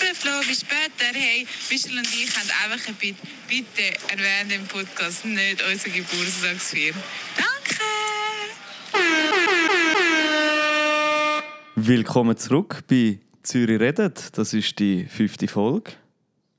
super, 0.00 0.14
Flo, 0.14 0.40
bis 0.46 0.60
später. 0.60 1.12
Hey, 1.12 1.46
Michel 1.70 1.98
und 1.98 2.06
ich 2.06 2.30
haben 2.36 2.48
einfach 2.64 2.88
ein 2.88 2.94
Bitte. 2.94 3.18
Bitte 3.48 3.82
erwähnt 4.08 4.52
im 4.52 4.66
Podcast 4.66 5.24
nicht 5.24 5.62
unsere 5.62 5.90
Geburtstagsfeier. 5.90 6.94
Danke! 7.36 7.80
Willkommen 11.76 12.36
zurück 12.36 12.84
bei 12.88 13.20
Zürich 13.42 13.80
redet. 13.80 14.36
Das 14.36 14.52
ist 14.54 14.78
die 14.78 15.06
fünfte 15.06 15.48
Folge. 15.48 15.92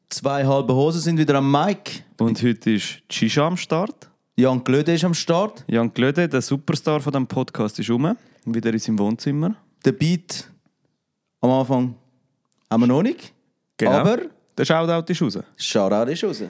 Zwei 0.09 0.45
halbe 0.45 0.73
Hosen 0.73 1.01
sind 1.01 1.17
wieder 1.17 1.35
am 1.35 1.51
Mic. 1.51 2.03
Und 2.19 2.41
heute 2.43 2.71
ist 2.71 3.01
Shisha 3.09 3.47
am 3.47 3.57
Start. 3.57 4.09
Jan 4.35 4.63
Glöde 4.63 4.93
ist 4.93 5.03
am 5.03 5.13
Start. 5.13 5.63
Jan 5.67 5.93
Glöde, 5.93 6.27
der 6.27 6.41
Superstar 6.41 6.99
von 6.99 7.13
dem 7.13 7.27
Podcast, 7.27 7.79
ist 7.79 7.89
rum. 7.89 8.15
Wieder 8.45 8.71
in 8.71 8.79
seinem 8.79 8.99
Wohnzimmer. 8.99 9.55
Der 9.85 9.91
Beat 9.93 10.49
am 11.39 11.51
Anfang 11.51 11.95
haben 12.71 12.81
wir 12.81 12.87
noch 12.87 13.03
nicht. 13.03 13.33
Genau. 13.77 13.91
Aber 13.91 14.17
Der 14.57 14.65
Shoutout 14.65 15.11
ist 15.11 15.21
raus. 15.21 15.39
Shoutout 15.57 16.11
ist 16.11 16.23
raus. 16.23 16.43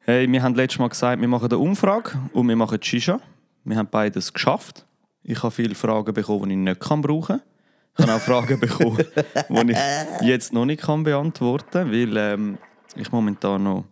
Hey, 0.00 0.30
wir 0.30 0.42
haben 0.42 0.54
letztes 0.54 0.78
Mal 0.78 0.88
gesagt, 0.88 1.20
wir 1.20 1.28
machen 1.28 1.46
eine 1.46 1.58
Umfrage 1.58 2.12
und 2.32 2.48
wir 2.48 2.56
machen 2.56 2.78
Shisha. 2.82 3.20
Wir 3.64 3.76
haben 3.76 3.88
beides 3.90 4.32
geschafft. 4.32 4.84
Ich 5.22 5.42
habe 5.42 5.50
viele 5.50 5.74
Fragen 5.74 6.12
bekommen, 6.12 6.48
die 6.48 6.54
ich 6.54 6.60
nicht 6.60 6.80
kann 6.80 7.00
brauchen 7.00 7.38
kann. 7.38 7.42
Ich 7.98 8.06
habe 8.06 8.12
auch 8.16 8.20
Fragen 8.20 8.60
bekommen, 8.60 8.98
die 9.48 9.72
ich 9.72 10.26
jetzt 10.28 10.52
noch 10.52 10.66
nicht 10.66 10.82
kann 10.82 11.02
beantworten 11.04 11.70
kann, 11.70 11.90
weil 11.92 12.16
ähm, 12.16 12.58
ich 12.96 13.10
momentan 13.12 13.62
noch 13.62 13.84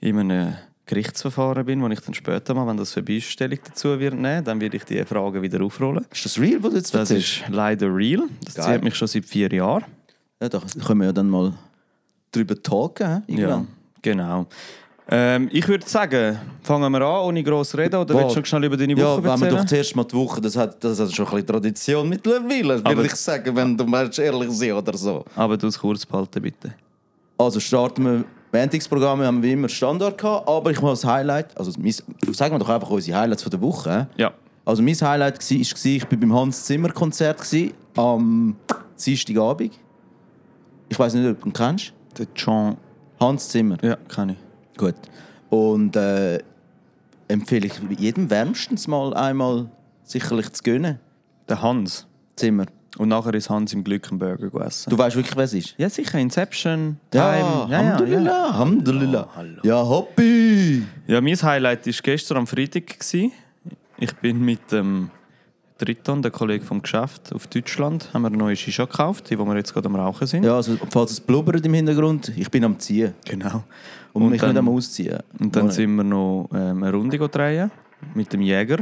in 0.00 0.18
einem 0.18 0.54
Gerichtsverfahren 0.84 1.64
bin, 1.64 1.80
wo 1.82 1.88
ich 1.88 2.00
dann 2.00 2.12
später 2.14 2.52
mal, 2.54 2.66
wenn 2.66 2.76
das 2.76 2.92
vorbei 2.92 3.14
ist, 3.14 3.30
Stellung 3.30 3.58
dazu 3.64 3.98
wird 3.98 4.14
nehmen, 4.14 4.44
dann 4.44 4.60
werde 4.60 4.76
ich 4.76 4.84
die 4.84 5.02
Fragen 5.04 5.40
wieder 5.42 5.64
aufrollen. 5.64 6.04
Ist 6.12 6.24
das 6.26 6.38
real, 6.38 6.62
was 6.62 6.70
du 6.72 6.76
jetzt 6.76 6.94
Das 6.94 7.10
erzählst? 7.10 7.42
ist 7.42 7.48
leider 7.48 7.92
real. 7.94 8.24
Das 8.44 8.54
Geil. 8.54 8.74
zieht 8.74 8.84
mich 8.84 8.94
schon 8.94 9.08
seit 9.08 9.24
vier 9.24 9.50
Jahren. 9.52 9.84
Ja, 10.42 10.48
da 10.48 10.60
können 10.84 11.00
wir 11.00 11.06
ja 11.06 11.12
dann 11.12 11.30
mal 11.30 11.52
drüber 12.30 12.60
talken. 12.62 13.22
Ja, 13.28 13.64
genau. 14.02 14.46
Ähm, 15.08 15.48
ich 15.52 15.66
würde 15.68 15.88
sagen, 15.88 16.38
fangen 16.62 16.90
wir 16.92 17.00
an, 17.00 17.24
ohne 17.26 17.42
gross 17.42 17.76
reden, 17.76 17.94
oder 18.00 18.12
Wow. 18.12 18.22
willst 18.24 18.36
du 18.36 18.40
noch 18.40 18.46
schnell 18.46 18.64
über 18.64 18.76
deine 18.76 18.96
Woche 18.96 19.02
Ja, 19.04 19.16
wenn 19.16 19.24
wir 19.24 19.30
erzählen? 19.30 19.56
doch 19.56 19.64
zuerst 19.64 19.96
mal 19.96 20.04
die 20.04 20.16
Woche, 20.16 20.40
das 20.40 20.56
hat, 20.56 20.82
das 20.82 20.98
hat 20.98 21.12
schon 21.14 21.26
ein 21.26 21.30
bisschen 21.32 21.46
Tradition 21.46 22.08
mittlerweile, 22.08 22.74
Aber- 22.74 22.96
würde 22.96 23.06
ich 23.06 23.14
sagen, 23.14 23.54
wenn 23.54 23.76
du 23.76 23.84
möchtest 23.86 24.18
ehrlich 24.18 24.50
sein 24.50 24.72
oder 24.72 24.96
so. 24.98 25.24
Aber 25.36 25.56
du 25.56 25.68
es 25.68 25.78
kurz 25.78 26.04
behalten, 26.04 26.42
bitte. 26.42 26.74
Also 27.38 27.60
starten 27.60 28.04
wir, 28.04 28.24
Bändigungsprogramme 28.50 29.24
haben 29.26 29.40
wir 29.42 29.52
immer 29.52 29.68
Standard 29.68 30.18
gehabt, 30.18 30.48
aber 30.48 30.70
ich 30.72 30.80
muss 30.82 31.02
das 31.02 31.10
Highlight, 31.10 31.56
also 31.56 31.72
mein, 31.78 31.94
sagen 32.32 32.54
wir 32.54 32.58
doch 32.58 32.68
einfach 32.68 32.90
unsere 32.90 33.16
Highlights 33.18 33.42
von 33.44 33.50
der 33.50 33.60
Woche. 33.60 34.08
Ja. 34.16 34.32
Also 34.64 34.82
mein 34.82 34.94
Highlight 34.96 35.38
war, 35.38 35.56
ich 35.56 36.02
war 36.02 36.18
beim 36.18 36.34
Hans 36.34 36.64
Zimmer 36.64 36.88
Konzert 36.90 37.40
am 37.96 38.56
Dienstagabend. 39.04 39.72
Ich 40.88 40.98
weiß 40.98 41.14
nicht, 41.14 41.28
ob 41.28 41.40
du 41.42 41.48
ihn 41.48 41.52
kennst. 41.52 41.92
Der 42.18 42.26
John. 42.34 42.76
Hans 43.20 43.48
Zimmer. 43.48 43.76
Ja, 43.82 43.96
kann 44.08 44.30
ich. 44.30 44.36
Gut. 44.76 44.94
Und 45.48 45.96
äh, 45.96 46.38
empfehle 47.28 47.66
ich 47.66 47.98
jedem 47.98 48.28
wärmstens 48.30 48.86
mal 48.88 49.14
einmal 49.14 49.70
sicherlich 50.04 50.52
zu 50.52 50.62
gönnen. 50.62 50.98
Der 51.48 51.62
Hans. 51.62 52.06
Zimmer. 52.36 52.66
Und 52.98 53.08
nachher 53.08 53.34
ist 53.34 53.50
Hans 53.50 53.72
im 53.74 53.84
Glück 53.84 54.08
einen 54.10 54.18
Burger 54.18 54.50
gegessen. 54.50 54.88
Du 54.88 54.96
weißt 54.96 55.16
wirklich, 55.16 55.36
wer 55.36 55.44
es 55.44 55.52
ist? 55.52 55.74
Ja, 55.76 55.88
sicher, 55.90 56.18
Inception, 56.18 56.98
Ja, 57.12 57.32
Time. 57.32 57.66
Ja, 57.70 57.70
ja, 57.70 57.78
Alhamdulillah, 57.78 58.30
ja. 58.30 58.46
Alhamdulillah. 58.46 59.28
Ja, 59.62 59.86
Hoppi! 59.86 60.82
ja, 61.06 61.20
mein 61.20 61.36
Highlight 61.36 61.86
war 61.86 61.92
gestern 62.02 62.38
am 62.38 62.46
Freitag. 62.46 62.96
Ich 63.98 64.14
bin 64.20 64.42
mit 64.44 64.72
dem 64.72 65.10
Triton, 65.78 66.22
der 66.22 66.30
Kollege 66.30 66.64
vom 66.64 66.80
Geschäft, 66.80 67.32
auf 67.34 67.46
Deutschland, 67.48 68.12
haben 68.14 68.22
wir 68.22 68.28
eine 68.28 68.36
neue 68.38 68.56
Shisha 68.56 68.84
gekauft, 68.86 69.28
die 69.28 69.38
wo 69.38 69.44
wir 69.44 69.56
jetzt 69.56 69.74
gerade 69.74 69.86
am 69.88 69.96
Rauchen 69.96 70.26
sind. 70.26 70.44
Ja, 70.44 70.56
also, 70.56 70.76
falls 70.90 71.10
es 71.12 71.20
blubbert 71.20 71.64
im 71.66 71.74
Hintergrund, 71.74 72.32
ich 72.36 72.50
bin 72.50 72.64
am 72.64 72.78
Ziehen. 72.78 73.12
Genau. 73.26 73.62
Und, 74.14 74.30
mich 74.30 74.40
dann- 74.40 74.50
nicht 74.50 74.58
am 74.58 74.68
Ausziehen. 74.70 75.18
Und 75.38 75.54
dann 75.54 75.66
Mal- 75.66 75.72
sind 75.72 75.94
wir 75.94 76.04
noch 76.04 76.48
ähm, 76.54 76.82
eine 76.82 76.92
Runde 76.92 77.18
drehen 77.28 77.70
mit 78.14 78.32
dem 78.32 78.40
Jäger. 78.40 78.78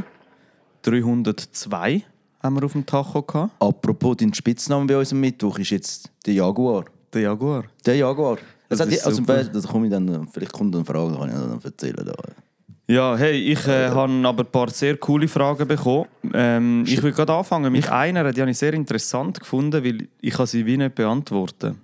302 0.83 2.03
haben 2.41 2.55
wir 2.55 2.63
auf 2.63 2.71
dem 2.73 2.85
Tacho 2.85 3.21
gehabt. 3.23 3.51
Apropos, 3.61 4.15
dein 4.17 4.33
Spitzname 4.33 4.85
bei 4.85 4.97
uns 4.97 5.11
am 5.11 5.19
Mittwoch 5.19 5.57
ist 5.59 5.71
jetzt 5.71 6.09
der 6.25 6.35
Jaguar. 6.35 6.85
Der 7.11 7.21
Jaguar. 7.23 7.63
Der 7.85 7.95
Jaguar. 7.97 8.37
Das 8.69 8.79
Das, 8.79 8.87
hat, 8.87 9.05
also, 9.05 9.17
super. 9.17 9.43
komme 9.67 9.87
ich 9.87 9.91
dann, 9.91 10.27
vielleicht 10.29 10.53
kommt 10.53 10.75
eine 10.75 10.85
Frage, 10.85 11.15
kann 11.17 11.29
ich 11.29 11.35
dann 11.35 11.59
erzählen. 11.63 12.05
Da. 12.05 12.13
Ja, 12.87 13.17
hey, 13.17 13.51
ich 13.51 13.67
äh, 13.67 13.89
habe 13.89 14.27
aber 14.27 14.43
ein 14.43 14.51
paar 14.51 14.69
sehr 14.69 14.97
coole 14.97 15.27
Fragen 15.27 15.67
bekommen. 15.67 16.05
Ähm, 16.33 16.83
ich 16.85 17.01
will 17.01 17.11
gerade 17.11 17.33
anfangen 17.33 17.71
mit 17.71 17.89
einer, 17.89 18.31
die 18.31 18.41
habe 18.41 18.51
ich 18.51 18.57
sehr 18.59 18.75
interessant 18.75 19.39
gefunden, 19.39 19.83
weil 19.83 20.07
ich 20.21 20.33
kann 20.33 20.45
sie 20.45 20.63
wie 20.65 20.77
nicht 20.77 20.93
beantworten. 20.93 21.81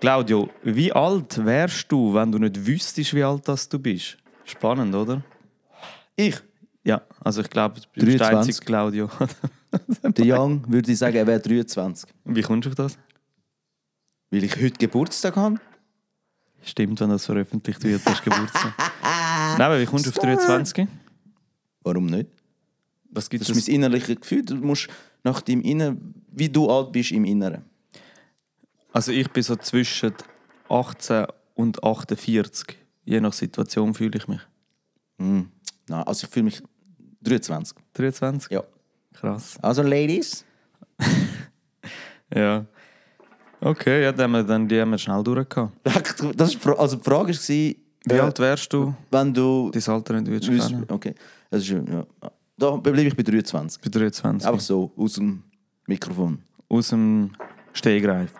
Claudio, 0.00 0.50
wie 0.64 0.92
alt 0.92 1.44
wärst 1.44 1.92
du, 1.92 2.12
wenn 2.12 2.32
du 2.32 2.38
nicht 2.38 2.66
wüsstest, 2.66 3.14
wie 3.14 3.22
alt 3.22 3.46
das 3.46 3.68
du 3.68 3.78
bist? 3.78 4.16
Spannend, 4.44 4.92
oder? 4.96 5.22
Ich, 6.16 6.34
Ja, 6.82 7.02
also 7.22 7.42
ich 7.42 7.48
glaube, 7.48 7.80
du 7.94 8.04
bist 8.04 8.18
der 8.18 8.30
23. 8.30 8.36
einzige 8.36 8.66
Claudio. 8.66 9.10
der 10.02 10.24
Young, 10.26 10.64
würde 10.66 10.90
ich 10.90 10.98
sagen, 10.98 11.16
er 11.16 11.26
wäre 11.28 11.38
23. 11.38 12.10
wie 12.24 12.42
kommst 12.42 12.66
du 12.66 12.70
auf 12.70 12.74
das? 12.74 12.98
Weil 14.32 14.42
ich 14.42 14.56
heute 14.56 14.76
Geburtstag 14.76 15.36
habe. 15.36 15.60
Stimmt, 16.64 17.00
wenn 17.00 17.10
das 17.10 17.26
veröffentlicht 17.26 17.84
wird, 17.84 18.02
hast 18.04 18.26
du 18.26 18.30
Geburtstag. 18.30 18.74
Nein, 19.58 19.60
aber 19.62 19.80
wie 19.80 19.86
kommst 19.86 20.06
du 20.06 20.10
auf 20.10 20.18
23? 20.18 20.86
Warum 21.82 22.06
nicht? 22.06 22.28
Was 23.10 23.28
gibt 23.28 23.42
Das 23.42 23.50
es? 23.50 23.56
ist 23.58 23.68
mein 23.68 23.76
innerliches 23.76 24.20
Gefühl. 24.20 24.42
Du 24.44 24.54
musst 24.56 24.88
nach 25.24 25.40
deinem 25.42 25.62
Inneren, 25.62 26.14
wie 26.30 26.48
du 26.48 26.70
alt 26.70 26.92
bist 26.92 27.12
im 27.12 27.24
Inneren. 27.24 27.64
Also 28.92 29.12
ich 29.12 29.30
bin 29.30 29.42
so 29.42 29.56
zwischen 29.56 30.12
18 30.68 31.26
und 31.54 31.82
48. 31.82 32.78
Je 33.04 33.20
nach 33.20 33.32
Situation 33.32 33.94
fühle 33.94 34.16
ich 34.18 34.28
mich. 34.28 34.40
Nein, 35.18 35.48
also 35.88 36.26
ich 36.26 36.32
fühle 36.32 36.44
mich 36.44 36.62
23. 37.22 37.76
23? 37.94 38.50
Ja. 38.52 38.62
Krass. 39.14 39.56
Also 39.62 39.82
Ladies. 39.82 40.44
Ja. 42.34 42.64
Okay, 43.60 44.02
ja, 44.02 44.10
dann 44.12 44.24
haben 44.24 44.32
wir, 44.32 44.42
dann, 44.42 44.66
die 44.66 44.80
haben 44.80 44.90
wir 44.90 44.98
schnell 44.98 45.22
durchgehabt. 45.22 45.72
Das 46.36 46.48
ist, 46.48 46.54
die 46.54 46.58
Fra- 46.58 46.72
also 46.78 46.96
die 46.96 47.02
Frage 47.04 47.32
war, 47.34 47.74
Wie 48.06 48.14
äh, 48.14 48.20
alt 48.20 48.38
wärst 48.38 48.72
du? 48.72 48.94
wenn 49.10 49.32
du... 49.32 49.70
Dein 49.70 49.94
Alter 49.94 50.20
nicht 50.20 50.30
würdest 50.30 50.50
Wüs- 50.50 50.68
kennen? 50.68 50.86
Okay, 50.88 51.14
das 51.50 51.62
ist, 51.62 51.70
ja. 51.70 52.06
Da 52.56 52.76
bleibe 52.76 53.02
ich 53.02 53.16
bei 53.16 53.22
23. 53.22 53.80
Bei 53.82 53.88
23. 53.88 54.46
Einfach 54.46 54.60
so, 54.60 54.92
aus 54.96 55.14
dem 55.14 55.42
Mikrofon. 55.86 56.38
Aus 56.68 56.88
dem 56.90 57.32
Stehgreif. 57.72 58.32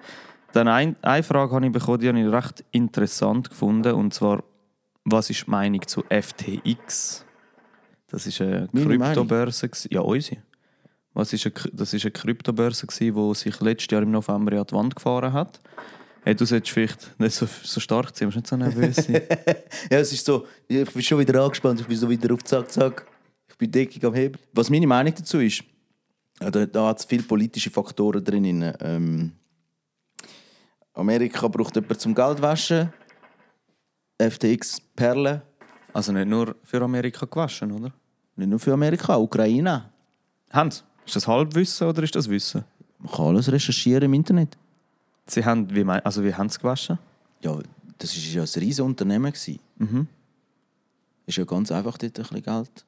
Dann 0.53 0.69
ein, 0.69 0.97
eine 1.03 1.23
Frage 1.23 1.55
habe 1.55 1.67
ich 1.67 1.73
bekommen, 1.73 1.99
die 1.99 2.09
habe 2.09 2.21
ich 2.21 2.27
recht 2.27 2.65
interessant 2.71 3.51
gefunden. 3.51 3.93
Und 3.95 4.13
zwar, 4.13 4.45
was 5.05 5.31
ist 5.31 5.47
die 5.47 5.51
Meinung 5.51 5.87
zu 5.87 6.05
FTX? 6.09 7.25
Das 8.09 8.27
ist 8.27 8.41
eine 8.41 8.69
Meine 8.73 8.99
Kryptobörse. 8.99 9.71
Ja, 9.91 10.01
unsere. 10.03 10.43
Was 11.15 11.33
ist 11.33 11.47
eine, 11.47 11.55
das 11.73 11.95
ist 11.95 12.05
eine 12.05 12.13
Kryptobörse, 12.13 12.87
die 12.87 13.35
sich 13.35 13.61
letztes 13.61 13.91
Jahr 13.91 14.03
im 14.03 14.11
November 14.11 14.59
an 14.59 14.67
die 14.67 14.75
Wand 14.75 14.95
gefahren 14.95 15.33
hat. 15.33 15.61
Hey, 16.25 16.37
du 16.37 16.45
solltest 16.45 16.73
vielleicht 16.73 17.19
nicht 17.19 17.35
so, 17.35 17.47
so 17.47 17.81
stark 17.81 18.17
sein, 18.17 18.29
musst 18.29 18.37
nicht 18.37 18.47
so 18.47 18.57
nervös 18.57 18.95
sein. 18.97 19.23
Ja, 19.91 19.99
es 19.99 20.13
ist 20.13 20.25
so, 20.25 20.47
ich 20.69 20.89
bin 20.93 21.03
schon 21.03 21.19
wieder 21.19 21.43
angespannt, 21.43 21.81
ich 21.81 21.87
bin 21.87 21.97
so 21.97 22.09
wieder 22.09 22.33
auf 22.33 22.45
Zack, 22.45 22.71
Zack. 22.71 23.07
Ich 23.49 23.57
bin 23.59 23.71
deckig 23.71 24.05
am 24.05 24.15
Heben. 24.15 24.39
Was 24.53 24.71
meine 24.71 24.87
Meinung 24.87 25.13
dazu 25.17 25.41
ist, 25.41 25.65
da, 26.39 26.51
da 26.65 26.87
hat 26.87 27.01
es 27.01 27.05
viele 27.05 27.25
politische 27.25 27.71
Faktoren 27.71 28.23
drin. 28.23 28.73
Ähm, 28.81 29.33
Amerika 30.95 31.49
braucht 31.49 31.75
jemanden 31.75 31.99
zum 31.99 32.15
Geldwaschen. 32.15 32.93
FTX 34.19 34.81
Perlen. 34.95 35.43
also 35.93 36.13
nicht 36.13 36.29
nur 36.29 36.55
für 36.63 36.81
Amerika 36.81 37.27
gewaschen, 37.27 37.73
oder? 37.73 37.93
Nicht 38.37 38.49
nur 38.49 38.61
für 38.61 38.73
Amerika, 38.73 39.17
Ukraine. 39.17 39.91
Hans, 40.51 40.85
ist 41.05 41.17
das 41.17 41.27
Halbwissen 41.27 41.89
oder 41.89 42.05
ist 42.05 42.15
das 42.15 42.29
Wissen? 42.29 42.65
Man 43.01 43.13
kann 43.13 43.27
alles 43.27 43.51
recherchieren 43.51 44.05
im 44.05 44.15
Internet. 44.15 44.57
Sie 45.27 45.45
haben, 45.45 45.75
wie, 45.75 45.85
mein, 45.85 46.05
also 46.05 46.23
wie 46.25 46.35
haben 46.35 46.49
sie 46.49 46.59
gewaschen? 46.59 46.99
Ja, 47.43 47.59
das 47.99 48.17
war 48.17 48.23
ja 48.23 48.43
ein 48.43 48.61
riesiges 48.61 48.81
Unternehmen. 48.81 49.33
Mhm. 49.79 50.07
Ist 51.27 51.39
ja 51.39 51.45
ganz 51.45 51.71
einfach 51.71 51.99
dort 51.99 52.19
ein 52.19 52.23
bisschen 52.23 52.43
Geld. 52.43 52.85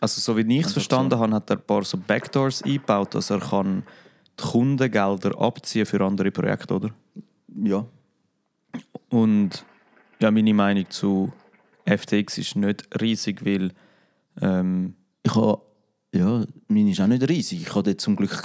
Also 0.00 0.20
so 0.20 0.36
wie 0.36 0.58
ich 0.58 0.66
es 0.66 0.72
verstanden 0.72 1.18
habe, 1.18 1.34
hat 1.34 1.50
er 1.50 1.56
ein 1.56 1.62
paar 1.62 1.84
so 1.84 1.96
Backdoors 1.96 2.62
eingebaut, 2.62 3.14
dass 3.14 3.30
er 3.30 3.40
kann 3.40 3.84
die 4.38 4.42
Kundengelder 4.42 5.38
abziehen 5.40 5.86
für 5.86 6.04
andere 6.04 6.30
Projekte, 6.30 6.74
oder? 6.74 6.90
Ja. 7.62 7.84
Und 9.08 9.64
ja, 10.20 10.30
meine 10.30 10.54
Meinung 10.54 10.88
zu 10.90 11.32
FTX 11.86 12.38
ist 12.38 12.56
nicht 12.56 13.00
riesig, 13.00 13.44
weil 13.44 13.72
ähm, 14.40 14.94
Ich 15.22 15.34
habe, 15.34 15.60
ja, 16.14 16.44
meine 16.68 16.90
ist 16.90 17.00
auch 17.00 17.06
nicht 17.06 17.28
riesig. 17.28 17.62
Ich 17.62 17.74
habe 17.74 17.82
dort 17.82 18.00
zum 18.00 18.16
Glück 18.16 18.42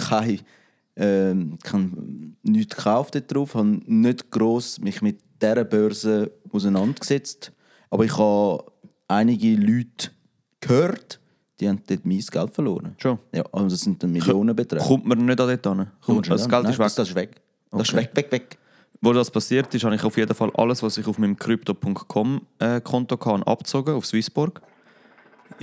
ähm, 0.95 1.57
kein, 1.63 2.36
nichts 2.44 2.75
gekauft. 2.75 3.16
Ich 3.16 3.24
habe 3.36 3.80
nicht 3.86 4.30
gross 4.31 4.80
mich 4.80 5.01
mit 5.01 5.19
dieser 5.42 5.63
Börse 5.66 6.31
auseinandergesetzt. 6.51 7.51
Aber 7.90 8.06
ich 8.06 8.18
habe 8.18 8.63
einige 9.07 9.56
Leute 9.56 10.10
gehört, 10.60 11.19
die 11.60 11.69
haben 11.69 11.81
dort 11.88 12.06
mein 12.06 12.19
Geld 12.19 12.54
verloren. 12.54 12.95
schon. 12.98 13.19
Ja, 13.34 13.44
also 13.51 13.68
das 13.69 13.81
sind 13.81 14.01
dann 14.01 14.12
Millionenbeträge. 14.12 14.84
Kommt 14.84 15.06
man 15.06 15.19
nicht 15.25 15.40
an 15.40 15.48
dort 15.62 15.78
hin? 15.78 15.88
Kommst 16.01 16.30
du 16.30 16.34
Das 16.34 16.50
Geld 16.50 16.66
an? 16.66 16.72
ist 16.72 16.78
Nein, 16.80 16.80
weg. 16.80 16.86
Das, 16.86 16.95
das 16.95 17.10
ist 17.10 17.16
weg. 17.16 17.42
Das 17.72 17.81
ist 17.81 17.90
Okay. 17.94 17.98
weg, 18.04 18.12
weg, 18.16 18.31
weg. 18.31 18.57
wo 19.01 19.13
das 19.13 19.30
passiert 19.31 19.74
ist, 19.74 19.84
habe 19.84 19.95
ich 19.95 20.04
auf 20.04 20.16
jeden 20.18 20.34
Fall 20.34 20.51
alles, 20.56 20.81
was 20.84 20.98
ich 20.98 21.06
auf 21.07 21.18
meinem 21.18 21.36
Crypto.com-Konto 21.38 23.18
kann, 23.18 23.44
abgezogen, 23.44 23.95
auf 23.95 24.06
Swissborg. 24.06 24.62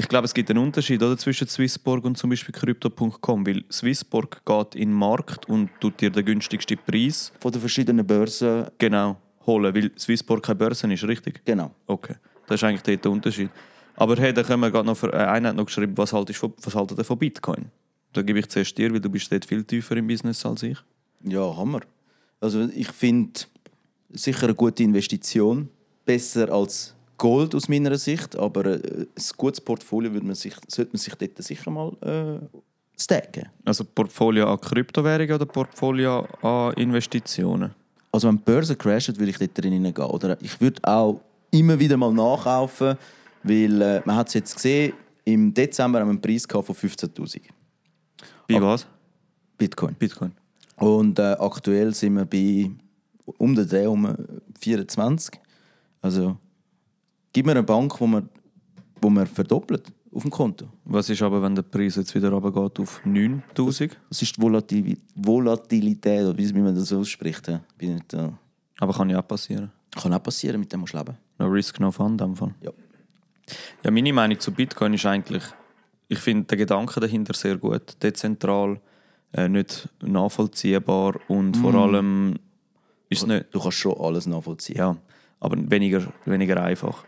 Ich 0.00 0.08
glaube, 0.08 0.24
es 0.24 0.32
gibt 0.32 0.48
einen 0.48 0.60
Unterschied 0.60 1.02
oder, 1.02 1.18
zwischen 1.18 1.46
Swissborg 1.46 2.06
und 2.06 2.16
zum 2.16 2.30
Beispiel 2.30 2.54
Crypto.com, 2.54 3.46
weil 3.46 3.64
Swissborg 3.70 4.42
geht 4.46 4.74
in 4.74 4.88
den 4.88 4.94
Markt 4.94 5.46
und 5.46 5.68
tut 5.78 6.00
dir 6.00 6.08
den 6.08 6.24
günstigsten 6.24 6.78
Preis 6.86 7.34
Von 7.38 7.52
den 7.52 7.60
verschiedenen 7.60 8.06
Börsen. 8.06 8.68
genau 8.78 9.18
holen, 9.44 9.74
weil 9.74 9.90
Swissborg 9.98 10.42
keine 10.42 10.56
Börse 10.56 10.90
ist, 10.90 11.04
richtig? 11.04 11.44
Genau. 11.44 11.72
Okay, 11.86 12.14
das 12.46 12.62
ist 12.62 12.64
eigentlich 12.64 12.98
der 12.98 13.10
Unterschied. 13.10 13.50
Aber 13.94 14.16
hey, 14.16 14.32
da 14.32 14.42
können 14.42 14.60
wir 14.60 14.70
gerade 14.70 14.86
noch, 14.86 14.96
für, 14.96 15.12
äh, 15.12 15.16
einer 15.16 15.50
hat 15.50 15.56
noch 15.56 15.66
geschrieben, 15.66 15.92
was 15.96 16.14
haltest 16.14 16.38
du 16.38 16.48
von, 16.48 16.54
was 16.62 16.74
haltet 16.74 16.96
ihr 16.96 17.04
von 17.04 17.18
Bitcoin? 17.18 17.66
Da 18.14 18.22
gebe 18.22 18.38
ich 18.38 18.48
zuerst 18.48 18.78
dir, 18.78 18.90
weil 18.90 19.00
du 19.00 19.10
bist 19.10 19.30
dort 19.30 19.44
viel 19.44 19.64
tiefer 19.64 19.98
im 19.98 20.06
Business 20.06 20.46
als 20.46 20.62
ich. 20.62 20.78
Ja, 21.24 21.54
Hammer. 21.54 21.80
Also 22.40 22.70
ich 22.74 22.88
finde 22.88 23.38
sicher 24.08 24.44
eine 24.44 24.54
gute 24.54 24.82
Investition. 24.82 25.68
Besser 26.06 26.50
als 26.50 26.94
Gold 27.20 27.54
aus 27.54 27.68
meiner 27.68 27.98
Sicht, 27.98 28.34
aber 28.34 28.64
äh, 28.64 28.80
ein 28.80 29.06
gutes 29.36 29.60
Portfolio 29.60 30.10
würde 30.10 30.24
man 30.24 30.34
sich, 30.34 30.54
sollte 30.68 30.92
man 30.92 30.98
sich 30.98 31.14
dort 31.14 31.36
sicher 31.42 31.70
mal 31.70 31.92
äh, 32.00 32.58
stacken. 32.98 33.50
Also 33.62 33.84
Portfolio 33.84 34.50
an 34.50 34.58
Kryptowährungen 34.58 35.34
oder 35.34 35.44
Portfolio 35.44 36.26
an 36.40 36.72
Investitionen? 36.74 37.74
Also 38.10 38.26
wenn 38.26 38.38
die 38.38 38.42
Börse 38.42 38.74
crasht, 38.74 39.18
würde 39.18 39.30
ich 39.30 39.36
dort 39.36 39.50
drin 39.62 39.82
gehen. 39.82 40.04
Oder 40.04 40.40
ich 40.40 40.58
würde 40.62 40.80
auch 40.82 41.20
immer 41.50 41.78
wieder 41.78 41.98
mal 41.98 42.10
nachkaufen, 42.10 42.96
weil 43.42 43.82
äh, 43.82 44.02
man 44.06 44.16
hat 44.16 44.28
es 44.28 44.34
jetzt 44.34 44.54
gesehen, 44.54 44.94
im 45.24 45.52
Dezember 45.52 46.00
haben 46.00 46.08
wir 46.08 46.12
einen 46.12 46.20
Preis 46.22 46.46
von 46.50 46.62
15'000 46.62 47.42
Bei 48.48 48.62
was? 48.62 48.86
Bitcoin. 49.58 49.94
Bitcoin. 49.94 50.32
Und 50.76 51.18
äh, 51.18 51.36
aktuell 51.38 51.92
sind 51.92 52.14
wir 52.14 52.24
bei 52.24 52.70
um 53.36 53.54
den 53.54 53.68
Dreh 53.68 53.86
um 53.86 54.16
24. 54.58 55.38
Also 56.00 56.38
gib 57.32 57.46
mir 57.46 57.52
eine 57.52 57.62
Bank, 57.62 58.00
wo 58.00 58.06
man, 58.06 58.28
wo 59.00 59.10
man 59.10 59.26
verdoppelt 59.26 59.90
auf 60.12 60.22
dem 60.22 60.30
Konto. 60.30 60.66
Was 60.84 61.08
ist 61.08 61.22
aber, 61.22 61.40
wenn 61.42 61.54
der 61.54 61.62
Preis 61.62 61.96
jetzt 61.96 62.14
wieder 62.14 62.30
runtergeht 62.30 62.80
auf 62.80 63.00
9000? 63.04 63.96
Das 64.08 64.22
ist 64.22 64.36
die 64.36 64.42
Volatil 64.42 64.98
Volatilität, 65.14 66.22
oder 66.26 66.36
wie 66.38 66.52
man 66.54 66.74
das 66.74 66.92
ausspricht. 66.92 67.46
ja. 67.48 67.60
Bin 67.78 67.94
nicht, 67.94 68.12
äh, 68.14 68.28
Aber 68.80 68.92
kann 68.92 69.08
ja 69.10 69.20
auch 69.20 69.26
passieren. 69.28 69.70
kann 70.00 70.12
auch 70.12 70.22
passieren, 70.22 70.60
mit 70.60 70.72
dem 70.72 70.80
musst 70.80 70.94
du 70.94 70.98
leben. 70.98 71.16
No 71.38 71.46
risk, 71.46 71.78
no 71.80 71.90
fun 71.90 72.12
in 72.12 72.18
dem 72.18 72.36
Fall. 72.36 72.54
Ja. 72.62 72.70
Ja, 73.84 73.90
meine 73.90 74.12
Meinung 74.12 74.38
zu 74.38 74.52
Bitcoin 74.52 74.94
ist 74.94 75.06
eigentlich, 75.06 75.42
ich 76.08 76.18
finde 76.18 76.44
den 76.44 76.58
Gedanken 76.58 77.00
dahinter 77.00 77.34
sehr 77.34 77.56
gut. 77.56 77.96
Dezentral, 78.02 78.80
äh, 79.32 79.48
nicht 79.48 79.88
nachvollziehbar 80.02 81.14
und 81.28 81.56
vor 81.56 81.74
allem 81.74 82.36
ist 83.08 83.22
es 83.22 83.26
nicht, 83.26 83.46
Du 83.52 83.60
kannst 83.60 83.78
schon 83.78 83.96
alles 83.98 84.26
nachvollziehen. 84.26 84.76
ja, 84.76 84.96
aber 85.40 85.56
weniger, 85.70 86.12
weniger 86.26 86.62
einfach. 86.62 87.04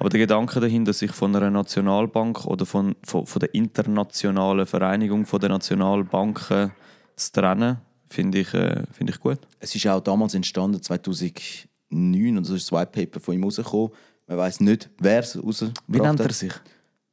Aber 0.00 0.08
der 0.08 0.18
Gedanke 0.18 0.58
dahinter, 0.60 0.92
sich 0.92 1.12
von 1.12 1.34
einer 1.36 1.50
Nationalbank 1.50 2.46
oder 2.46 2.66
von, 2.66 2.96
von, 3.04 3.26
von 3.26 3.38
der 3.40 3.54
internationalen 3.54 4.66
Vereinigung 4.66 5.26
von 5.26 5.38
der 5.40 5.50
Nationalbanken 5.50 6.72
zu 7.16 7.32
trennen, 7.32 7.76
finde 8.06 8.38
ich, 8.40 8.52
äh, 8.54 8.82
finde 8.92 9.12
ich 9.12 9.20
gut. 9.20 9.38
Es 9.60 9.74
ist 9.74 9.86
auch 9.86 10.00
damals 10.00 10.34
entstanden, 10.34 10.82
2009, 10.82 12.38
und 12.38 12.44
so 12.44 12.54
ist 12.54 12.70
das 12.70 12.78
White 12.78 12.90
Paper 12.92 13.20
von 13.20 13.34
ihm 13.34 13.44
rausgekommen. 13.44 13.90
Man 14.26 14.38
weiß 14.38 14.60
nicht, 14.60 14.88
wer 14.98 15.20
es 15.20 15.36
rausgebracht 15.36 15.82
Wie 15.86 16.00
nennt 16.00 16.20
er 16.20 16.32
sich? 16.32 16.52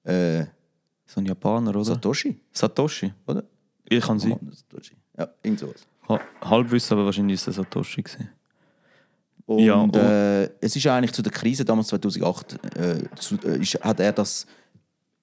Äh, 0.03 0.45
So 1.05 1.19
ein 1.21 1.25
Japaner, 1.25 1.71
oder? 1.71 1.83
Satoshi, 1.83 2.39
Satoshi. 2.51 3.13
oder? 3.25 3.43
Ich 3.89 4.03
kann 4.03 4.19
sie. 4.19 4.35
Satoshi. 4.51 4.93
Ja, 5.17 5.27
irgend 5.43 5.59
sowas. 5.59 5.85
Ha- 6.09 6.21
Halbwissen, 6.41 6.93
aber 6.97 7.05
wahrscheinlich 7.05 7.35
ist 7.35 7.47
es 7.47 7.55
Satoshi. 7.55 8.01
Gewesen. 8.03 8.29
Und 9.47 9.59
Ja, 9.59 9.75
und- 9.75 9.95
äh, 9.95 10.49
es 10.61 10.75
ist 10.75 10.85
eigentlich 10.88 11.13
zu 11.13 11.21
der 11.23 11.31
Krise 11.31 11.65
damals 11.65 11.88
2008 11.88 12.53
äh, 12.75 13.03
zu, 13.15 13.35
äh, 13.45 13.59
ist, 13.61 13.75
hat 13.81 13.99
er 13.99 14.11
das 14.11 14.45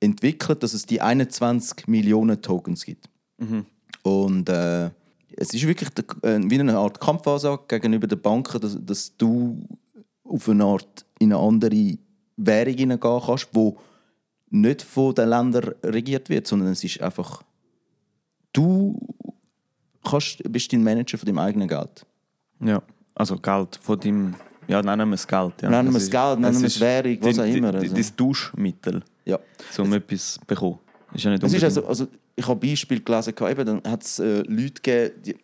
entwickelt, 0.00 0.62
dass 0.62 0.74
es 0.74 0.84
die 0.86 1.00
21 1.00 1.86
Millionen 1.86 2.40
Tokens 2.42 2.84
gibt. 2.84 3.08
Und 4.02 4.48
äh, 4.48 4.86
es 5.36 5.52
ist 5.52 5.66
wirklich 5.66 5.90
der, 5.90 6.04
äh, 6.22 6.40
wie 6.50 6.58
eine 6.58 6.76
Art 6.76 7.00
Kampfansage 7.00 7.64
gegenüber 7.68 8.06
den 8.06 8.20
Banken, 8.20 8.60
dass, 8.60 8.78
dass 8.80 9.16
du 9.16 9.62
auf 10.24 10.48
eine 10.48 10.64
Art 10.64 11.04
in 11.18 11.32
eine 11.32 11.42
andere 11.42 11.98
Währung 12.36 12.74
hineingehen 12.74 13.20
kannst, 13.24 13.48
wo 13.52 13.78
nicht 14.50 14.82
von 14.82 15.14
den 15.14 15.28
Ländern 15.28 15.74
regiert 15.84 16.28
wird, 16.30 16.46
sondern 16.46 16.68
es 16.70 16.82
ist 16.82 17.00
einfach 17.00 17.42
du 18.54 18.98
kannst, 20.02 20.42
bist 20.50 20.72
dein 20.72 20.82
Manager 20.82 21.18
von 21.18 21.26
deinem 21.26 21.38
eigenen 21.38 21.68
Geld. 21.68 22.06
Ja, 22.60 22.82
also 23.14 23.36
Geld 23.38 23.78
von 23.82 23.98
deinem. 24.00 24.34
Ja, 24.66 24.82
nennen 24.82 25.08
wir 25.10 25.14
es 25.14 25.26
Geld. 25.26 25.60
Ja. 25.62 25.68
Nennen 25.70 25.90
wir 25.92 25.98
es 25.98 26.10
Geld, 26.10 26.40
nennen 26.40 26.58
wir 26.60 26.66
es 26.66 26.80
Währung, 26.80 27.18
was 27.20 27.38
auch 27.38 27.44
immer, 27.44 27.74
also. 27.74 27.94
Das 27.94 28.16
Duschmittel, 28.16 29.02
Ja. 29.26 29.38
um 29.78 29.92
etwas 29.92 30.34
zu 30.34 30.40
bekommen. 30.46 30.78
Ist 31.12 31.24
ja 31.24 31.30
nicht 31.30 31.42
Es 31.42 31.52
ist 31.52 31.62
unbedingt- 31.62 31.64
also, 31.64 31.86
also, 31.86 32.06
ich 32.34 32.48
habe 32.48 32.66
Beispiele 32.66 33.00
gelesen, 33.00 33.34
eben, 33.40 33.66
dann 33.66 33.92
hat 33.92 34.02
es 34.02 34.18
äh, 34.18 34.38
Leute 34.48 34.80
gegeben, 34.82 35.22
die, 35.22 35.36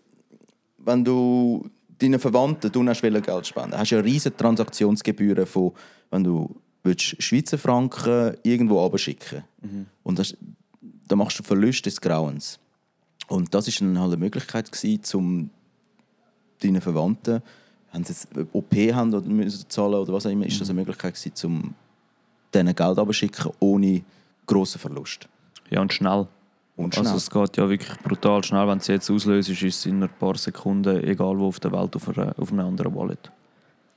wenn 0.79 1.05
du 1.05 1.69
deinen 1.99 2.19
Verwandten 2.19 2.73
du 2.73 2.87
hast 2.89 3.03
Geld 3.03 3.47
spenden 3.47 3.77
hast 3.79 3.91
du 3.91 3.97
ja 3.97 4.01
riesige 4.01 4.35
Transaktionsgebühren 4.37 5.45
von, 5.47 5.73
wenn 6.11 6.25
du 6.25 6.57
willst, 6.83 7.23
Schweizer 7.23 7.59
Franken 7.59 8.37
irgendwo 8.43 8.85
abschicken 8.85 9.45
Und 10.03 10.19
das, 10.19 10.35
da 11.07 11.15
machst 11.15 11.39
du 11.39 11.43
Verluste 11.43 11.91
des 11.91 12.01
Grauens. 12.01 12.59
Und 13.29 13.55
das 13.55 13.69
ist 13.69 13.81
dann 13.83 13.99
halt 13.99 14.13
eine 14.13 14.17
Möglichkeit 14.17 14.73
gewesen, 14.73 15.01
um 15.19 15.51
deinen 16.63 16.81
Verwandten, 16.81 17.43
wenn 17.93 18.05
sie 18.05 18.13
jetzt 18.13 18.29
OP 18.53 18.75
haben 18.95 19.15
oder 19.15 19.27
müssen 19.29 19.69
zahlen 19.69 19.95
oder 19.95 20.13
was 20.13 20.27
auch 20.27 20.31
immer, 20.31 20.47
ist 20.47 20.61
das 20.61 20.71
eine 20.71 20.79
Möglichkeit 20.81 21.15
gewesen, 21.15 21.47
um 21.47 21.75
denen 22.55 22.75
Geld 22.75 22.99
abschicken 22.99 23.51
ohne 23.59 24.03
grossen 24.47 24.79
Verlust. 24.81 25.29
Ja, 25.71 25.81
und 25.81 25.93
schnell. 25.93 26.27
Und 26.77 26.97
Also 26.97 27.11
schnell. 27.11 27.17
es 27.17 27.31
geht 27.31 27.57
ja 27.57 27.69
wirklich 27.69 27.99
brutal 27.99 28.43
schnell. 28.43 28.67
Wenn 28.67 28.79
du 28.79 28.83
es 28.83 28.87
jetzt 28.87 29.11
auslöst, 29.11 29.49
ist 29.51 29.63
es 29.63 29.87
in 29.87 30.03
ein 30.03 30.09
paar 30.19 30.37
Sekunden, 30.37 31.03
egal 31.05 31.39
wo 31.39 31.49
auf 31.49 31.61
der 31.61 31.73
Welt, 31.73 31.95
auf, 31.95 32.09
einer, 32.09 32.35
auf 32.39 32.53
einem 32.53 32.67
anderen 32.67 32.95
Wallet. 32.95 33.31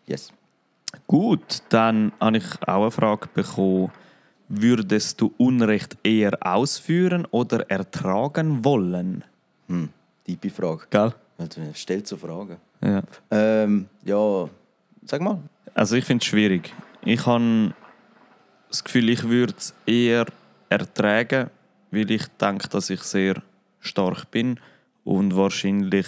Yes. 0.06 0.32
Gut, 1.08 1.62
dann 1.70 2.12
habe 2.20 2.38
ich 2.38 2.46
auch 2.68 2.82
eine 2.82 2.92
Frage 2.92 3.30
bekommen. 3.34 3.92
Würdest 4.50 5.20
du 5.22 5.34
Unrecht 5.38 5.98
eher 6.04 6.38
ausführen 6.42 7.26
oder 7.32 7.70
ertragen 7.72 8.64
wollen? 8.64 9.24
Hm, 9.68 9.90
tiefe 10.26 10.50
Frage. 10.50 10.84
Gell? 10.90 11.14
Also, 11.38 11.62
stellt 11.74 12.08
so 12.08 12.18
Fragen? 12.18 12.58
Ja. 12.84 13.02
Ähm, 13.32 13.88
ja, 14.04 14.50
sag 15.06 15.22
mal. 15.22 15.40
Also 15.74 15.96
ich 15.96 16.06
finde 16.06 16.22
es 16.22 16.28
schwierig. 16.28 16.74
Ich 17.06 17.26
habe 17.26 17.74
das 18.68 18.84
Gefühl, 18.84 19.10
ich 19.10 19.24
würde 19.24 19.54
es 19.58 19.74
eher 19.86 20.26
ertragen, 20.70 21.50
weil 21.92 22.12
ich 22.12 22.28
denke, 22.40 22.68
dass 22.68 22.90
ich 22.90 23.02
sehr 23.02 23.42
stark 23.80 24.30
bin 24.32 24.60
und 25.04 25.36
wahrscheinlich 25.36 26.08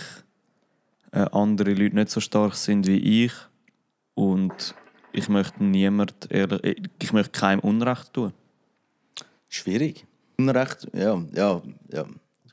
äh, 1.11 1.25
andere 1.31 1.73
Leute 1.73 1.95
nicht 1.95 2.09
so 2.09 2.19
stark 2.19 2.55
sind 2.55 2.87
wie 2.87 3.25
ich. 3.25 3.33
Und 4.13 4.75
ich 5.13 5.29
möchte 5.29 5.63
niemand, 5.63 6.13
ehrlich, 6.29 6.89
ich 7.01 7.13
möchte 7.13 7.39
keinem 7.39 7.59
Unrecht 7.61 8.13
tun. 8.13 8.33
Schwierig. 9.47 10.05
Unrecht, 10.37 10.87
ja, 10.93 11.21
ja, 11.33 11.61
ja. 11.89 12.05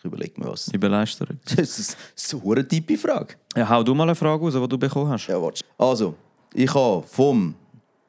Ich 0.03 0.07
überlege 0.07 0.41
mir 0.41 0.51
was. 0.51 0.67
Die 0.67 0.79
Beleisterung. 0.79 1.39
Das 1.57 1.79
ist 1.79 1.97
so 2.17 2.41
eine 2.51 2.67
tiefe 2.67 2.99
Frage. 2.99 3.35
Ja, 3.55 3.69
hau 3.69 3.85
du 3.85 3.95
mal 3.95 4.03
eine 4.03 4.17
Frage 4.17 4.43
raus, 4.43 4.55
die 4.55 4.69
du 4.69 4.77
bekommen 4.77 5.09
hast. 5.09 5.29
Ja, 5.29 5.41
warte. 5.41 5.63
Also, 5.79 6.17
ich 6.53 6.75
habe 6.75 7.05
vom 7.07 7.55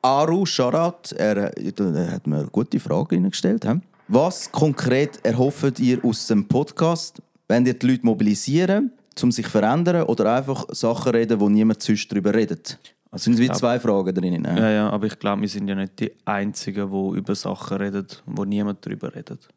Aru 0.01 0.43
Sharat, 0.43 1.12
er, 1.12 1.55
er 1.55 2.12
hat 2.12 2.25
mir 2.25 2.39
eine 2.39 2.47
gute 2.47 2.79
Frage 2.79 3.21
gestellt. 3.21 3.67
Was 4.07 4.51
konkret 4.51 5.23
erhofft 5.23 5.79
ihr 5.79 6.03
aus 6.03 6.25
dem 6.25 6.47
Podcast, 6.47 7.21
wenn 7.47 7.63
ihr 7.67 7.75
die 7.75 7.85
Leute 7.85 8.05
mobilisieren, 8.07 8.91
um 9.21 9.31
sich 9.31 9.45
zu 9.45 9.51
verändern 9.51 10.03
oder 10.03 10.35
einfach 10.35 10.65
Sachen 10.71 11.12
reden, 11.12 11.39
wo 11.39 11.47
niemand 11.47 11.83
sonst 11.83 12.12
darüber 12.12 12.33
redet? 12.33 12.79
Es 13.12 13.25
sind 13.25 13.38
wie 13.38 13.51
zwei 13.51 13.79
Fragen 13.79 14.15
drin. 14.15 14.43
Ja, 14.43 14.71
ja, 14.71 14.89
aber 14.89 15.05
ich 15.05 15.19
glaube, 15.19 15.43
wir 15.43 15.47
sind 15.50 15.67
ja 15.67 15.75
nicht 15.75 16.00
die 16.00 16.12
Einzigen, 16.25 16.89
die 16.89 17.17
über 17.19 17.35
Sachen 17.35 17.77
reden, 17.77 18.07
wo 18.25 18.45
niemand 18.45 18.83
darüber 18.83 19.13
redet. 19.13 19.47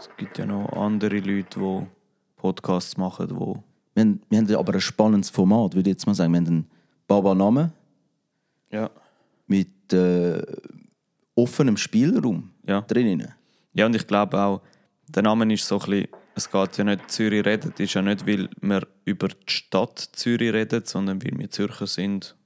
Es 0.00 0.08
gibt 0.16 0.38
ja 0.38 0.46
noch 0.46 0.72
andere 0.72 1.18
Leute, 1.18 1.60
die 1.60 1.86
Podcasts 2.36 2.96
machen, 2.96 3.28
wo 3.38 3.62
Wir, 3.92 4.00
haben, 4.02 4.22
wir 4.30 4.38
haben 4.38 4.54
aber 4.56 4.72
ein 4.72 4.80
spannendes 4.80 5.28
Format, 5.28 5.74
würde 5.74 5.90
ich 5.90 5.94
jetzt 5.96 6.06
mal 6.06 6.14
sagen. 6.14 6.32
Wir 6.32 6.38
haben 6.38 6.46
einen 6.46 6.70
Baba-Namen 7.06 7.70
ja. 8.70 8.90
mit 9.46 9.92
äh, 9.92 10.40
offenem 11.34 11.76
Spielraum 11.76 12.50
Ja. 12.66 12.80
drinnen. 12.80 13.28
ja, 13.74 13.84
und 13.84 13.94
ich 13.94 14.06
glaube 14.06 14.38
auch, 14.40 14.62
der 15.06 15.22
Name 15.22 15.52
ist 15.52 15.66
so 15.66 15.78
ein 15.78 15.90
bisschen, 15.90 16.08
es 16.34 16.50
geht 16.50 16.78
ja 16.78 16.84
nicht 16.84 17.10
Zürich 17.10 17.44
redet, 17.44 17.78
ist 17.78 17.92
ja 17.92 18.00
nicht, 18.00 18.26
weil 18.26 18.48
wir 18.62 18.86
über 19.04 19.28
die 19.28 19.36
Stadt 19.48 19.98
Zürich 19.98 20.54
reden, 20.54 20.80
sondern 20.86 21.22
weil 21.22 21.38
wir 21.38 21.50
Zürcher 21.50 21.86
sind 21.86 22.36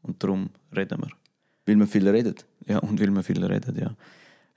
und 0.00 0.22
darum 0.22 0.48
reden 0.74 1.02
wir. 1.02 1.10
Weil 1.66 1.76
man 1.76 1.88
viel 1.88 2.08
redet. 2.08 2.46
Ja, 2.66 2.78
und 2.78 2.98
weil 2.98 3.10
wir 3.10 3.22
viel 3.22 3.44
reden, 3.44 3.78
ja. 3.78 3.94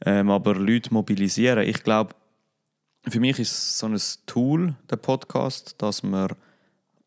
Ähm, 0.06 0.30
aber 0.30 0.56
Leute 0.56 0.94
mobilisieren, 0.94 1.68
ich 1.68 1.84
glaube, 1.84 2.16
für 3.08 3.20
mich 3.20 3.40
ist 3.40 3.52
es 3.52 3.80
so 3.80 3.88
ein 3.88 3.98
Tool, 4.26 4.76
der 4.90 4.96
Podcast, 4.98 5.76
dass 5.78 6.04
man 6.04 6.30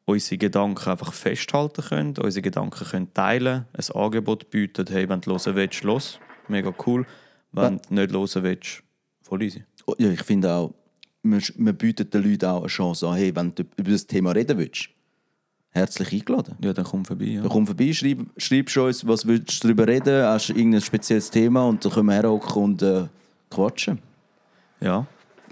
unsere 0.05 0.39
Gedanken 0.39 0.89
einfach 0.89 1.13
festhalten 1.13 1.83
können, 1.83 2.15
unsere 2.19 2.43
Gedanken 2.43 2.85
können 2.85 3.13
teilen, 3.13 3.67
ein 3.73 3.97
Angebot 3.97 4.51
bieten, 4.51 4.87
hey, 4.89 5.09
wenn 5.09 5.21
du 5.21 5.33
hören 5.33 5.55
willst, 5.55 5.83
los, 5.83 6.19
mega 6.49 6.73
cool. 6.87 7.07
Wenn 7.53 7.81
du 7.89 7.95
nicht 7.95 8.13
hören 8.13 8.43
willst, 8.43 8.83
voll 9.23 9.43
easy. 9.43 9.65
Oh, 9.87 9.95
Ja, 9.99 10.11
ich 10.11 10.23
finde 10.23 10.51
auch, 10.51 10.75
man, 11.23 11.43
man 11.57 11.77
bietet 11.77 12.15
den 12.15 12.23
Leuten 12.23 12.47
auch 12.47 12.61
eine 12.61 12.69
Chance 12.69 13.07
an, 13.07 13.17
hey, 13.17 13.35
wenn 13.35 13.55
du 13.55 13.65
über 13.77 13.91
das 13.91 14.07
Thema 14.07 14.33
reden 14.33 14.57
willst, 14.57 14.89
herzlich 15.71 16.13
eingeladen. 16.13 16.57
Ja, 16.63 16.73
dann 16.73 16.85
komm 16.85 17.05
vorbei. 17.05 17.25
Ja. 17.25 17.43
Dann 17.43 17.51
komm 17.51 17.67
vorbei, 17.67 17.93
schreib, 17.93 18.19
schreibst 18.37 18.77
uns, 18.79 19.07
was 19.07 19.27
willst 19.27 19.63
du 19.63 19.69
darüber 19.69 19.87
reden, 19.87 20.25
hast 20.25 20.49
du 20.49 20.55
irgendein 20.55 20.81
spezielles 20.81 21.31
Thema 21.31 21.67
und 21.67 21.85
dann 21.85 21.93
können 21.93 22.07
wir 22.07 22.15
herhocken 22.15 22.63
und 22.63 22.83
äh, 22.83 23.07
quatschen. 23.51 23.99
ja. 24.81 25.07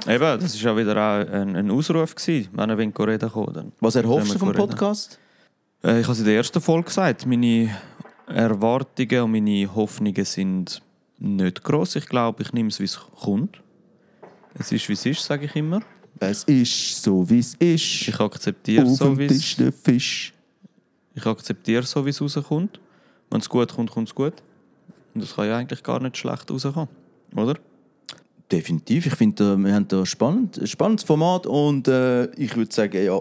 Eben, 0.07 0.41
das 0.41 0.63
war 0.63 0.73
auch 0.73 0.77
wieder 0.77 0.97
auch 0.97 1.33
ein, 1.33 1.57
ein 1.57 1.71
Ausruf, 1.71 2.15
gewesen, 2.15 2.49
wenn 2.53 2.71
er 2.71 2.79
reden 2.79 2.93
reden 2.97 3.31
kann. 3.31 3.73
Was 3.81 3.95
erhoffst 3.95 4.35
du 4.35 4.39
vom 4.39 4.49
reden. 4.49 4.69
Podcast? 4.69 5.19
Äh, 5.83 6.01
ich 6.01 6.05
habe 6.05 6.13
es 6.13 6.19
in 6.21 6.25
der 6.27 6.37
ersten 6.37 6.61
Folge 6.61 6.87
gesagt, 6.87 7.27
meine 7.27 7.77
Erwartungen 8.27 9.23
und 9.23 9.33
meine 9.33 9.75
Hoffnungen 9.75 10.25
sind 10.25 10.83
nicht 11.19 11.63
gross. 11.63 11.97
Ich 11.97 12.07
glaube, 12.07 12.43
ich 12.43 12.53
nehme 12.53 12.69
es, 12.69 12.81
wie 12.81 12.85
es 12.85 12.99
kommt. 13.21 13.63
Es 14.55 14.73
ist, 14.73 14.89
wie 14.89 14.95
es 14.95 15.07
ist, 15.07 15.25
sage 15.25 15.47
ich 15.47 15.57
immer. 15.57 15.81
Es 16.19 16.45
ist 16.45 17.03
so, 17.03 17.29
wie 17.29 17.41
es 17.41 17.55
ist. 17.55 18.09
Ich 18.09 18.21
akzeptiere 18.21 18.85
Auf 18.85 18.97
so, 18.97 19.19
wie 19.19 19.27
es 19.27 19.57
der 19.57 19.73
Fisch. 19.73 20.33
ich 21.15 21.27
akzeptiere 21.27 21.83
so, 21.83 22.05
wie 22.05 22.11
es 22.11 22.21
rauskommt. 22.21 22.81
Wenn 23.31 23.41
es 23.41 23.49
gut 23.49 23.75
kommt, 23.75 23.91
kommt 23.91 24.09
es 24.09 24.15
gut. 24.15 24.35
Und 25.15 25.23
das 25.23 25.35
kann 25.35 25.47
ja 25.47 25.57
eigentlich 25.57 25.83
gar 25.83 26.01
nicht 26.01 26.17
schlecht 26.17 26.51
rauskommen, 26.51 26.89
oder? 27.35 27.57
Definitiv. 28.51 29.07
Ich 29.07 29.15
finde, 29.15 29.55
äh, 29.55 29.57
wir 29.57 29.75
haben 29.75 29.89
da 29.89 30.07
spannend, 30.07 30.59
ein 30.59 30.67
spannendes 30.67 31.05
Format 31.05 31.47
und 31.47 31.89
äh, 31.89 32.27
ich 32.35 32.57
würde 32.57 32.73
sagen, 32.73 33.05
ja, 33.05 33.21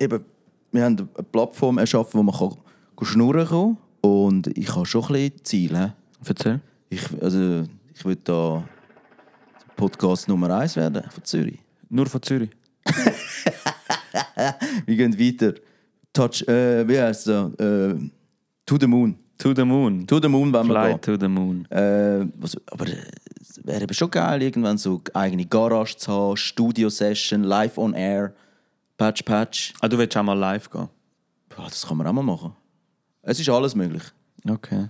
eben, 0.00 0.24
wir 0.72 0.84
haben 0.84 0.96
eine 0.98 1.24
Plattform 1.30 1.78
erschaffen, 1.78 2.18
wo 2.18 2.22
man 2.22 2.34
kann, 2.34 2.56
kann 2.96 3.06
schnurren 3.06 3.46
kann 3.46 3.76
und 4.00 4.48
ich 4.58 4.74
habe 4.74 4.84
schon 4.84 5.04
ein 5.04 5.12
bisschen 5.12 5.44
Ziele. 5.44 5.94
Erzähl. 6.24 6.60
Ich, 6.88 7.02
also, 7.22 7.64
ich 7.94 8.04
würde 8.04 8.20
da 8.24 8.68
Podcast 9.76 10.26
Nummer 10.26 10.50
1 10.50 10.76
werden 10.76 11.02
von 11.10 11.24
Zürich. 11.24 11.58
Nur 11.88 12.06
von 12.06 12.22
Zürich. 12.22 12.50
Wir 14.86 14.96
gehen 14.96 15.18
weiter. 15.18 15.54
Touch, 16.12 16.42
äh, 16.48 16.88
wie 16.88 16.98
heißt 16.98 17.28
es? 17.28 17.54
Äh, 17.60 17.94
to 18.64 18.78
the 18.80 18.86
Moon. 18.86 19.16
To 19.38 19.54
the 19.54 19.64
moon. 19.64 20.06
To 20.06 20.20
the 20.20 20.28
Moon, 20.28 20.52
wenn 20.52 20.66
wir 20.66 20.74
Fly 20.74 20.88
gehen. 20.92 21.00
to 21.02 21.16
the 21.18 21.28
moon. 21.28 21.66
Äh, 21.70 22.26
was, 22.36 22.56
aber 22.70 22.86
äh, 22.86 22.96
es 23.40 23.64
wäre 23.64 23.82
eben 23.82 23.94
schon 23.94 24.10
geil, 24.10 24.42
irgendwann 24.42 24.78
so 24.78 25.02
eigene 25.12 25.44
Garage 25.44 25.96
zu 25.96 26.12
haben, 26.12 26.36
Studio-Session, 26.36 27.44
live 27.44 27.76
on 27.76 27.92
air, 27.94 28.34
Patch 28.96 29.22
Patch. 29.22 29.74
Ah, 29.80 29.88
du 29.88 29.98
willst 29.98 30.16
auch 30.16 30.22
mal 30.22 30.38
live 30.38 30.70
gehen? 30.70 30.88
Boah, 31.54 31.64
das 31.64 31.86
kann 31.86 31.96
man 31.98 32.06
auch 32.06 32.12
mal 32.12 32.22
machen. 32.22 32.54
Es 33.22 33.38
ist 33.38 33.48
alles 33.48 33.74
möglich. 33.74 34.02
Okay. 34.48 34.88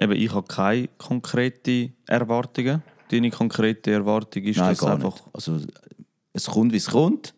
Eben, 0.00 0.12
ich 0.12 0.32
habe 0.32 0.46
keine 0.46 0.88
konkreten 0.98 1.92
Erwartungen. 2.06 2.82
Deine 3.10 3.30
konkrete 3.30 3.90
Erwartung 3.90 4.42
ist, 4.44 4.58
Nein, 4.58 4.70
dass 4.70 4.78
gar 4.78 4.94
einfach... 4.94 5.14
nicht. 5.14 5.24
Also, 5.32 5.58
es 6.32 6.46
kommt, 6.46 6.72
wie 6.72 6.76
es 6.76 6.86
kommt. 6.86 7.34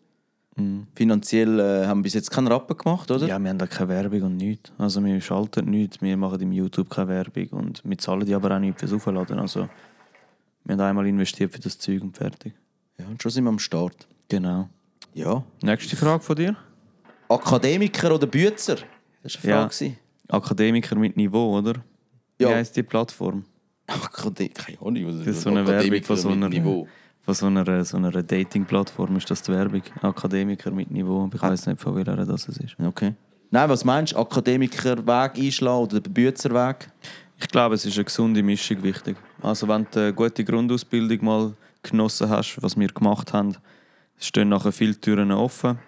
Finanziell 0.95 1.59
äh, 1.59 1.85
haben 1.87 1.99
wir 1.99 2.03
bis 2.03 2.13
jetzt 2.13 2.29
keinen 2.29 2.47
Rappen 2.47 2.77
gemacht, 2.77 3.09
oder? 3.09 3.25
Ja, 3.25 3.39
wir 3.39 3.49
haben 3.49 3.57
da 3.57 3.67
keine 3.67 3.89
Werbung 3.89 4.21
und 4.23 4.37
nichts. 4.37 4.71
Also 4.77 5.03
wir 5.03 5.19
schalten 5.21 5.69
nichts, 5.69 6.01
wir 6.01 6.15
machen 6.17 6.41
im 6.41 6.51
YouTube 6.51 6.89
keine 6.89 7.07
Werbung 7.07 7.47
und 7.51 7.81
wir 7.85 7.97
zahlen 7.97 8.25
die 8.25 8.35
aber 8.35 8.55
auch 8.55 8.59
nicht 8.59 8.77
fürs 8.79 8.91
Aufladen. 8.93 9.39
Also 9.39 9.69
wir 10.65 10.73
haben 10.73 10.81
einmal 10.81 11.07
investiert 11.07 11.53
für 11.53 11.59
das 11.59 11.79
Zeug 11.79 12.01
und 12.01 12.15
fertig. 12.17 12.53
Ja, 12.97 13.05
und 13.07 13.21
schon 13.21 13.31
sind 13.31 13.45
wir 13.45 13.49
am 13.49 13.59
Start. 13.59 14.07
Genau. 14.27 14.69
Ja. 15.13 15.43
Nächste 15.63 15.95
Frage 15.95 16.21
von 16.21 16.35
dir. 16.35 16.55
Akademiker 17.29 18.13
oder 18.13 18.27
Bützer? 18.27 18.77
Das 19.23 19.35
war 19.35 19.43
eine 19.43 19.51
Ja. 19.51 19.57
Frage. 19.61 19.73
gewesen. 19.75 19.97
Akademiker 20.27 20.95
mit 20.95 21.15
Niveau, 21.17 21.57
oder? 21.57 21.75
Ja. 22.39 22.49
Wie 22.49 22.53
heisst 22.55 22.75
die 22.75 22.83
Plattform? 22.83 23.45
Akademiker, 23.87 24.63
keine 24.63 24.77
Ahnung, 24.81 25.07
was 25.07 25.25
Das 25.25 25.27
ist 25.37 25.41
so 25.41 25.49
eine 25.49 25.65
Werbung 25.65 26.03
von 26.03 26.17
so 26.17 26.29
einer, 26.29 26.49
von 27.23 27.33
so 27.33 27.45
einer, 27.47 27.85
so 27.85 27.97
einer 27.97 28.11
Dating-Plattform 28.11 29.15
ist 29.17 29.29
das 29.29 29.43
die 29.43 29.51
Werbung. 29.51 29.83
Akademiker 30.01 30.71
mit 30.71 30.89
Niveau. 30.89 31.29
Ich 31.33 31.41
weiß 31.41 31.67
nicht, 31.67 31.79
von 31.79 31.95
welcher 31.95 32.25
das 32.25 32.47
es 32.47 32.57
ist. 32.57 32.75
Okay. 32.79 33.13
Nein, 33.51 33.69
was 33.69 33.85
meinst 33.85 34.13
du? 34.13 34.17
Akademikerweg 34.17 35.37
einschlagen 35.37 35.83
oder 35.83 35.99
den 35.99 36.13
Bützerweg? 36.13 36.89
Ich 37.39 37.47
glaube, 37.47 37.75
es 37.75 37.85
ist 37.85 37.95
eine 37.95 38.05
gesunde 38.05 38.41
Mischung 38.41 38.81
wichtig. 38.83 39.17
Also 39.41 39.67
wenn 39.67 39.87
du 39.91 39.99
eine 39.99 40.13
gute 40.13 40.43
Grundausbildung 40.43 41.25
mal 41.25 41.53
genossen 41.83 42.29
hast, 42.29 42.61
was 42.61 42.77
wir 42.77 42.87
gemacht 42.87 43.33
haben, 43.33 43.55
stehen 44.17 44.49
nachher 44.49 44.71
viele 44.71 44.99
Türen 44.99 45.31
offen. 45.31 45.79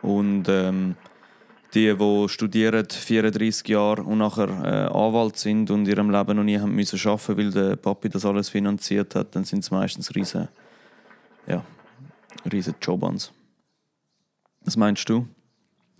Und 0.00 0.48
ähm, 0.48 0.96
die, 1.74 1.94
die 1.94 2.28
studieren 2.28 2.86
34 2.88 3.68
Jahre 3.68 4.02
und 4.02 4.18
nachher 4.18 4.48
äh, 4.48 4.92
Anwalt 4.92 5.36
sind 5.38 5.70
und 5.70 5.84
in 5.84 5.90
ihrem 5.90 6.10
Leben 6.10 6.36
noch 6.36 6.44
nie 6.44 6.58
haben 6.58 6.74
müssen 6.74 6.98
arbeiten, 7.08 7.36
weil 7.38 7.50
der 7.50 7.76
Papi 7.76 8.08
das 8.08 8.26
alles 8.26 8.48
finanziert 8.48 9.14
hat, 9.14 9.34
dann 9.34 9.44
sind 9.44 9.60
es 9.60 9.70
meistens 9.70 10.14
riesen, 10.14 10.48
ja, 11.46 11.64
riesen 12.50 12.74
Jobans. 12.80 13.32
Was 14.64 14.76
meinst 14.76 15.08
du? 15.08 15.26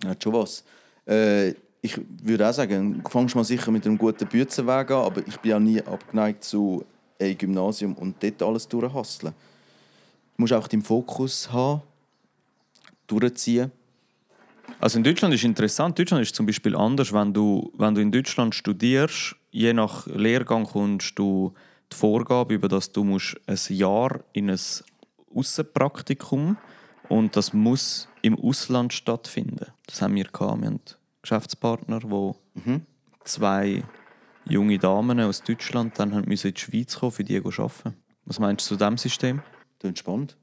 Ja, 0.04 0.14
schon 0.20 0.32
was. 0.32 0.64
Äh, 1.06 1.54
ich 1.80 2.00
würde 2.22 2.49
auch 2.49 2.52
sagen, 2.52 3.02
fangst 3.08 3.34
mal 3.34 3.44
sicher 3.44 3.70
mit 3.70 3.84
einem 3.87 3.99
guten 3.99 4.26
Bützerweg 4.26 4.90
an, 4.90 5.04
aber 5.04 5.26
ich 5.26 5.37
bin 5.38 5.50
ja 5.50 5.58
nie 5.58 5.82
abgeneigt 5.82 6.44
zu 6.44 6.84
einem 7.20 7.37
Gymnasium 7.37 7.94
und 7.94 8.22
dort 8.22 8.42
alles 8.42 8.68
durchhasseln. 8.68 9.34
Du 10.37 10.42
musst 10.42 10.52
auch 10.52 10.68
den 10.68 10.82
Fokus 10.82 11.52
haben, 11.52 11.82
durchziehen. 13.06 13.70
Also 14.78 14.99
in 14.99 15.04
Deutschland 15.04 15.34
ist 15.34 15.44
interessant. 15.44 15.99
Deutschland 15.99 16.22
ist 16.22 16.34
zum 16.34 16.46
Beispiel 16.46 16.76
anders, 16.76 17.12
wenn 17.12 17.32
du, 17.32 17.70
wenn 17.76 17.94
du 17.94 18.00
in 18.00 18.12
Deutschland 18.12 18.54
studierst, 18.54 19.37
je 19.50 19.72
nach 19.72 20.06
Lehrgang 20.06 20.64
kommst 20.64 21.18
du 21.18 21.52
die 21.92 21.96
Vorgabe 21.96 22.54
über, 22.54 22.68
dass 22.68 22.90
du 22.90 23.04
musst 23.04 23.37
ein 23.46 23.58
Jahr 23.68 24.20
in 24.32 24.50
ein 24.50 24.58
Aussenpraktikum 25.35 26.57
und 27.09 27.37
das 27.37 27.53
muss 27.53 28.09
im 28.23 28.39
Ausland 28.39 28.93
stattfinden. 28.93 29.67
Das 29.87 30.01
haben 30.03 30.15
wir 30.15 30.25
gehabt. 30.25 30.61
Wir 30.61 30.69
haben 30.69 30.81
Geschäftspartner, 31.23 32.01
wo 32.05 32.37
zwei 33.25 33.83
junge 34.45 34.79
Damen 34.79 35.21
aus 35.21 35.43
Deutschland 35.43 35.99
dann 35.99 36.15
haben 36.15 36.29
müssen 36.29 36.49
in 36.49 36.55
die 36.55 36.61
Schweiz 36.61 36.99
kommen, 36.99 37.12
für 37.12 37.25
die 37.25 37.41
zu 37.43 37.62
arbeiten. 37.62 37.95
Was 38.25 38.39
meinst 38.39 38.67
du 38.71 38.75
zu 38.75 38.77
diesem 38.77 38.99
System? 38.99 39.43
Das 39.81 39.91
ist 39.93 39.99
spannend. 39.99 40.37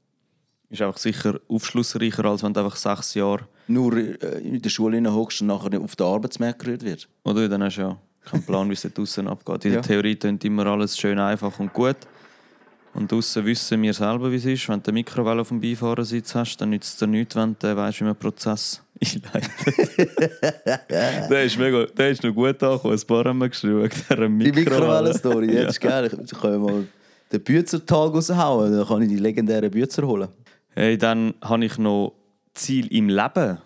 Ist 0.68 0.82
einfach 0.82 0.98
sicher 0.98 1.40
aufschlussreicher, 1.48 2.24
als 2.26 2.42
wenn 2.42 2.52
du 2.54 2.60
einfach 2.60 2.76
sechs 2.76 3.14
Jahre 3.14 3.48
Nur 3.66 3.96
äh, 3.96 4.38
in 4.40 4.62
der 4.62 4.70
Schule 4.70 5.02
hockst 5.12 5.40
und 5.40 5.48
nachher 5.48 5.80
auf 5.80 5.96
den 5.96 6.06
Arbeitsmarkt 6.06 6.60
gerührt 6.60 6.84
wird. 6.84 7.08
Oder 7.24 7.48
dann 7.48 7.62
hast 7.64 7.76
du 7.76 7.80
ja 7.82 7.96
keinen 8.24 8.42
Plan, 8.44 8.68
wie 8.68 8.74
es 8.74 8.82
dort 8.82 8.96
draussen 8.96 9.26
abgeht. 9.26 9.64
In 9.64 9.72
Ja. 9.72 9.80
der 9.80 9.88
Theorie 9.88 10.14
klingt 10.16 10.44
immer 10.44 10.66
alles 10.66 10.96
schön 10.98 11.18
einfach 11.18 11.58
und 11.58 11.72
gut. 11.72 11.96
Und 12.92 13.12
draussen 13.12 13.44
wissen 13.44 13.80
wir 13.82 13.94
selber, 13.94 14.30
wie 14.32 14.36
es 14.36 14.44
ist. 14.44 14.68
Wenn 14.68 14.82
du 14.82 14.88
eine 14.88 14.94
Mikrowelle 14.94 15.40
auf 15.40 15.48
dem 15.48 15.60
Beifahrersitz 15.60 16.34
hast, 16.34 16.56
dann 16.56 16.70
nützt 16.70 16.94
es 16.94 16.98
dir 16.98 17.06
nichts, 17.06 17.36
wenn 17.36 17.56
du 17.58 17.76
weißt, 17.76 18.00
wie 18.00 18.04
man 18.04 18.12
einen 18.12 18.18
Prozess 18.18 18.82
einleitet. 19.00 19.50
der, 21.30 21.44
ist 21.44 21.58
mega, 21.58 21.86
der 21.86 22.10
ist 22.10 22.22
noch 22.24 22.34
gut 22.34 22.62
angekommen. 22.62 22.98
Ein 22.98 23.06
paar 23.06 23.24
haben 23.24 23.38
wir 23.38 23.48
geschrieben 23.48 23.82
wegen 23.82 23.90
dieser 23.90 24.16
Die 24.16 24.28
Mikrowelle. 24.28 24.60
Mikrowellen-Story, 24.60 25.54
ja. 25.54 25.62
das 25.62 25.76
ist 25.76 25.80
geil. 25.80 26.10
Ich 26.24 26.40
kann 26.40 26.60
mal 26.60 26.86
den 27.32 27.42
Bützertag 27.42 28.12
raushauen, 28.12 28.72
dann 28.72 28.86
kann 28.86 29.02
ich 29.02 29.08
die 29.08 29.16
legendären 29.16 29.70
Büzer 29.70 30.06
holen. 30.06 30.28
Hey, 30.70 30.98
dann 30.98 31.34
habe 31.42 31.64
ich 31.64 31.78
noch 31.78 32.14
Ziel 32.54 32.92
im 32.92 33.08
Leben 33.08 33.58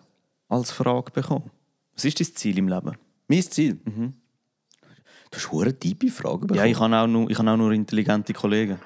als 0.49 0.71
Frage 0.71 1.11
bekommen. 1.11 1.51
Was 1.95 2.05
ist 2.05 2.21
dein 2.21 2.27
Ziel 2.35 2.59
im 2.59 2.69
Leben? 2.69 2.93
Mein 3.29 3.43
Ziel? 3.43 3.79
Du 3.85 5.39
hast 5.39 5.53
eine 5.53 5.79
tiefe 5.79 6.09
Frage 6.09 6.41
bekommen. 6.41 6.59
Ja, 6.59 6.67
ich 6.67 6.79
habe 6.79 6.95
auch 6.95 7.07
nur, 7.07 7.31
ich 7.31 7.39
habe 7.39 7.51
auch 7.51 7.57
nur 7.57 7.73
intelligente 7.73 8.33
Kollegen. 8.33 8.79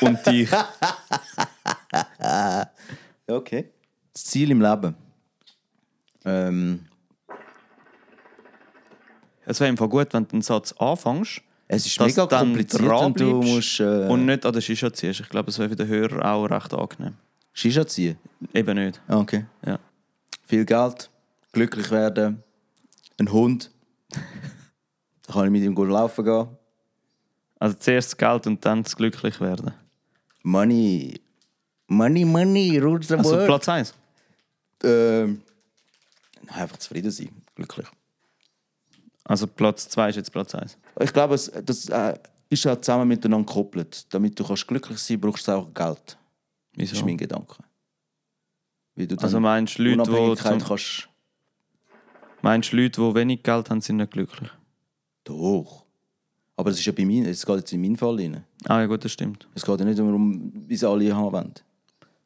Und 0.00 0.26
dich. 0.26 0.50
Okay. 3.26 3.70
Das 4.12 4.24
Ziel 4.24 4.50
im 4.50 4.60
Leben. 4.60 4.94
Ähm, 6.24 6.86
Es 9.44 9.58
wäre 9.60 9.70
einfach 9.70 9.88
gut, 9.88 10.12
wenn 10.12 10.26
du 10.26 10.32
einen 10.34 10.42
Satz 10.42 10.72
anfängst. 10.72 11.40
es 11.68 11.86
ist 11.86 11.98
dass 11.98 12.06
mega 12.08 12.26
dann 12.26 12.48
kompliziert 12.48 12.82
und 12.90 13.20
du 13.20 13.42
musst 13.42 13.80
äh, 13.80 14.06
Und 14.08 14.26
nicht 14.26 14.44
an 14.44 14.52
der 14.52 14.60
Shisha 14.60 14.92
ziehst. 14.92 15.20
Ich 15.20 15.28
glaube, 15.28 15.46
das 15.46 15.58
wäre 15.58 15.68
für 15.70 15.76
den 15.76 15.88
Hörer 15.88 16.32
auch 16.32 16.44
recht 16.46 16.74
angenehm. 16.74 17.16
Shisha 17.52 17.86
ziehen. 17.86 18.18
Eben 18.52 18.76
nicht. 18.76 19.00
Ah, 19.08 19.18
Okay. 19.18 19.46
Ja. 19.64 19.78
Viel 20.46 20.64
Geld, 20.66 21.08
glücklich 21.52 21.90
werden, 21.90 22.42
ein 23.18 23.32
Hund. 23.32 23.70
da 25.26 25.32
kann 25.32 25.44
ich 25.46 25.50
mit 25.50 25.62
ihm 25.62 25.74
gut 25.74 25.88
laufen 25.88 26.24
gehen. 26.24 26.48
Also 27.62 27.76
zuerst 27.76 28.08
das 28.08 28.16
Geld 28.16 28.48
und 28.48 28.64
dann 28.64 28.82
das 28.82 28.96
glücklich 28.96 29.40
werden. 29.40 29.72
Money. 30.42 31.20
Money, 31.86 32.24
money, 32.24 32.78
rules 32.78 33.06
the 33.06 33.14
Also 33.14 33.36
world. 33.36 33.46
Platz 33.46 33.68
1. 33.68 33.94
Ähm, 34.82 35.42
einfach 36.48 36.76
zufrieden 36.78 37.12
sein, 37.12 37.30
glücklich. 37.54 37.86
Also 39.22 39.46
Platz 39.46 39.88
2 39.90 40.08
ist 40.08 40.16
jetzt 40.16 40.32
Platz 40.32 40.56
1. 40.56 40.76
Ich 41.02 41.12
glaube, 41.12 41.36
es, 41.36 41.52
das 41.64 41.88
äh, 41.88 42.18
ist 42.50 42.66
auch 42.66 42.80
zusammen 42.80 43.06
miteinander 43.06 43.46
gekoppelt. 43.46 44.12
Damit 44.12 44.36
du 44.40 44.44
kannst 44.44 44.66
glücklich 44.66 44.98
sein 44.98 45.20
brauchst 45.20 45.46
du 45.46 45.52
auch 45.52 45.72
Geld. 45.72 46.04
Das 46.04 46.16
Wieso? 46.74 46.96
ist 46.96 47.04
mein 47.04 47.16
Gedanke. 47.16 47.62
Wie 48.96 49.06
du 49.06 49.16
Also 49.18 49.38
meinst 49.38 49.78
du 49.78 49.84
Leute, 49.84 50.10
die 50.10 50.42
zum, 50.42 50.58
kannst 50.58 51.08
Meinst 52.40 52.72
du, 52.72 52.76
Leute, 52.76 53.00
die 53.00 53.14
wenig 53.14 53.44
Geld 53.44 53.70
haben, 53.70 53.80
sind 53.80 53.98
nicht 53.98 54.10
glücklich? 54.10 54.50
Doch. 55.22 55.81
Aber 56.56 56.70
es 56.70 56.78
ist 56.78 56.84
ja 56.84 56.92
bei 56.92 57.04
mir, 57.04 57.28
es 57.28 57.44
geht 57.44 57.56
jetzt 57.56 57.72
in 57.72 57.80
meinen 57.80 57.96
Fall 57.96 58.16
rein. 58.16 58.44
Ah 58.64 58.80
ja 58.80 58.86
gut, 58.86 59.04
das 59.04 59.12
stimmt. 59.12 59.48
Es 59.54 59.64
geht 59.64 59.78
ja 59.78 59.84
nicht 59.84 59.98
darum, 59.98 60.52
wie 60.66 60.76
sie 60.76 60.88
alle 60.88 61.14
haben 61.14 61.32
wollen. 61.32 61.54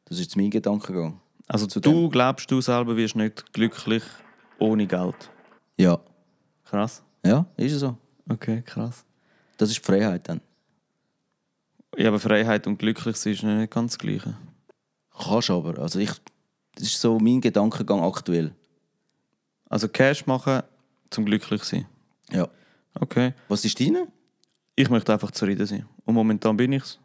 Das 0.05 0.17
ist 0.17 0.25
jetzt 0.25 0.35
mein 0.37 0.49
Gedankengang. 0.49 1.19
Also 1.47 1.65
Zu 1.65 1.79
du 1.79 2.09
glaubst, 2.09 2.51
du 2.51 2.59
selber 2.59 2.95
wirst 2.97 3.15
nicht 3.15 3.53
glücklich 3.53 4.03
ohne 4.59 4.85
Geld. 4.85 5.29
Ja. 5.77 5.99
Krass. 6.65 7.03
Ja, 7.25 7.45
ist 7.55 7.73
es 7.73 7.79
so. 7.79 7.97
Okay, 8.29 8.61
krass. 8.61 9.05
Das 9.57 9.69
ist 9.69 9.77
die 9.79 9.83
Freiheit 9.83 10.27
dann. 10.27 10.41
Ja, 11.97 12.09
aber 12.09 12.19
Freiheit 12.19 12.67
und 12.67 12.77
glücklich 12.77 13.15
sein 13.15 13.33
ist 13.33 13.43
nicht 13.43 13.71
ganz 13.71 13.93
das 13.93 13.99
Gleiche. 13.99 14.37
Kannst 15.17 15.49
aber. 15.49 15.79
Also 15.79 15.99
ich, 15.99 16.11
das 16.75 16.83
ist 16.83 17.01
so 17.01 17.17
mein 17.19 17.41
Gedankengang 17.41 18.01
aktuell. 18.01 18.53
Also 19.69 19.87
Cash 19.87 20.25
machen 20.25 20.61
zum 21.09 21.25
glücklich 21.25 21.63
sein. 21.63 21.85
Ja. 22.31 22.47
Okay. 22.99 23.33
Was 23.47 23.65
ist 23.65 23.79
deine? 23.79 24.07
Ich 24.79 24.91
möchte 24.91 25.11
einfach 25.11 25.31
zufrieden 25.31 25.65
sein. 25.65 25.85
Und 26.05 26.13
momentan 26.13 26.55
bin 26.55 26.71
ich's. 26.71 26.99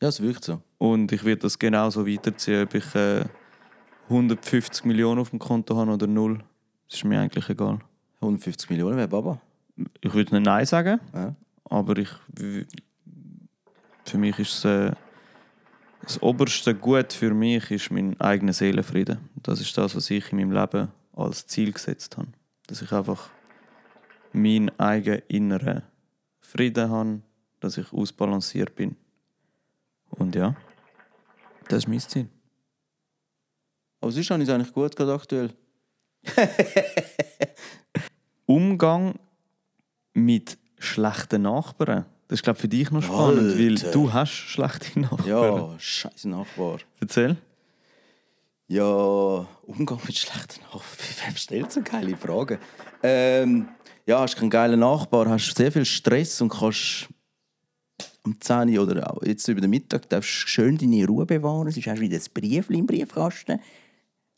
Ja, 0.00 0.08
es 0.08 0.22
wirkt 0.22 0.44
so. 0.44 0.62
Und 0.78 1.12
ich 1.12 1.24
werde 1.24 1.42
das 1.42 1.58
genauso 1.58 2.06
weiterziehen, 2.06 2.62
ob 2.62 2.74
ich 2.74 2.94
äh, 2.94 3.24
150 4.08 4.86
Millionen 4.86 5.20
auf 5.20 5.28
dem 5.30 5.38
Konto 5.38 5.76
habe 5.76 5.92
oder 5.92 6.06
null. 6.06 6.38
Das 6.88 6.96
ist 6.98 7.04
mir 7.04 7.20
eigentlich 7.20 7.46
egal. 7.50 7.80
150 8.22 8.70
Millionen 8.70 8.96
wäre 8.96 9.08
Baba. 9.08 9.40
Ich 10.00 10.14
würde 10.14 10.34
nicht 10.34 10.46
Nein 10.46 10.64
sagen, 10.64 11.00
Ja. 11.12 11.34
aber 11.64 11.98
ich, 11.98 12.08
für 14.06 14.16
mich 14.18 14.38
ist 14.38 14.64
es, 14.64 14.64
äh, 14.64 14.92
das 16.02 16.22
oberste 16.22 16.74
Gut 16.74 17.12
für 17.12 17.34
mich 17.34 17.70
ist 17.70 17.90
mein 17.90 18.18
eigener 18.20 18.54
Seelenfrieden. 18.54 19.18
Das 19.42 19.60
ist 19.60 19.76
das, 19.76 19.94
was 19.94 20.08
ich 20.10 20.32
in 20.32 20.38
meinem 20.38 20.52
Leben 20.52 20.88
als 21.12 21.46
Ziel 21.46 21.72
gesetzt 21.72 22.16
habe. 22.16 22.28
Dass 22.68 22.80
ich 22.80 22.90
einfach 22.92 23.28
meinen 24.32 24.70
eigenen 24.80 25.20
inneren 25.28 25.82
Frieden 26.48 26.90
habe, 26.90 27.20
dass 27.60 27.76
ich 27.76 27.92
ausbalanciert 27.92 28.74
bin. 28.74 28.96
Und 30.08 30.34
ja, 30.34 30.56
das 31.68 31.80
ist 31.80 31.88
mein 31.88 32.00
Ziel. 32.00 32.28
Aber 34.00 34.10
sonst 34.10 34.30
habe 34.30 34.42
ich 34.42 34.48
es 34.48 34.54
eigentlich 34.54 34.72
gut 34.72 34.96
gerade 34.96 35.12
aktuell. 35.12 35.52
Umgang 38.46 39.18
mit 40.14 40.56
schlechten 40.78 41.42
Nachbarn. 41.42 42.06
Das 42.28 42.38
ist, 42.38 42.42
glaube 42.42 42.56
ich, 42.56 42.60
für 42.62 42.68
dich 42.68 42.90
noch 42.90 43.02
spannend, 43.02 43.58
weil 43.58 43.72
Alter. 43.72 43.90
du 43.90 44.12
hast 44.12 44.30
schlechte 44.30 45.00
Nachbarn. 45.00 45.28
Ja, 45.28 45.78
scheiß 45.78 46.24
Nachbar. 46.24 46.78
Erzähl. 46.98 47.36
Ja, 48.68 48.84
Umgang 49.66 50.00
mit 50.06 50.16
schlechten 50.16 50.62
Nachbarn. 50.62 50.82
Wer 51.24 51.36
stellt 51.36 51.72
so 51.72 51.82
geile 51.82 52.16
Fragen? 52.16 52.58
Ähm, 53.02 53.68
ja, 54.08 54.20
hast 54.20 54.36
keinen 54.36 54.48
geilen 54.48 54.80
Nachbar, 54.80 55.28
hast 55.28 55.54
sehr 55.54 55.70
viel 55.70 55.84
Stress 55.84 56.40
und 56.40 56.48
kannst 56.48 57.08
am 58.24 58.40
10 58.40 58.70
Uhr 58.70 58.84
oder 58.84 59.10
auch 59.10 59.22
jetzt 59.22 59.46
über 59.48 59.60
den 59.60 59.68
Mittag 59.68 60.08
darfst 60.08 60.30
schön 60.30 60.78
deine 60.78 61.06
Ruhe 61.06 61.26
bewahren. 61.26 61.68
Es 61.68 61.76
ist 61.76 61.86
hast 61.86 62.00
wieder 62.00 62.16
ein 62.16 62.24
Brief 62.32 62.70
im 62.70 62.86
Briefkasten. 62.86 63.60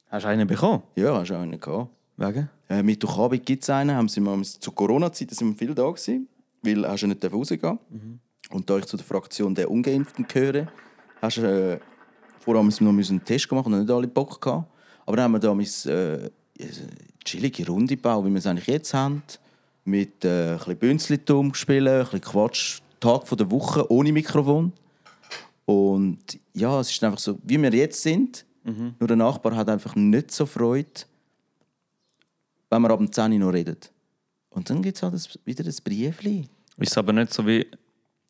Hast 0.08 0.24
du 0.24 0.28
einen 0.28 0.48
bekommen? 0.48 0.82
Ja, 0.96 1.14
hast 1.14 1.30
du 1.30 1.36
einen 1.36 1.60
gehabt. 1.60 1.88
Wegen? 2.16 2.50
Äh, 2.68 2.82
Mittwochabend 2.82 3.46
gibt 3.46 3.62
es 3.62 3.70
einen, 3.70 3.94
haben 3.94 4.08
sie 4.08 4.20
mal, 4.20 4.42
zu 4.42 4.72
Corona-Zeiten 4.72 5.36
sind 5.36 5.50
wir 5.50 5.56
viel 5.56 5.74
da 5.74 5.88
gewesen, 5.88 6.26
weil 6.62 6.88
hast 6.88 7.04
du 7.04 7.06
nicht 7.06 7.32
rausgehen 7.32 7.78
Und 8.50 8.68
da 8.68 8.76
ich 8.76 8.86
zu 8.86 8.96
der 8.96 9.06
Fraktion 9.06 9.54
der 9.54 9.70
Ungeimpften 9.70 10.26
gehöre, 10.26 10.66
hast 11.22 11.36
du 11.36 11.42
äh, 11.42 11.78
vorher 12.40 12.64
müssen 12.64 12.84
wir 12.86 12.92
noch 12.92 13.08
einen 13.08 13.24
Test 13.24 13.48
gemacht 13.48 13.66
und 13.66 13.78
nicht 13.78 13.90
alle 13.90 14.08
Bock 14.08 14.40
gehabt. 14.40 14.68
Aber 15.06 15.16
dann 15.16 15.26
haben 15.26 15.32
wir 15.32 15.38
da 15.38 15.54
mein, 15.54 15.66
äh, 15.86 16.28
eine 16.58 16.70
chillige 17.24 17.68
Runde 17.68 17.94
gebaut, 17.94 18.26
wie 18.26 18.30
wir 18.30 18.38
es 18.38 18.46
eigentlich 18.48 18.66
jetzt 18.66 18.92
haben. 18.92 19.22
Mit 19.90 20.24
äh, 20.24 20.52
ein 20.52 20.58
bisschen 20.58 20.78
Bünzlitum 20.78 21.54
spielen, 21.54 21.88
ein 21.88 22.04
bisschen 22.04 22.20
Quatsch, 22.20 22.80
Tag 23.00 23.26
von 23.26 23.36
der 23.38 23.50
Woche 23.50 23.90
ohne 23.90 24.12
Mikrofon. 24.12 24.72
Und 25.64 26.18
ja, 26.54 26.80
es 26.80 26.90
ist 26.90 27.02
einfach 27.04 27.18
so, 27.18 27.38
wie 27.44 27.60
wir 27.60 27.72
jetzt 27.74 28.00
sind. 28.02 28.44
Nur 28.64 29.08
der 29.08 29.16
Nachbar 29.16 29.56
hat 29.56 29.68
einfach 29.68 29.94
nicht 29.96 30.30
so 30.30 30.44
Freude, 30.46 30.88
wenn 32.70 32.82
wir 32.82 32.90
ab 32.90 32.98
dem 32.98 33.10
10 33.10 33.32
Uhr 33.32 33.38
noch 33.38 33.52
reden. 33.52 33.76
Und 34.50 34.68
dann 34.70 34.82
gibt 34.82 34.96
es 34.96 35.02
halt 35.02 35.14
das- 35.14 35.38
wieder 35.44 35.64
das 35.64 35.80
Briefli. 35.80 36.46
Ist 36.76 36.96
aber 36.98 37.12
nicht 37.12 37.32
so 37.32 37.46
wie. 37.46 37.66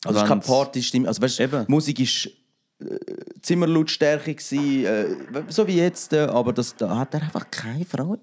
Also 0.05 0.19
es 0.19 0.23
ist 0.25 0.29
keine 0.29 0.41
Partystimme. 0.41 1.09
Also 1.09 1.21
weißt, 1.21 1.41
Eben. 1.41 1.65
Musik 1.69 2.01
ist 2.01 2.31
äh, 2.81 2.97
Zimmerlautstärke 3.43 4.35
gsi, 4.35 4.85
äh, 4.87 5.15
so 5.49 5.67
wie 5.67 5.77
jetzt, 5.77 6.13
äh, 6.15 6.21
aber 6.21 6.53
das, 6.53 6.75
da 6.77 6.97
hat 6.97 7.13
er 7.15 7.23
einfach 7.23 7.51
keine 7.51 7.85
Freude. 7.85 8.21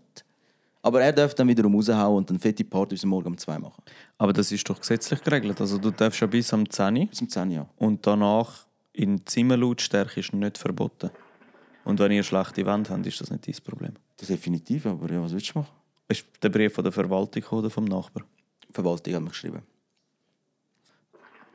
Aber 0.82 1.02
er 1.02 1.12
darf 1.12 1.34
dann 1.34 1.48
wiederum 1.48 1.76
raushauen 1.76 2.18
und 2.18 2.30
dann 2.30 2.40
fette 2.40 2.64
Party 2.64 2.96
bis 2.96 3.04
morgen 3.06 3.28
um 3.28 3.38
2 3.38 3.60
machen. 3.60 3.84
Aber 4.18 4.32
das 4.34 4.52
ist 4.52 4.70
doch 4.70 4.80
gesetzlich 4.80 5.22
geregelt. 5.24 5.60
Also 5.60 5.78
du 5.78 5.92
darfst 5.92 6.20
ja 6.22 6.28
bis 6.28 6.54
am 6.54 6.70
10 6.70 6.98
Uhr 6.98 7.06
Bis 7.08 7.22
um 7.22 7.30
10 7.30 7.58
Uhr. 7.58 7.68
und 7.78 8.06
danach 8.06 8.66
in 8.94 9.26
Zimmerlautstärke 9.26 10.20
ist 10.20 10.34
nicht 10.34 10.58
verboten. 10.58 11.10
Und 11.84 12.00
wenn 12.00 12.12
ihr 12.12 12.24
schlechte 12.24 12.66
Wände 12.66 12.90
habt, 12.90 13.06
ist 13.06 13.20
das 13.22 13.32
nicht 13.32 13.48
dein 13.48 13.56
Problem. 13.64 13.94
Das 14.18 14.28
definitiv, 14.28 14.86
aber 14.86 15.12
ja, 15.12 15.22
was 15.22 15.32
willst 15.34 15.54
du 15.54 15.60
machen? 15.60 15.72
Ist 16.08 16.26
der 16.42 16.50
Brief 16.50 16.74
von 16.74 16.84
der 16.84 16.92
Verwaltung 16.94 17.44
oder 17.52 17.70
vom 17.70 17.86
Nachbar? 17.86 18.24
Die 18.70 18.74
Verwaltung 18.74 19.14
hat 19.14 19.22
mir 19.22 19.30
geschrieben. 19.30 19.62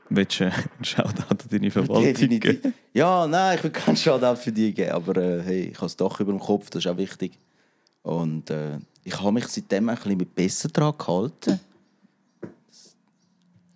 Willst 0.08 0.40
du 0.40 0.44
äh, 0.44 0.50
einen 0.50 0.84
Shoutout 0.84 1.24
an 1.28 1.38
deine 1.50 1.70
Verwaltung 1.70 2.04
Definitiv. 2.12 2.62
geben? 2.62 2.74
Ja, 2.92 3.26
nein, 3.26 3.56
ich 3.56 3.64
will 3.64 3.70
keinen 3.70 3.96
Shoutout 3.96 4.36
für 4.40 4.52
die 4.52 4.72
geben, 4.74 4.92
aber 4.92 5.16
äh, 5.16 5.42
hey, 5.42 5.60
ich 5.68 5.76
habe 5.76 5.86
das 5.86 5.96
Dach 5.96 6.20
über 6.20 6.32
dem 6.32 6.40
Kopf, 6.40 6.70
das 6.70 6.84
ist 6.84 6.90
auch 6.90 6.96
wichtig. 6.98 7.38
Und 8.02 8.50
äh, 8.50 8.78
ich 9.04 9.18
habe 9.20 9.32
mich 9.32 9.46
seitdem 9.48 9.88
ein 9.88 9.96
bisschen 9.96 10.18
besser 10.34 10.68
daran 10.68 10.94
gehalten, 10.98 11.60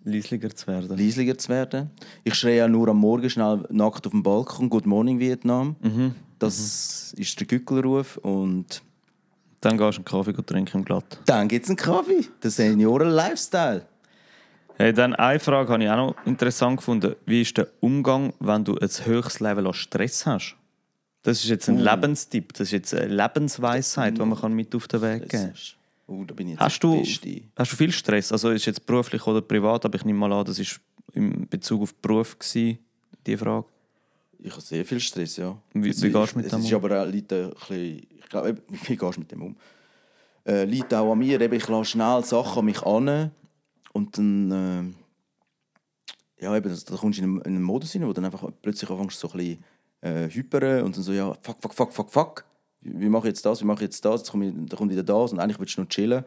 Leisliger 0.03 0.55
zu 0.55 0.67
werden. 0.67 0.97
leislicher 0.97 1.37
zu 1.37 1.49
werden. 1.49 1.91
Ich 2.23 2.33
schreie 2.35 2.63
auch 2.63 2.69
nur 2.69 2.87
am 2.87 2.97
Morgen 2.97 3.29
schnell 3.29 3.65
nackt 3.69 4.05
auf 4.05 4.11
dem 4.11 4.23
Balkon 4.23 4.69
«Good 4.69 4.85
morning 4.85 5.19
Vietnam». 5.19 5.75
Das 6.39 7.13
ist 7.17 7.39
der 7.39 7.47
Gückelruf 7.47 8.15
und 8.17 8.81
Dann 9.59 9.77
gehst 9.77 9.97
du 9.97 10.01
einen 10.01 10.05
Kaffee 10.05 10.33
trinken 10.45 10.77
im 10.77 10.85
Glatt. 10.85 11.19
dann 11.25 11.47
gibt 11.47 11.65
es 11.65 11.69
einen 11.69 11.77
Kaffee. 11.77 12.25
Der 12.41 12.51
Senioren-Lifestyle. 12.51 13.85
Hey, 14.77 14.93
dann 14.93 15.15
eine 15.15 15.39
Frage 15.39 15.73
habe 15.73 15.83
ich 15.83 15.89
auch 15.89 15.95
noch 15.97 16.15
interessant 16.25 16.77
gefunden. 16.77 17.15
Wie 17.25 17.41
ist 17.41 17.57
der 17.57 17.67
Umgang, 17.81 18.31
wenn 18.39 18.63
du 18.63 18.75
ein 18.77 18.87
höchstes 18.87 19.39
Level 19.39 19.65
an 19.67 19.73
Stress 19.73 20.25
hast? 20.25 20.55
Das 21.27 21.43
ist 21.43 21.49
jetzt 21.49 21.67
ein 21.67 21.79
Lebenstipp, 21.79 22.53
das 22.53 22.67
ist 22.69 22.71
jetzt 22.71 22.93
eine 22.93 23.13
Lebensweisheit, 23.13 24.17
die 24.17 24.21
man 24.21 24.39
kann 24.39 24.53
mit 24.53 24.73
auf 24.73 24.87
den 24.87 25.01
Weg 25.01 25.27
geben 25.29 25.51
kann. 25.53 25.53
Oh, 26.07 26.23
da 26.25 26.33
bin 26.33 26.47
ich 26.47 26.51
jetzt 26.53 26.61
Hast 26.61 26.79
du, 26.83 26.97
Beste. 26.99 27.41
hast 27.57 27.71
du 27.73 27.75
viel 27.75 27.91
Stress? 27.91 28.31
Also 28.31 28.51
ist 28.51 28.65
jetzt 28.65 28.85
beruflich 28.85 29.27
oder 29.27 29.41
privat, 29.41 29.83
aber 29.83 29.95
ich 29.97 30.05
nehme 30.05 30.19
mal 30.19 30.31
an, 30.31 30.45
das 30.45 30.57
ist 30.57 30.79
in 31.13 31.45
Bezug 31.49 31.81
auf 31.81 31.93
Beruf 31.95 32.39
gewesen, 32.39 32.79
die 33.25 33.35
Frage. 33.35 33.65
Ich 34.39 34.51
habe 34.51 34.61
sehr 34.61 34.85
viel 34.85 35.01
Stress, 35.01 35.35
ja. 35.35 35.57
Wie- 35.73 35.89
Es 35.89 36.01
wie 36.01 36.07
ist- 36.07 36.13
gehst 36.13 36.33
du 36.33 36.37
mit 36.37 36.45
es 36.45 36.51
dem 36.53 36.61
ist 36.61 36.71
um? 36.73 36.75
aber 36.85 37.01
auch 37.03 37.07
liegt 37.07 37.33
ein 37.33 37.49
bisschen, 37.49 38.07
ich 38.19 38.29
glaube, 38.29 38.55
wie 38.85 38.95
gehst 38.95 39.15
du 39.17 39.19
mit 39.19 39.31
dem 39.31 39.41
um? 39.41 39.55
Äh, 40.45 40.63
liegt 40.63 40.93
auch 40.93 41.11
an 41.11 41.19
mir. 41.19 41.41
Eben, 41.41 41.55
ich 41.55 41.67
lasse 41.67 41.91
schnell 41.91 42.23
Sachen 42.23 42.59
an 42.59 42.65
mich 42.65 42.81
an 42.83 43.31
und 43.91 44.17
dann 44.17 44.95
äh, 46.39 46.43
ja, 46.45 46.55
eben, 46.55 46.69
da 46.85 46.95
kommst 46.95 47.19
du 47.19 47.23
in 47.23 47.29
einen, 47.31 47.37
in 47.41 47.55
einen 47.55 47.63
Modus 47.63 47.93
rein, 47.95 48.07
wo 48.07 48.13
dann 48.13 48.23
einfach 48.25 48.49
plötzlich 48.61 48.89
anfängst 48.89 49.19
so 49.19 49.29
ein 49.31 49.37
bisschen 49.37 49.63
äh, 50.01 50.29
hypern 50.29 50.83
und 50.83 50.95
dann 50.95 51.03
so, 51.03 51.11
ja, 51.11 51.33
fuck, 51.41 51.57
fuck, 51.61 51.73
fuck, 51.73 51.93
fuck, 51.93 52.11
fuck. 52.11 52.45
Wie, 52.81 53.09
mache 53.09 53.27
ich 53.27 53.31
jetzt 53.33 53.45
das, 53.45 53.61
wie 53.61 53.65
mache 53.65 53.77
ich 53.79 53.89
jetzt 53.89 54.05
das, 54.05 54.21
jetzt 54.21 54.31
kommt 54.31 54.91
wieder 54.91 55.03
das 55.03 55.33
und 55.33 55.39
eigentlich 55.39 55.59
willst 55.59 55.77
du 55.77 55.81
noch 55.81 55.89
chillen. 55.89 56.23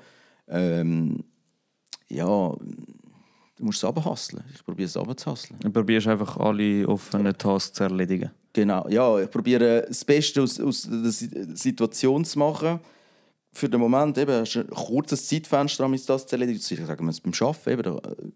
Ähm, 0.49 1.25
ja, 2.09 2.27
du 2.27 3.65
musst 3.65 3.79
es 3.79 3.85
abhasseln. 3.85 4.43
Ich 4.53 4.65
probiere 4.65 4.87
es 4.87 4.97
abzuhasseln. 4.97 5.59
Du 5.61 5.71
probierst 5.71 6.09
einfach 6.09 6.37
alle 6.39 6.87
offenen 6.89 7.37
Tasks 7.39 7.75
zu 7.75 7.85
erledigen. 7.85 8.31
Genau, 8.53 8.89
ja, 8.89 9.21
ich 9.21 9.31
probiere 9.31 9.87
das 9.87 10.05
Beste 10.05 10.43
aus, 10.43 10.59
aus 10.59 10.89
der 10.91 11.11
Si- 11.13 11.31
Situation 11.55 12.25
zu 12.25 12.39
machen. 12.41 12.81
Für 13.53 13.69
den 13.69 13.81
Moment 13.81 14.19
eben, 14.19 14.33
hast 14.33 14.55
du 14.55 14.61
ein 14.61 14.71
kurzes 14.71 15.29
Zeitfenster, 15.29 15.85
um 15.87 15.93
das 15.93 16.27
zu 16.27 16.35
erledigen. 16.35 16.59
Ich 16.59 16.87
sage 16.87 17.03
mal, 17.03 17.15
beim 17.23 17.33
Arbeiten 17.41 17.71
eben, 17.71 17.83
da, 17.83 17.97
äh, 17.97 18.31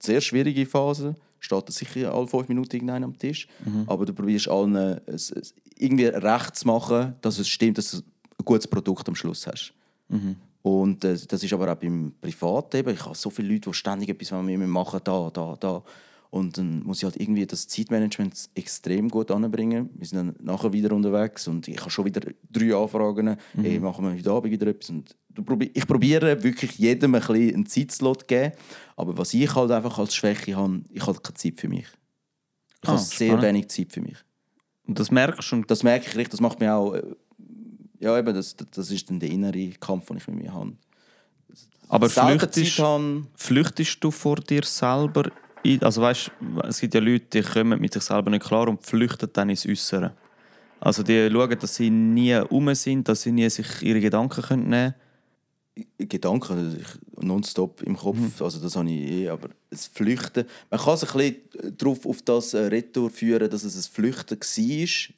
sehr 0.00 0.20
schwierige 0.20 0.66
Phase, 0.66 1.14
steht 1.44 1.68
da 1.68 1.72
sicher 1.72 2.12
alle 2.14 2.26
fünf 2.26 2.48
Minuten 2.48 2.74
irgendeiner 2.74 3.06
am 3.06 3.18
Tisch. 3.18 3.46
Aber 3.86 4.04
du 4.06 4.12
probierst 4.12 4.48
allen 4.48 4.74
es, 5.06 5.30
es 5.30 5.54
irgendwie 5.76 6.06
recht 6.06 6.56
zu 6.56 6.66
machen, 6.66 7.14
dass 7.20 7.38
es 7.38 7.48
stimmt, 7.48 7.78
dass 7.78 7.90
du 7.90 7.98
ein 7.98 8.44
gutes 8.44 8.66
Produkt 8.66 9.08
am 9.08 9.14
Schluss 9.14 9.46
hast. 9.46 9.72
Und 10.62 11.04
äh, 11.04 11.16
das 11.28 11.42
ist 11.42 11.52
aber 11.52 11.70
auch 11.70 11.76
beim 11.76 12.14
Privat 12.20 12.74
eben. 12.74 12.94
Ich 12.94 13.04
habe 13.04 13.14
so 13.14 13.28
viele 13.28 13.48
Leute, 13.52 13.68
die 13.70 13.74
ständig 13.74 14.08
etwas 14.08 14.32
mit 14.42 14.58
mir 14.58 14.66
machen, 14.66 15.00
da, 15.04 15.30
da, 15.30 15.56
da. 15.60 15.82
Und 16.34 16.58
dann 16.58 16.82
muss 16.82 16.98
ich 16.98 17.04
halt 17.04 17.14
irgendwie 17.20 17.46
das 17.46 17.68
Zeitmanagement 17.68 18.50
extrem 18.56 19.08
gut 19.08 19.30
anbringen. 19.30 19.88
Wir 19.94 20.04
sind 20.08 20.18
dann 20.18 20.34
nachher 20.44 20.72
wieder 20.72 20.92
unterwegs 20.92 21.46
und 21.46 21.68
ich 21.68 21.78
habe 21.80 21.90
schon 21.92 22.06
wieder 22.06 22.22
drei 22.50 22.74
Anfragen. 22.74 23.36
Hey, 23.54 23.78
machen 23.78 24.04
wir 24.04 24.12
heute 24.18 24.30
Abend 24.32 24.50
wieder 24.50 24.66
etwas? 24.66 24.90
Und 24.90 25.14
ich 25.72 25.86
probiere 25.86 26.42
wirklich 26.42 26.76
jedem 26.76 27.14
ein 27.14 27.20
bisschen 27.20 27.54
einen 27.54 27.66
Zeitslot 27.66 28.22
zu 28.22 28.26
geben. 28.26 28.52
Aber 28.96 29.16
was 29.16 29.32
ich 29.32 29.54
halt 29.54 29.70
einfach 29.70 29.96
als 29.96 30.12
Schwäche 30.12 30.56
habe, 30.56 30.80
ich 30.90 31.06
habe 31.06 31.20
keine 31.20 31.34
Zeit 31.34 31.60
für 31.60 31.68
mich. 31.68 31.86
Ich 32.82 32.88
Ah, 32.88 32.92
habe 32.92 33.00
sehr 33.00 33.28
spannend. 33.28 33.42
wenig 33.44 33.68
Zeit 33.68 33.92
für 33.92 34.00
mich. 34.00 34.16
Und 34.88 34.98
das 34.98 35.12
merkst 35.12 35.52
du 35.52 35.62
Das 35.62 35.84
merke 35.84 36.06
ich 36.08 36.16
richtig, 36.16 36.30
das 36.32 36.40
macht 36.40 36.58
mir 36.58 36.74
auch, 36.74 36.94
äh, 36.94 37.02
Ja, 38.00 38.18
eben, 38.18 38.34
das, 38.34 38.56
das 38.56 38.90
ist 38.90 39.08
dann 39.08 39.20
der 39.20 39.30
innere 39.30 39.70
Kampf, 39.78 40.06
den 40.08 40.16
ich 40.16 40.26
mit 40.26 40.42
mir 40.42 40.52
habe. 40.52 40.72
Aber 41.88 42.10
flüchtest, 42.10 42.82
flüchtest 43.36 44.02
du 44.02 44.10
vor 44.10 44.36
dir 44.36 44.64
selber? 44.64 45.30
Also 45.80 46.02
weißt, 46.02 46.30
es 46.68 46.80
gibt 46.80 46.94
ja 46.94 47.00
Leute, 47.00 47.26
die 47.32 47.42
kommen 47.42 47.80
mit 47.80 47.92
sich 47.92 48.02
selber 48.02 48.30
nicht 48.30 48.44
klar 48.44 48.68
und 48.68 48.84
flüchten 48.84 49.30
dann 49.32 49.50
ins 49.50 49.66
Äußere. 49.66 50.14
Also 50.80 51.02
die 51.02 51.30
schauen, 51.32 51.58
dass 51.58 51.74
sie 51.76 51.90
nie 51.90 52.36
um 52.50 52.74
sind, 52.74 53.08
dass 53.08 53.22
sie 53.22 53.32
nie 53.32 53.48
sich 53.48 53.82
ihre 53.82 54.00
Gedanken 54.00 54.42
können 54.42 54.68
nehmen 54.68 54.94
Gedanken 55.98 56.52
also 56.52 56.76
nonstop 57.20 57.82
im 57.82 57.96
Kopf, 57.96 58.40
also 58.40 58.60
das 58.60 58.76
habe 58.76 58.88
ich 58.88 59.10
eh, 59.10 59.28
aber 59.28 59.48
das 59.70 59.86
Flüchten, 59.86 60.46
man 60.70 60.78
kann 60.78 60.96
sich 60.96 61.12
ein 61.14 61.18
bisschen 61.18 61.76
darauf 61.76 62.06
auf 62.06 62.22
das 62.22 62.54
äh, 62.54 62.66
Retour 62.66 63.10
führen, 63.10 63.50
dass 63.50 63.64
es 63.64 63.74
ein 63.74 63.92
Flüchten 63.92 64.38
war, 64.38 65.14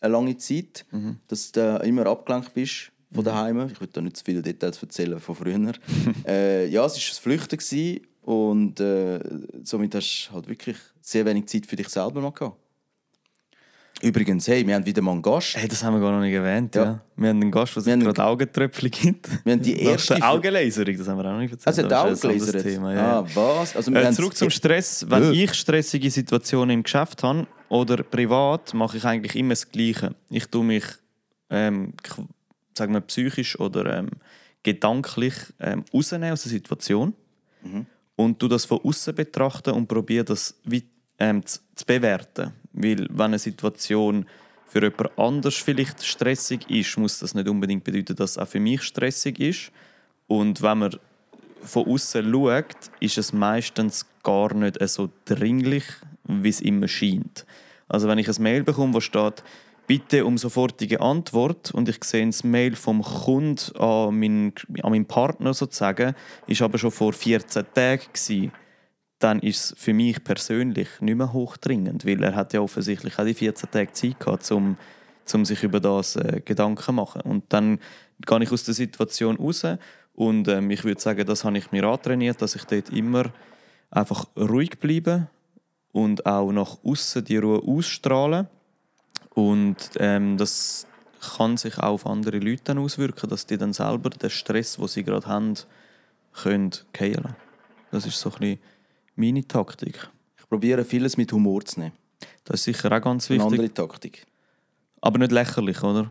eine 0.00 0.12
lange 0.12 0.36
Zeit, 0.36 0.84
dass 1.28 1.52
du 1.52 1.76
immer 1.84 2.06
abgelenkt 2.06 2.54
bist 2.54 2.90
von 3.12 3.24
daheim. 3.24 3.68
Ich 3.72 3.80
will 3.80 3.88
da 3.92 4.00
nicht 4.00 4.16
zu 4.16 4.24
viele 4.24 4.42
Details 4.42 4.82
erzählen 4.82 5.20
von 5.20 5.34
früher. 5.34 5.72
äh, 6.26 6.66
ja, 6.66 6.84
es 6.86 6.94
war 6.94 6.98
ein 6.98 7.22
Flüchten 7.22 7.58
gewesen 7.58 8.00
und 8.22 8.80
äh, 8.80 9.20
somit 9.64 9.94
hast 9.94 10.28
du 10.30 10.34
halt 10.34 10.48
wirklich 10.48 10.76
sehr 11.00 11.24
wenig 11.26 11.46
Zeit 11.46 11.66
für 11.66 11.76
dich 11.76 11.88
selber 11.88 12.20
mal 12.20 12.32
gehabt. 12.32 12.56
Übrigens, 14.02 14.48
hey, 14.48 14.66
wir 14.66 14.74
haben 14.76 14.86
wieder 14.86 15.02
mal 15.02 15.12
einen 15.12 15.20
Gast. 15.20 15.56
Hey, 15.58 15.68
das 15.68 15.84
haben 15.84 15.92
wir 15.94 16.00
gar 16.00 16.12
noch 16.12 16.20
nicht 16.20 16.32
erwähnt. 16.32 16.74
Ja. 16.74 16.84
Ja. 16.84 17.00
Wir 17.16 17.28
haben 17.28 17.42
einen 17.42 17.50
Gast, 17.50 17.76
der 17.76 17.92
haben- 17.92 18.00
gerade 18.00 18.24
Augentröpfchen 18.24 18.90
gibt. 18.90 19.44
Wir 19.44 19.52
haben 19.52 19.60
die 19.60 19.78
erste 19.82 20.22
Augenlaserung, 20.22 20.96
das 20.96 21.06
haben 21.06 21.18
wir 21.18 21.26
auch 21.26 21.32
noch 21.32 21.40
nicht 21.40 21.52
erzählt. 21.52 21.66
Also, 21.66 21.82
der 21.82 21.90
Das 21.90 22.12
ist 22.12 22.24
ein 22.24 22.30
anderes 22.30 22.48
Augenlaser. 22.48 22.70
Thema. 22.70 22.94
Ja. 22.94 23.20
Ah, 23.20 23.26
was? 23.34 23.76
Also, 23.76 23.92
Äh, 23.92 24.10
zurück 24.12 24.34
zum 24.36 24.48
Stress. 24.48 25.04
Wenn 25.08 25.24
Ja. 25.24 25.30
ich 25.32 25.52
stressige 25.52 26.10
Situationen 26.10 26.70
im 26.78 26.82
Geschäft 26.82 27.22
habe 27.22 27.46
oder 27.68 28.02
privat, 28.02 28.72
mache 28.72 28.96
ich 28.96 29.04
eigentlich 29.04 29.36
immer 29.36 29.50
das 29.52 29.70
Gleiche. 29.70 30.14
Ich 30.30 30.46
tue 30.46 30.64
mich, 30.64 30.84
ähm, 31.50 31.92
sagen 32.78 32.94
wir, 32.94 33.02
psychisch 33.02 33.60
oder 33.60 33.98
ähm, 33.98 34.08
gedanklich 34.62 35.34
ähm, 35.58 35.84
rausnehmen 35.92 36.32
aus 36.32 36.44
der 36.44 36.52
Situation 36.52 37.12
und 38.20 38.38
tu 38.38 38.48
das 38.48 38.66
von 38.66 38.80
außen 38.84 39.14
betrachten 39.14 39.70
und 39.70 39.86
probiere 39.86 40.24
das 40.24 40.54
wie, 40.64 40.84
ähm, 41.18 41.44
zu, 41.44 41.60
zu 41.74 41.86
bewerten. 41.86 42.52
Weil 42.72 43.06
wenn 43.10 43.26
eine 43.26 43.38
Situation 43.38 44.26
für 44.66 44.82
jemand 44.82 45.18
anders 45.18 45.56
vielleicht 45.56 46.04
stressig 46.04 46.68
ist, 46.68 46.98
muss 46.98 47.18
das 47.18 47.34
nicht 47.34 47.48
unbedingt 47.48 47.82
bedeuten, 47.82 48.14
dass 48.14 48.32
es 48.32 48.38
auch 48.38 48.46
für 48.46 48.60
mich 48.60 48.82
stressig 48.82 49.40
ist. 49.40 49.72
Und 50.26 50.60
wenn 50.60 50.78
man 50.78 50.96
von 51.62 51.86
außen 51.86 52.30
schaut, 52.30 52.90
ist 53.00 53.16
es 53.18 53.32
meistens 53.32 54.06
gar 54.22 54.52
nicht 54.54 54.78
so 54.88 55.08
dringlich, 55.24 55.84
wie 56.24 56.48
es 56.48 56.60
immer 56.60 56.88
scheint. 56.88 57.46
Also 57.88 58.06
wenn 58.06 58.18
ich 58.18 58.28
ein 58.28 58.42
Mail 58.42 58.62
bekomme, 58.62 58.94
wo 58.94 59.00
steht, 59.00 59.42
bitte 59.90 60.24
um 60.24 60.38
sofortige 60.38 61.00
Antwort 61.00 61.72
und 61.72 61.88
ich 61.88 62.04
sehe 62.04 62.24
das 62.24 62.44
Mail 62.44 62.76
vom 62.76 63.02
Kunden 63.02 63.76
an 63.76 64.16
meinen, 64.16 64.52
an 64.84 64.92
meinen 64.92 65.04
Partner 65.04 65.52
sozusagen, 65.52 66.14
ist 66.46 66.62
aber 66.62 66.78
schon 66.78 66.92
vor 66.92 67.12
14 67.12 67.64
Tagen 67.74 68.04
gewesen, 68.12 68.52
dann 69.18 69.40
ist 69.40 69.64
es 69.64 69.74
für 69.76 69.92
mich 69.92 70.22
persönlich 70.22 70.86
nicht 71.00 71.16
mehr 71.16 71.32
hochdringend, 71.32 72.06
weil 72.06 72.22
er 72.22 72.36
hat 72.36 72.52
ja 72.52 72.60
offensichtlich 72.60 73.18
auch 73.18 73.24
die 73.24 73.34
14 73.34 73.68
Tage 73.68 73.92
Zeit 73.92 74.20
gehabt, 74.20 74.48
um, 74.52 74.76
um 75.34 75.44
sich 75.44 75.64
über 75.64 75.80
das 75.80 76.14
äh, 76.14 76.40
Gedanken 76.44 76.84
zu 76.84 76.92
machen. 76.92 77.22
Und 77.22 77.46
dann 77.48 77.80
gehe 78.24 78.42
ich 78.44 78.52
aus 78.52 78.62
der 78.62 78.74
Situation 78.74 79.38
raus 79.38 79.66
und 80.14 80.46
ähm, 80.46 80.70
ich 80.70 80.84
würde 80.84 81.00
sagen, 81.00 81.26
das 81.26 81.44
habe 81.44 81.58
ich 81.58 81.72
mir 81.72 81.82
antrainiert, 81.82 82.40
dass 82.40 82.54
ich 82.54 82.62
dort 82.62 82.90
immer 82.90 83.24
einfach 83.90 84.28
ruhig 84.36 84.78
bleibe 84.78 85.26
und 85.90 86.26
auch 86.26 86.52
nach 86.52 86.78
außen 86.84 87.24
die 87.24 87.38
Ruhe 87.38 87.60
ausstrahlen. 87.60 88.46
Und 89.48 89.76
ähm, 89.96 90.36
das 90.36 90.86
kann 91.36 91.56
sich 91.56 91.78
auch 91.78 91.92
auf 91.92 92.06
andere 92.06 92.38
Leute 92.38 92.62
dann 92.64 92.78
auswirken, 92.78 93.28
dass 93.28 93.46
die 93.46 93.56
dann 93.58 93.72
selber 93.72 94.10
den 94.10 94.30
Stress, 94.30 94.76
den 94.76 94.88
sie 94.88 95.04
gerade 95.04 95.26
haben, 95.26 95.54
können 96.32 96.70
lassen. 96.98 97.36
Das 97.90 98.06
ist 98.06 98.20
so 98.20 98.30
ein 98.30 98.38
bisschen 98.38 98.58
meine 99.16 99.46
Taktik. 99.46 100.08
Ich 100.38 100.48
probiere 100.48 100.84
vieles 100.84 101.16
mit 101.16 101.32
Humor 101.32 101.64
zu 101.64 101.80
nehmen. 101.80 101.92
Das 102.44 102.60
ist 102.60 102.64
sicher 102.64 102.92
auch 102.92 103.00
ganz 103.00 103.30
Eine 103.30 103.40
wichtig. 103.40 103.52
andere 103.58 103.74
Taktik. 103.74 104.26
Aber 105.00 105.18
nicht 105.18 105.32
lächerlich, 105.32 105.82
oder? 105.82 106.10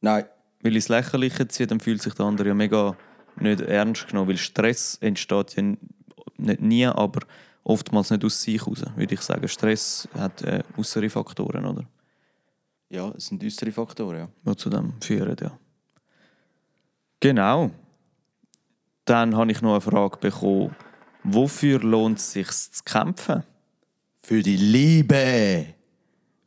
Nein, 0.00 0.24
Weil 0.62 0.74
ins 0.74 0.88
Lächerliche 0.88 1.46
zieht, 1.48 1.70
dann 1.70 1.80
fühlt 1.80 2.02
sich 2.02 2.14
der 2.14 2.26
andere 2.26 2.48
ja 2.48 2.54
mega 2.54 2.96
nicht 3.36 3.60
ernst 3.60 4.08
genommen. 4.08 4.28
Weil 4.28 4.36
Stress 4.38 4.96
entsteht 5.00 5.56
ja 5.56 5.62
nicht 5.62 6.60
nie, 6.60 6.86
aber 6.86 7.20
oftmals 7.64 8.10
nicht 8.10 8.24
aus 8.24 8.40
sich 8.42 8.60
heraus, 8.60 8.82
würde 8.96 9.14
ich 9.14 9.20
sagen. 9.20 9.48
Stress 9.48 10.08
hat 10.14 10.42
äh, 10.42 10.62
äußere 10.76 11.10
Faktoren, 11.10 11.66
oder? 11.66 11.84
Ja, 12.92 13.10
es 13.16 13.26
sind 13.26 13.42
düstere 13.42 13.72
Faktoren. 13.72 14.18
Ja. 14.18 14.28
Die 14.52 14.56
zu 14.56 14.68
dem 14.68 14.92
führen, 15.00 15.36
ja. 15.40 15.58
Genau. 17.20 17.70
Dann 19.04 19.34
habe 19.34 19.50
ich 19.50 19.62
noch 19.62 19.72
eine 19.72 19.80
Frage 19.80 20.18
bekommen. 20.18 20.76
Wofür 21.24 21.80
lohnt 21.80 22.18
es 22.18 22.32
sich 22.32 22.48
zu 22.50 22.82
kämpfen? 22.84 23.44
Für 24.22 24.42
die 24.42 24.56
Liebe! 24.56 25.74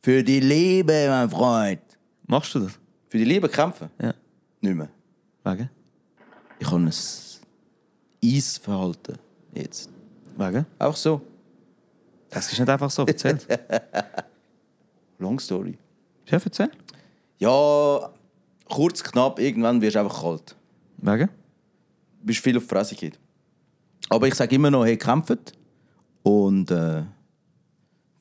Für 0.02 0.22
die 0.22 0.40
Liebe, 0.40 1.08
mein 1.08 1.28
Freund! 1.28 1.82
Machst 2.26 2.54
du 2.54 2.60
das? 2.60 2.78
Für 3.08 3.18
die 3.18 3.24
Liebe 3.24 3.48
kämpfen? 3.48 3.90
Ja. 4.00 4.14
Nicht 4.60 4.76
mehr. 4.76 4.88
Wegen? 5.44 5.68
Ich 6.58 6.66
habe 6.66 6.76
ein 6.76 6.92
Eisverhalten 8.24 9.18
jetzt. 9.52 9.90
Wegen? 10.36 10.64
Auch 10.78 10.96
so. 10.96 11.20
Das 12.30 12.52
ist 12.52 12.58
nicht 12.58 12.68
einfach 12.68 12.90
so 12.90 13.04
erzählt. 13.04 13.46
Long 15.18 15.40
story. 15.40 15.76
Chef, 16.28 16.44
erzähl. 16.44 16.70
Ja, 17.38 18.10
kurz, 18.68 19.02
knapp, 19.02 19.38
irgendwann 19.38 19.80
wirst 19.80 19.94
du 19.94 20.00
einfach 20.00 20.22
kalt. 20.22 20.56
Wegen? 20.98 21.28
Du 21.28 22.26
bist 22.26 22.40
viel 22.40 22.56
auf 22.56 22.64
die 22.64 22.68
Fresse 22.68 22.94
geht. 22.96 23.18
Aber 24.08 24.26
ich 24.26 24.34
sage 24.34 24.54
immer 24.54 24.70
noch, 24.70 24.84
hey, 24.84 24.96
kämpft. 24.96 25.52
Und 26.22 26.70
äh, 26.70 27.04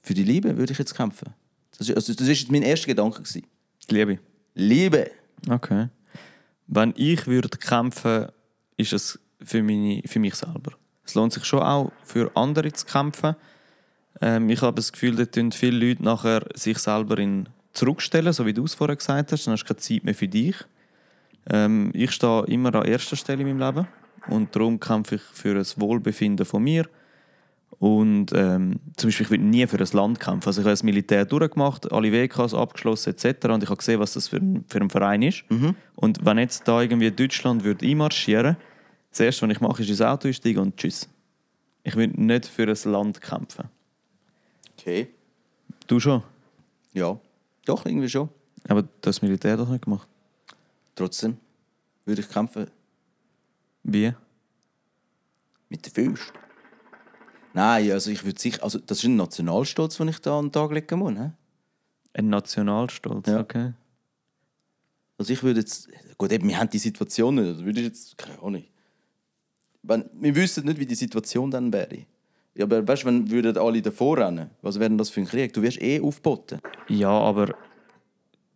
für 0.02 0.14
die 0.14 0.24
Liebe 0.24 0.56
würde 0.56 0.74
ich 0.74 0.80
jetzt 0.80 0.94
kämpfen. 0.94 1.34
Das 1.72 1.90
ist, 1.90 1.96
also, 1.96 2.14
das 2.14 2.28
ist 2.28 2.52
mein 2.52 2.62
erster 2.62 2.88
Gedanke. 2.88 3.22
Gewesen. 3.22 3.48
Liebe. 3.90 4.20
Liebe! 4.54 5.12
Okay. 5.50 5.90
Wenn 6.68 6.94
ich 6.96 7.26
würde 7.28 7.50
kämpfen, 7.50 8.28
ist 8.78 8.94
es 8.94 9.20
für, 9.44 9.64
meine, 9.64 10.02
für 10.06 10.20
mich 10.20 10.36
selber. 10.36 10.74
Es 11.04 11.16
lohnt 11.16 11.34
sich 11.34 11.46
schon 11.46 11.62
auch 11.62 11.92
für 12.04 12.32
andere 12.36 12.72
zu 12.72 12.86
kämpfen. 12.86 13.36
Ähm, 14.22 14.50
ich 14.50 14.62
habe 14.62 14.76
das 14.76 14.92
Gefühl, 14.92 15.16
da 15.16 15.26
tun 15.26 15.52
viele 15.52 15.88
Leute 15.88 16.04
nachher 16.04 16.48
sich 16.56 16.78
selber 16.78 17.18
in 17.18 17.50
zurückstellen, 17.76 18.34
so 18.34 18.46
wie 18.46 18.54
du 18.54 18.64
es 18.64 18.74
vorher 18.74 18.96
gesagt 18.96 19.32
hast. 19.32 19.46
Dann 19.46 19.54
hast 19.54 19.64
du 19.64 19.68
keine 19.68 19.80
Zeit 19.80 20.04
mehr 20.04 20.16
für 20.16 20.28
dich. 20.28 20.56
Ähm, 21.50 21.92
ich 21.94 22.12
stehe 22.12 22.46
immer 22.48 22.74
an 22.74 22.86
erster 22.86 23.16
Stelle 23.16 23.42
in 23.42 23.58
meinem 23.58 23.76
Leben 23.76 23.88
und 24.28 24.56
darum 24.56 24.80
kämpfe 24.80 25.16
ich 25.16 25.22
für 25.22 25.54
das 25.54 25.80
Wohlbefinden 25.80 26.46
von 26.46 26.64
mir. 26.64 26.88
Und 27.78 28.32
ähm, 28.34 28.80
zum 28.96 29.10
Beispiel, 29.10 29.26
ich 29.26 29.32
will 29.32 29.40
nie 29.40 29.68
für 29.68 29.78
ein 29.78 29.88
Land 29.92 30.20
kämpfen. 30.20 30.48
Also 30.48 30.62
ich 30.62 30.66
habe 30.66 30.72
das 30.72 30.84
Militär 30.84 31.26
durchgemacht, 31.26 31.92
alle 31.92 32.12
WKs 32.12 32.54
abgeschlossen 32.54 33.14
etc. 33.14 33.48
Und 33.50 33.64
ich 33.64 33.70
habe 33.70 33.78
gesehen, 33.78 34.00
was 34.00 34.14
das 34.14 34.30
für 34.30 34.38
ein, 34.38 34.64
für 34.68 34.80
ein 34.80 34.90
Verein 34.90 35.22
ist. 35.22 35.44
Und 35.96 36.26
wenn 36.26 36.38
jetzt 36.38 36.68
da 36.68 36.82
irgendwie 36.82 37.12
Deutschland 37.12 37.64
würde 37.64 37.86
einmarschieren 37.86 38.56
das 39.12 39.20
Erste, 39.22 39.48
was 39.48 39.56
ich 39.56 39.62
mache, 39.62 39.82
ist 39.82 39.90
ins 39.90 40.02
Auto 40.02 40.28
einsteigen 40.28 40.62
und 40.62 40.78
tschüss. 40.78 41.08
Ich 41.84 41.96
will 41.96 42.08
nicht 42.08 42.46
für 42.48 42.68
ein 42.68 42.92
Land 42.92 43.22
kämpfen. 43.22 43.70
Okay. 44.78 45.08
Du 45.88 46.00
schon? 46.00 46.22
Ja, 46.94 47.18
doch, 47.66 47.86
irgendwie 47.86 48.10
schon. 48.10 48.30
Aber 48.68 48.88
das 49.02 49.22
Militär 49.22 49.58
doch 49.58 49.70
nicht 49.70 49.84
gemacht. 49.84 50.08
Trotzdem 50.96 51.38
würde 52.06 52.22
ich 52.22 52.30
kämpfen 52.30 52.68
Wie? 53.84 54.14
mit 55.70 55.86
den 55.86 55.94
Füßen. 55.94 56.34
Nein, 57.54 57.92
also 57.92 58.12
ich 58.12 58.24
würde 58.24 58.40
sicher, 58.40 58.64
also 58.64 58.80
das 58.80 59.00
ist 59.00 59.06
ein 59.06 59.16
Nationalstolz, 59.16 59.98
den 59.98 60.10
ich 60.10 60.20
da 60.20 60.40
an 60.40 60.46
den 60.48 60.52
Tag 60.52 60.72
legen 60.72 61.00
muss. 61.00 61.14
Ne? 61.14 61.34
Ein 62.14 62.30
Nationalstolz, 62.30 63.28
Ja. 63.28 63.40
okay. 63.40 63.74
Also 65.18 65.32
ich 65.32 65.42
würde 65.44 65.62
jetzt, 65.62 65.88
gut, 66.18 66.32
eben, 66.32 66.48
wir 66.50 66.60
haben 66.60 66.70
die 66.70 66.78
Situation 66.78 67.36
nicht, 67.36 67.48
oder 67.56 67.66
würde 67.66 67.80
ich 67.80 67.86
jetzt, 67.88 68.18
keine 68.18 68.38
Ahnung. 68.42 68.64
Wenn, 69.84 70.10
wir 70.14 70.36
wüssten 70.36 70.66
nicht, 70.66 70.80
wie 70.80 70.86
die 70.86 70.96
Situation 70.96 71.50
dann 71.52 71.72
wäre. 71.72 72.06
Ja, 72.56 72.66
aber 72.66 72.88
weißt 72.88 73.04
du, 73.04 73.08
wenn 73.08 73.30
würden 73.30 73.58
alle 73.58 73.82
davor 73.82 74.18
rennen, 74.18 74.50
was 74.62 74.80
wäre 74.80 74.90
denn 74.90 74.98
das 74.98 75.10
für 75.10 75.22
ein 75.22 75.28
Krieg? 75.28 75.54
Du 75.54 75.62
wirst 75.62 75.82
eh 75.82 76.00
aufgeboten. 76.00 76.60
Ja, 76.88 77.10
aber 77.10 77.54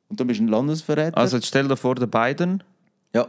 Und 0.08 0.20
dann 0.20 0.28
bist 0.28 0.40
du 0.40 0.46
ein 0.46 0.48
Landesverräter. 0.48 1.18
also 1.18 1.38
jetzt 1.38 1.48
stell 1.48 1.68
dir 1.68 1.76
vor, 1.76 1.96
der 1.96 2.08
Biden 2.08 2.64
ja, 3.14 3.28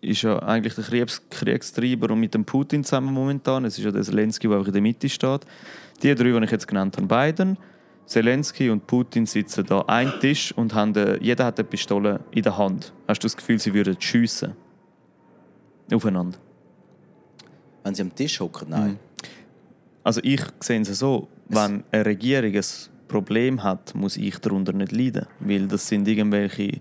ist 0.00 0.22
ja 0.22 0.38
eigentlich 0.40 0.74
der 0.74 0.84
Kriegs 0.84 1.22
Kriegstreiber 1.30 2.12
und 2.12 2.20
mit 2.20 2.34
dem 2.34 2.44
Putin 2.44 2.84
zusammen 2.84 3.12
momentan. 3.12 3.64
Es 3.64 3.78
ist 3.78 3.84
ja 3.84 3.90
der 3.90 4.02
Zelensky, 4.02 4.46
der 4.48 4.58
auch 4.58 4.66
in 4.66 4.72
der 4.72 4.82
Mitte 4.82 5.08
steht. 5.08 5.40
Die 6.02 6.14
drei, 6.14 6.30
die 6.30 6.44
ich 6.44 6.50
jetzt 6.50 6.68
genannt 6.68 6.96
habe, 6.96 7.06
Biden, 7.06 7.56
Zelensky 8.06 8.70
und 8.70 8.86
Putin 8.86 9.26
sitzen 9.26 9.66
da 9.66 9.80
an 9.80 9.88
einem 9.88 10.20
Tisch 10.20 10.52
und 10.52 10.74
haben, 10.74 10.94
äh, 10.94 11.18
jeder 11.20 11.44
hat 11.44 11.58
eine 11.58 11.68
Pistole 11.68 12.20
in 12.30 12.42
der 12.42 12.56
Hand. 12.56 12.92
Hast 13.08 13.22
du 13.22 13.26
das 13.26 13.36
Gefühl, 13.36 13.58
sie 13.58 13.74
würden 13.74 14.00
schiessen? 14.00 14.52
Aufeinander. 15.92 16.38
wenn 17.82 17.94
sie 17.94 18.02
am 18.02 18.14
Tisch 18.14 18.38
hocken, 18.40 18.68
nein. 18.70 18.98
Also 20.08 20.22
ich 20.24 20.40
sehe 20.60 20.80
es 20.80 20.98
so, 20.98 21.28
wenn 21.50 21.84
eine 21.92 22.06
Regierung 22.06 22.54
ein 22.54 22.64
Problem 23.08 23.62
hat, 23.62 23.94
muss 23.94 24.16
ich 24.16 24.38
darunter 24.38 24.72
nicht 24.72 24.90
leiden. 24.90 25.26
Weil 25.38 25.68
das 25.68 25.86
sind 25.86 26.08
irgendwelche 26.08 26.80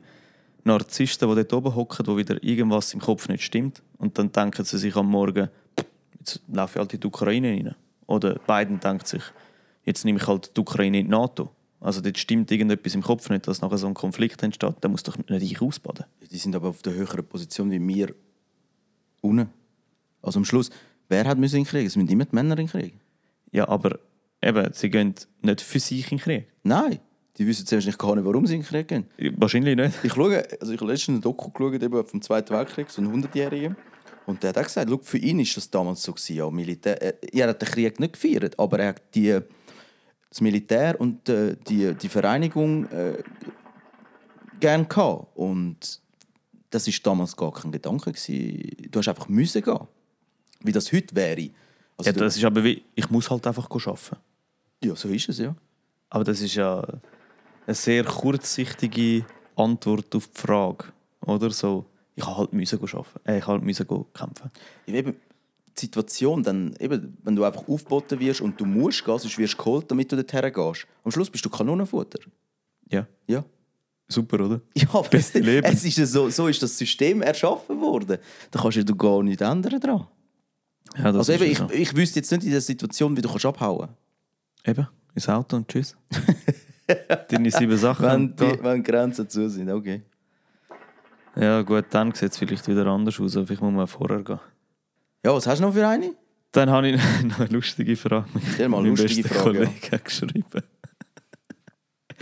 Narzissten, 0.63 1.28
die 1.28 1.36
dort 1.36 1.52
oben 1.52 1.76
hocken, 1.76 2.08
wo 2.08 2.16
wieder 2.16 2.42
irgendwas 2.42 2.94
im 2.94 3.02
Kopf 3.02 3.28
nicht 3.28 3.44
stimmt. 3.44 3.84
Und 3.98 4.18
dann 4.18 4.32
denken 4.32 4.63
sie 4.63 4.78
sich 4.78 4.96
am 4.96 5.10
Morgen, 5.10 5.50
jetzt 6.18 6.42
laufe 6.48 6.76
ich 6.76 6.80
halt 6.80 6.94
in 6.94 7.02
die 7.02 7.08
Ukraine 7.08 7.50
rein. 7.50 7.76
Oder 8.06 8.40
Biden 8.48 8.80
denkt 8.80 9.10
sich, 9.10 9.24
jetzt 9.84 10.06
nehme 10.06 10.20
ich 10.20 10.28
halt 10.28 10.56
die 10.56 10.62
Ukraine 10.62 11.00
in 11.00 11.08
die 11.08 11.12
NATO. 11.12 11.52
Also 11.82 12.00
dort 12.00 12.18
stimmt 12.18 12.50
irgendetwas 12.50 12.96
im 12.96 13.04
Kopf 13.04 13.30
nicht, 13.30 13.46
dass 13.46 13.60
nachher 13.60 13.78
so 13.78 13.88
ein 13.88 13.94
Konflikt 13.94 14.42
entsteht. 14.42 14.76
Da 14.80 14.88
muss 14.88 15.04
doch 15.04 15.18
nicht 15.18 15.30
ich 15.30 15.62
ausbaden. 15.62 16.06
Die 16.32 16.38
sind 16.38 16.56
aber 16.56 16.70
auf 16.70 16.82
der 16.82 16.94
höheren 16.94 17.26
Position 17.26 17.72
wie 17.72 17.86
wir 17.86 18.16
unten. 19.20 19.50
Also 20.22 20.40
am 20.40 20.46
Schluss, 20.46 20.70
wer 21.10 21.28
hat 21.28 21.38
müssen 21.38 21.58
in 21.58 21.63
den 21.66 21.70
Krieg? 21.70 21.88
Es 21.88 21.98
müssen 21.98 22.08
immer 22.08 22.24
die 22.24 22.34
Männer 22.34 22.58
in 22.58 22.68
den 22.68 22.70
Krieg. 22.70 22.94
Ja, 23.52 23.68
aber 23.68 24.00
eben, 24.42 24.74
sie 24.74 24.90
gehen 24.90 25.16
nicht 25.42 25.62
für 25.62 25.80
sich 25.80 26.12
in 26.12 26.18
den 26.18 26.24
Krieg. 26.24 26.48
Nein, 26.64 27.00
die 27.38 27.46
wissen 27.46 27.66
zuerst 27.66 27.88
nicht 27.88 28.00
gar 28.00 28.16
nicht, 28.16 28.26
warum 28.26 28.46
sie 28.46 28.56
in 28.56 28.62
den 28.62 28.68
Krieg 28.68 28.88
gehen. 28.88 29.06
Wahrscheinlich 29.38 29.76
nicht. 29.76 30.04
Ich 30.04 30.14
schaue, 30.14 30.44
also 30.60 30.74
ich 30.74 30.80
habe 30.80 30.92
letztens 30.92 31.20
ein 31.20 31.22
Doku 31.22 31.52
geschaut, 31.52 31.82
eben 31.82 32.06
vom 32.06 32.22
Zweiten 32.22 32.54
Weltkrieg, 32.54 32.90
so 32.90 33.02
einen 33.02 33.24
100-Jährigen. 33.24 33.76
Und 34.26 34.44
der 34.44 34.50
hat 34.50 34.58
auch 34.58 34.64
gesagt, 34.64 34.90
schau, 34.90 35.00
für 35.02 35.18
ihn 35.18 35.40
ist 35.40 35.56
das 35.56 35.70
damals 35.70 36.04
so 36.04 36.12
gewesen, 36.12 36.36
ja, 36.36 36.50
Militär. 36.50 37.02
Er, 37.02 37.34
er 37.34 37.48
hat 37.50 37.62
den 37.62 37.70
Krieg 37.70 38.00
nicht 38.00 38.14
gefeiert, 38.14 38.60
aber 38.60 38.80
er 38.80 38.90
hat 38.90 39.16
die, 39.16 39.40
das 40.30 40.42
Militär 40.42 41.00
und 41.00 41.30
äh, 41.30 41.56
die, 41.68 41.94
die 41.94 42.10
Vereinigung 42.10 42.86
äh, 42.88 43.24
gern 44.60 44.88
gehabt. 44.90 45.28
Und 45.36 46.02
das 46.70 46.88
ist 46.88 47.06
damals 47.08 47.38
gar 47.38 47.54
kein 47.54 47.72
Gedanke 47.72 48.12
gewesen. 48.12 48.90
Du 48.92 49.00
hast 49.00 49.08
einfach 49.08 49.30
müssen 49.30 49.62
gehen. 49.62 49.88
Wie 50.62 50.72
das 50.72 50.92
heute 50.92 51.16
wäre. 51.16 51.50
Also 51.98 52.12
Ja, 52.12 52.18
das 52.18 52.38
ist 52.38 52.44
aber 52.46 52.64
wie, 52.64 52.84
ich 52.96 53.10
muss 53.10 53.30
halt 53.30 53.46
einfach 53.48 53.70
arbeiten. 53.70 54.16
ja, 54.84 54.96
so 54.96 55.08
ist 55.10 55.30
es, 55.30 55.40
ja. 55.40 55.56
Aber 56.10 56.24
das 56.24 56.42
ist 56.42 56.56
ja 56.56 56.86
eine 57.66 57.76
sehr 57.76 58.04
kurzsichtige 58.04 59.26
Antwort 59.56 60.16
auf 60.16 60.28
die 60.28 60.40
Frage. 60.40 60.86
Oder 61.26 61.50
so, 61.50 61.86
ich 62.16 62.26
habe 62.26 62.38
halt 62.38 62.54
müssen 62.54 62.80
arbeiten. 62.82 63.20
Äh, 63.26 63.40
ich 63.40 63.48
halt 63.48 63.64
müssen 63.64 63.88
kämpfen. 63.88 64.52
Ja, 64.86 64.94
Eben, 64.94 65.16
die 65.78 65.82
Situation, 65.82 66.42
dann, 66.44 66.76
eben, 66.80 67.18
wenn 67.24 67.36
du 67.36 67.44
einfach 67.44 67.68
aufgeboten 67.68 68.20
wirst 68.20 68.42
und 68.42 68.60
du 68.60 68.66
musst 68.66 69.04
gehen, 69.06 69.20
sonst 69.20 69.38
wirst 69.38 69.54
du 69.54 69.58
geholt, 69.58 69.92
damit 69.92 70.12
du 70.12 70.16
dorthin 70.16 70.52
gehst. 70.54 70.88
Am 71.04 71.12
Schluss 71.12 71.30
bist 71.30 71.46
du 71.46 71.50
Kanonenfutter. 71.50 72.20
Ja, 72.90 73.06
Ja. 73.28 73.44
super, 74.08 74.40
oder? 74.46 74.62
Ja, 74.76 74.88
aber 74.94 75.10
Beste 75.10 75.40
Leben. 75.40 75.66
es 75.68 75.84
ist 75.84 75.98
ja 75.98 76.06
so, 76.06 76.30
so 76.30 76.48
ist 76.48 76.62
das 76.64 76.78
System 76.78 77.22
erschaffen 77.22 77.80
worden. 77.82 78.18
Da 78.52 78.60
kannst 78.62 78.78
du 78.90 78.96
gar 78.96 79.22
nichts 79.22 79.42
ändern 79.42 79.80
dran. 79.80 80.08
Ja, 80.97 81.06
Also 81.06 81.32
eben, 81.34 81.43
ja 81.45 81.52
ich, 81.52 81.58
so. 81.58 81.69
ich 81.71 81.95
wüsste 81.95 82.19
jetzt 82.19 82.32
nicht 82.32 82.43
in 82.45 82.52
der 82.52 82.62
Situation, 82.62 83.15
wie 83.17 83.21
du 83.21 83.30
kannst 83.30 83.45
abhauen 83.45 83.89
Eben, 84.65 84.88
ins 85.15 85.28
Auto 85.30 85.56
und 85.58 85.67
tschüss. 85.67 85.95
Deine 87.30 87.52
sieben 87.52 87.78
Sachen. 87.78 88.06
wenn, 88.06 88.36
die, 88.36 88.63
wenn 88.63 88.84
Grenzen 88.84 89.28
zu 89.30 89.50
sind. 89.50 89.69
Okay. 89.69 90.02
Ja 91.36 91.62
gut, 91.62 91.86
dann 91.91 92.13
sieht 92.13 92.32
es 92.32 92.38
vielleicht 92.38 92.67
wieder 92.67 92.86
anders 92.88 93.19
aus, 93.19 93.36
aber 93.38 93.45
vielleicht 93.47 93.62
muss 93.62 93.73
man 93.73 93.88
vorher 93.88 94.23
gehen. 94.23 94.39
Ja, 95.26 95.34
was 95.34 95.45
hast 95.45 95.60
du 95.60 95.65
noch 95.65 95.73
für 95.73 95.88
eine? 95.88 96.13
Dann 96.52 96.69
habe 96.69 96.89
ich 96.89 97.02
noch 97.23 97.39
eine 97.39 97.50
lustige 97.50 97.95
Frage. 97.95 98.26
Stell 98.54 98.69
mal 98.69 98.82
Mein 98.82 98.95
lustige 98.95 99.23
bester 99.23 99.36
Frage, 99.43 99.60
ja. 99.60 99.65
Kollege 99.65 99.91
hat 99.91 100.06
geschrieben. 100.06 100.63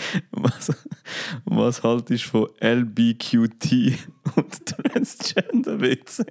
Was, 0.32 0.72
was 1.46 1.84
haltest 1.84 2.26
du 2.26 2.30
von 2.30 2.50
LBQT 2.60 3.98
und 4.36 4.66
Transgender 4.66 5.80
WC? 5.80 6.24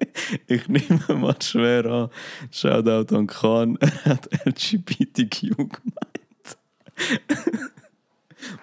Ich 0.46 0.68
nehme 0.68 1.00
mal 1.14 1.36
schwer 1.40 1.86
an. 1.86 2.10
Shoutout 2.50 3.14
an 3.14 3.26
Khan, 3.26 3.76
er 3.80 4.04
hat 4.04 4.28
LGBTQ 4.46 5.56
gemeint. 5.56 6.58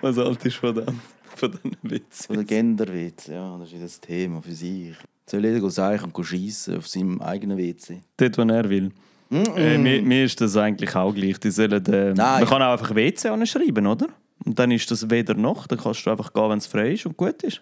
Was 0.02 0.18
haltest 0.18 0.58
du 0.58 0.60
von 0.60 0.76
dem? 0.76 1.00
Von 1.36 1.52
diesen 1.52 1.78
Witz? 1.82 2.26
Von 2.28 2.36
der 2.36 2.46
Genderwitz. 2.46 3.28
Ja, 3.28 3.58
das 3.58 3.74
ist 3.74 3.82
das 3.82 4.00
Thema 4.00 4.42
für 4.42 4.52
sich. 4.52 4.96
Soll 5.26 5.44
jeder 5.44 5.70
sagen 5.72 6.12
und 6.12 6.24
schiessen 6.24 6.78
auf 6.78 6.88
seinem 6.88 7.22
eigenen 7.22 7.58
WC? 7.58 8.02
Dort, 8.18 8.38
wo 8.38 8.42
er 8.44 8.70
will. 8.70 8.92
Äh, 9.32 9.78
mir, 9.78 10.02
mir 10.02 10.26
ist 10.26 10.42
das 10.42 10.58
eigentlich 10.58 10.94
auch 10.96 11.14
gleich. 11.16 11.40
Die 11.40 11.52
sollen, 11.52 11.86
äh, 11.86 12.14
Nein, 12.14 12.42
man 12.42 12.46
kann 12.46 12.62
auch 12.62 12.74
einfach 12.74 12.94
WC 12.94 13.30
anschreiben, 13.30 13.88
oder? 13.88 14.10
Und 14.46 14.58
dann 14.58 14.72
ist 14.72 14.90
das 14.90 15.10
weder 15.10 15.34
noch. 15.36 15.68
Dann 15.68 15.80
kannst 15.80 16.06
du 16.06 16.10
einfach 16.10 16.34
gehen, 16.34 16.50
wenn 16.50 16.58
es 16.58 16.66
frei 16.68 16.94
ist 16.94 17.06
und 17.06 17.18
gut 17.18 17.44
ist. 17.44 17.62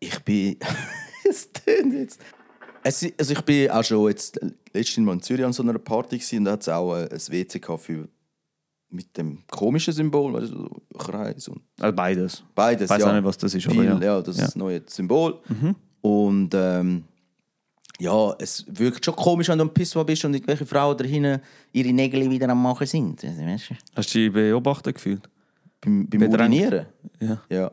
Ich 0.00 0.18
bin. 0.20 0.56
es 1.28 1.52
tönt 1.52 1.92
jetzt. 1.94 2.20
Es, 2.84 3.06
also 3.18 3.32
ich 3.32 3.40
bin 3.42 3.70
auch 3.70 3.84
schon 3.84 4.08
jetzt 4.08 4.40
letztens 4.72 5.06
mal 5.06 5.12
in 5.12 5.22
Zürich 5.22 5.44
an 5.44 5.52
so 5.52 5.62
einer 5.62 5.78
Party 5.78 6.16
gewesen, 6.18 6.38
und 6.38 6.44
da 6.46 6.52
hat 6.52 6.62
es 6.62 6.68
auch 6.68 6.96
äh, 6.96 7.08
ein 7.10 7.20
WC 7.28 7.60
für 7.78 8.08
mit 8.90 9.16
dem 9.16 9.38
komischen 9.50 9.92
Symbol, 9.94 10.32
weißt 10.34 10.52
du, 10.52 10.58
so 10.58 10.98
Kreis 10.98 11.48
und 11.48 11.62
Also 11.80 11.94
beides. 11.96 12.42
beides. 12.54 12.84
Ich 12.84 12.90
weiß 12.90 13.00
ja. 13.02 13.08
auch 13.08 13.14
nicht, 13.14 13.24
was 13.24 13.38
das 13.38 13.54
ist. 13.54 13.64
Viel, 13.64 13.88
aber 13.88 14.04
ja. 14.04 14.16
ja. 14.16 14.22
das 14.22 14.36
Ja. 14.36 14.42
Mhm. 14.42 14.46
ist 14.46 14.48
das 14.48 14.56
neue 14.56 14.82
Symbol. 14.86 15.38
Und 16.02 16.50
ähm, 16.54 17.04
ja, 17.98 18.34
es 18.38 18.64
wirkt 18.68 19.04
schon 19.04 19.14
komisch, 19.16 19.48
wenn 19.48 19.58
du 19.58 19.62
am 19.62 19.72
Pissoir 19.72 20.04
bist 20.04 20.24
und 20.24 20.34
irgendwelche 20.34 20.66
Frauen 20.66 20.96
da 20.96 21.04
hinten 21.04 21.40
ihre 21.72 21.92
Nägel 21.92 22.28
wieder 22.28 22.48
am 22.48 22.60
machen 22.62 22.86
sind. 22.86 23.24
Also, 23.24 23.40
weißt 23.40 23.70
du, 23.70 23.74
Hast 23.94 24.14
du 24.14 24.18
dich 24.18 24.32
beobachtet 24.32 24.96
gefühlt? 24.96 25.28
Beim, 25.82 26.08
beim 26.08 26.20
Bedrängt. 26.20 26.40
Urinieren. 26.54 26.86
Ja. 27.20 27.38
Ja. 27.50 27.70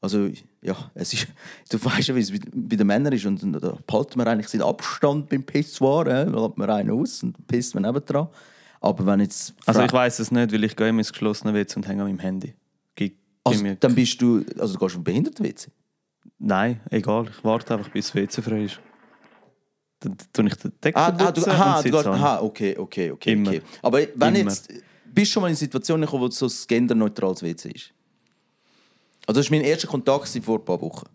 Also, 0.00 0.28
ja, 0.62 0.76
es 0.94 1.12
ist, 1.12 1.26
du 1.70 1.84
weißt 1.84 2.08
ja, 2.08 2.14
wie 2.14 2.20
es 2.20 2.30
bei- 2.30 2.76
den 2.76 2.86
Männern 2.86 3.12
ist. 3.12 3.24
Und, 3.26 3.42
und 3.42 3.52
da 3.54 3.76
behalten 3.86 4.18
wir 4.18 4.26
eigentlich 4.26 4.48
seinen 4.48 4.62
Abstand 4.62 5.28
beim 5.28 5.42
Pissoir. 5.42 6.06
äh, 6.06 6.26
Da 6.26 6.30
lässt 6.46 6.56
man 6.56 6.70
einen 6.70 6.90
aus 6.90 7.22
und 7.22 7.46
pisst 7.46 7.74
man 7.74 7.82
nebendran. 7.82 8.28
Aber 8.80 9.04
wenn 9.06 9.20
jetzt. 9.20 9.54
Also 9.66 9.82
ich 9.82 9.92
weiß 9.92 10.18
es 10.20 10.30
nicht, 10.30 10.52
weil 10.52 10.62
ich 10.64 10.76
gehe 10.76 10.88
immer 10.88 10.98
ins 11.00 11.12
geschlossene 11.12 11.52
WC 11.54 11.76
und 11.76 11.88
hänge 11.88 12.02
an 12.02 12.08
meinem 12.08 12.20
Handy. 12.20 12.54
Ge- 12.94 13.12
also, 13.42 13.62
mir- 13.62 13.74
dann 13.76 13.94
bist 13.94 14.20
du. 14.22 14.44
Also, 14.58 14.74
du 14.74 14.78
gehst 14.78 14.82
auf 14.82 14.92
den 14.92 15.04
Behindertenwitz. 15.04 15.68
Nein, 16.38 16.80
egal. 16.90 17.26
Ich 17.30 17.42
warte 17.44 17.74
einfach, 17.74 17.88
bis 17.90 18.06
das 18.06 18.14
WC 18.14 18.42
frei 18.42 18.64
ist. 18.64 18.78
Dann 20.00 20.14
tue 20.32 20.46
ich 20.46 20.54
den 20.56 20.72
Deckel 20.84 21.00
Ah, 21.02 21.06
ah, 21.18 21.32
du, 21.32 21.46
aha, 21.46 21.82
du 21.82 21.90
gehst, 21.90 22.06
aha, 22.06 22.40
okay, 22.42 22.76
okay, 22.76 23.10
okay. 23.12 23.32
Immer. 23.32 23.48
okay. 23.50 23.62
Aber 23.80 23.98
wenn 24.14 24.34
Immer. 24.34 24.50
jetzt. 24.50 24.68
Bist 25.16 25.32
schon 25.32 25.40
mal 25.40 25.48
in 25.48 25.56
Situationen 25.56 26.04
gekommen, 26.04 26.24
wo 26.24 26.30
so 26.30 26.44
ein 26.44 26.52
genderneutrales 26.68 27.42
WC 27.42 27.70
ist? 27.70 27.90
Also, 29.26 29.40
das 29.40 29.50
war 29.50 29.56
mein 29.56 29.66
erster 29.66 29.88
Kontakt 29.88 30.28
vor 30.44 30.58
ein 30.58 30.64
paar 30.64 30.78
Wochen. 30.82 31.06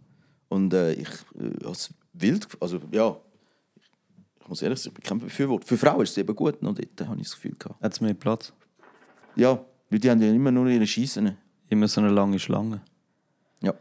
Und 0.50 0.74
äh, 0.74 0.94
ich 0.94 1.08
äh, 1.40 1.68
als 1.68 1.94
wild. 2.14 2.48
Also, 2.60 2.80
ja. 2.92 3.16
Ich 4.42 4.48
muss 4.48 4.64
ehrlich 4.64 4.80
sagen, 4.80 4.96
ich 4.98 5.04
bin 5.04 5.08
kein 5.08 5.20
Befürworter. 5.20 5.68
Für 5.68 5.78
Frauen 5.78 6.02
ist 6.02 6.10
es 6.10 6.18
eben 6.18 6.36
gut, 6.36 6.64
noch 6.64 6.74
dort 6.74 7.08
habe 7.08 7.22
ich 7.22 7.28
das 7.28 7.36
Gefühl 7.36 7.56
gehabt. 7.60 7.80
Hat 7.80 7.94
es 7.94 8.02
mehr 8.02 8.16
Platz? 8.16 8.52
Ja, 9.36 9.64
weil 9.92 10.00
die 10.00 10.10
haben 10.10 10.20
ja 10.20 10.34
immer 10.34 10.50
nur 10.50 10.68
ihre 10.68 10.88
Schießen. 10.88 11.38
Immer 11.70 11.88
so 11.88 12.02
eine 12.02 12.10
lange 12.10 12.40
Schlange. 12.40 12.82
Ja. 13.62 13.76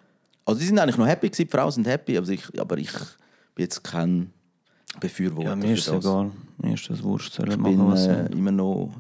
Also, 0.45 0.61
die 0.61 0.67
sind 0.67 0.79
eigentlich 0.79 0.99
noch 0.99 1.07
happy 1.07 1.31
gewesen, 1.31 1.47
die 1.47 1.51
Frauen 1.51 1.73
sind 1.73 1.87
happy, 1.87 2.19
aber 2.19 2.29
ich, 2.29 2.61
aber 2.61 2.77
ich 2.77 2.93
bin 3.55 3.65
jetzt 3.65 3.83
kein 3.83 4.35
Befürworter. 4.99 5.51
Ja, 5.51 5.57
mir 5.57 5.75
ist 5.75 5.87
es 5.87 5.93
egal. 5.93 6.31
Mir 6.59 6.75
ist 6.75 6.91
das. 6.91 6.99
Sollen 6.99 7.19
Ich 7.19 7.57
machen, 7.57 7.77
bin 7.77 7.87
was 7.87 8.07
äh, 8.07 8.27
immer 8.33 8.51
noch 8.51 8.91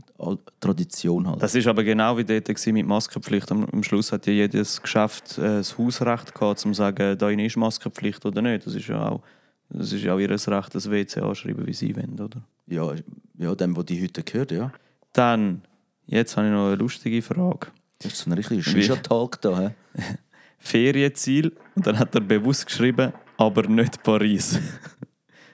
Tradition 0.60 1.28
halt. 1.28 1.42
Das 1.42 1.54
ist 1.54 1.66
aber 1.66 1.82
genau 1.84 2.16
wie 2.16 2.24
dort 2.24 2.66
mit 2.66 2.86
Maskenpflicht. 2.86 3.50
Am, 3.50 3.64
am 3.64 3.82
Schluss 3.82 4.12
hat 4.12 4.26
ja 4.26 4.32
jedes 4.32 4.80
Geschäft 4.80 5.38
äh, 5.38 5.58
das 5.58 5.76
Hausrecht 5.76 6.34
gehabt, 6.34 6.64
um 6.64 6.72
zu 6.72 6.78
sagen, 6.78 7.18
da 7.18 7.30
ist 7.30 7.56
Maskenpflicht 7.56 8.24
oder 8.24 8.40
nicht. 8.40 8.66
Das 8.66 8.74
ist 8.74 8.86
ja 8.86 9.08
auch, 9.08 9.22
das 9.68 9.92
ist 9.92 10.06
auch 10.08 10.18
ihr 10.18 10.30
Recht, 10.30 10.74
das 10.74 10.90
WC 10.90 11.20
anschreiben, 11.20 11.66
wie 11.66 11.74
sie 11.74 11.94
wollen, 11.96 12.18
oder? 12.20 12.40
Ja, 12.66 12.94
ja, 13.38 13.54
dem, 13.54 13.76
wo 13.76 13.82
die 13.82 14.02
heute 14.02 14.22
gehört, 14.22 14.52
ja. 14.52 14.72
Dann, 15.12 15.62
jetzt 16.06 16.36
habe 16.36 16.46
ich 16.46 16.52
noch 16.52 16.68
eine 16.68 16.76
lustige 16.76 17.20
Frage. 17.20 17.68
Das 17.98 18.12
ist 18.12 18.20
so 18.20 18.30
ein 18.30 18.34
richtiger 18.34 18.62
Shisha-Talk 18.62 19.40
da. 19.40 19.60
He? 19.60 20.02
Ferienziel, 20.58 21.52
und 21.74 21.86
dann 21.86 21.98
hat 21.98 22.14
er 22.14 22.20
bewusst 22.20 22.66
geschrieben, 22.66 23.12
aber 23.36 23.66
nicht 23.66 24.02
Paris. 24.02 24.58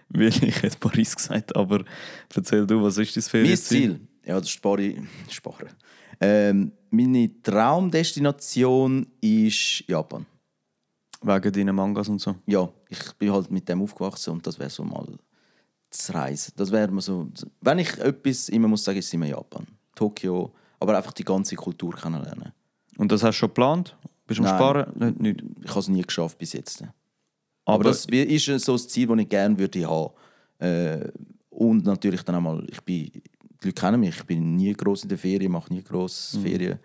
Weil 0.09 0.29
ich 0.29 0.63
hätte 0.63 0.79
Paris 0.79 1.17
gesagt, 1.17 1.55
aber 1.57 1.85
erzähl 2.35 2.67
du, 2.67 2.83
was 2.83 2.99
ist 2.99 3.17
dein 3.17 3.23
Mein 3.23 3.31
Ferienziel? 3.31 3.97
Ziel, 3.97 4.09
ja, 4.25 4.39
das 4.39 4.51
spare 4.51 4.83
ich. 4.83 4.99
Sparen. 5.31 5.69
Ähm, 6.21 6.73
meine 6.91 7.43
Traumdestination 7.43 9.07
ist 9.21 9.85
Japan. 9.87 10.27
Wegen 11.23 11.53
deinen 11.53 11.75
Mangas 11.75 12.09
und 12.09 12.21
so. 12.21 12.37
Ja, 12.47 12.69
ich 12.89 13.13
bin 13.15 13.33
halt 13.33 13.51
mit 13.51 13.69
dem 13.69 13.83
aufgewachsen 13.83 14.35
und 14.35 14.47
das 14.47 14.59
wäre 14.59 14.71
so 14.71 14.85
mal 14.85 15.07
das 15.91 16.15
Reisen. 16.15 16.53
Das 16.57 16.71
wäre 16.71 17.01
so. 17.01 17.29
Wenn 17.61 17.79
ich 17.81 17.99
etwas 17.99 18.49
immer 18.49 18.69
muss 18.69 18.85
sagen, 18.85 18.99
ist 18.99 19.07
es 19.07 19.15
immer 19.15 19.27
Japan. 19.27 19.67
Tokio, 19.95 20.53
aber 20.79 20.97
einfach 20.97 21.13
die 21.13 21.25
ganze 21.25 21.57
Kultur 21.57 21.95
kennenlernen. 21.95 22.53
Und 22.97 23.11
das 23.13 23.23
hast 23.23 23.37
du 23.37 23.41
schon 23.41 23.49
geplant? 23.49 23.97
Bist 24.27 24.41
du 24.41 24.45
am. 24.45 24.57
Sparen? 24.57 25.15
Nicht. 25.19 25.43
Ich 25.63 25.71
habe 25.71 25.81
es 25.81 25.89
nie 25.89 26.03
geschafft 26.03 26.39
bis 26.39 26.53
jetzt. 26.53 26.85
Aber, 27.67 27.75
Aber, 27.75 27.85
das 27.85 28.07
ist 28.07 28.65
so 28.65 28.73
ein 28.73 28.79
Ziel, 28.79 29.07
das 29.09 29.19
ich 29.19 29.29
gerne 29.29 29.59
würde 29.59 29.87
haben. 29.87 30.11
Äh, 30.59 31.09
und 31.51 31.85
natürlich 31.85 32.23
dann 32.23 32.37
einmal, 32.37 32.65
ich 32.71 32.81
bin, 32.81 33.11
die 33.13 33.23
Leute 33.63 33.73
kennen 33.73 34.01
mich, 34.01 34.17
ich 34.17 34.25
bin 34.25 34.57
nie 34.57 34.73
groß 34.73 35.03
in 35.03 35.09
der 35.09 35.19
Ferien, 35.19 35.53
mache 35.53 35.73
nie 35.73 35.83
groß 35.83 36.39
Ferien. 36.43 36.79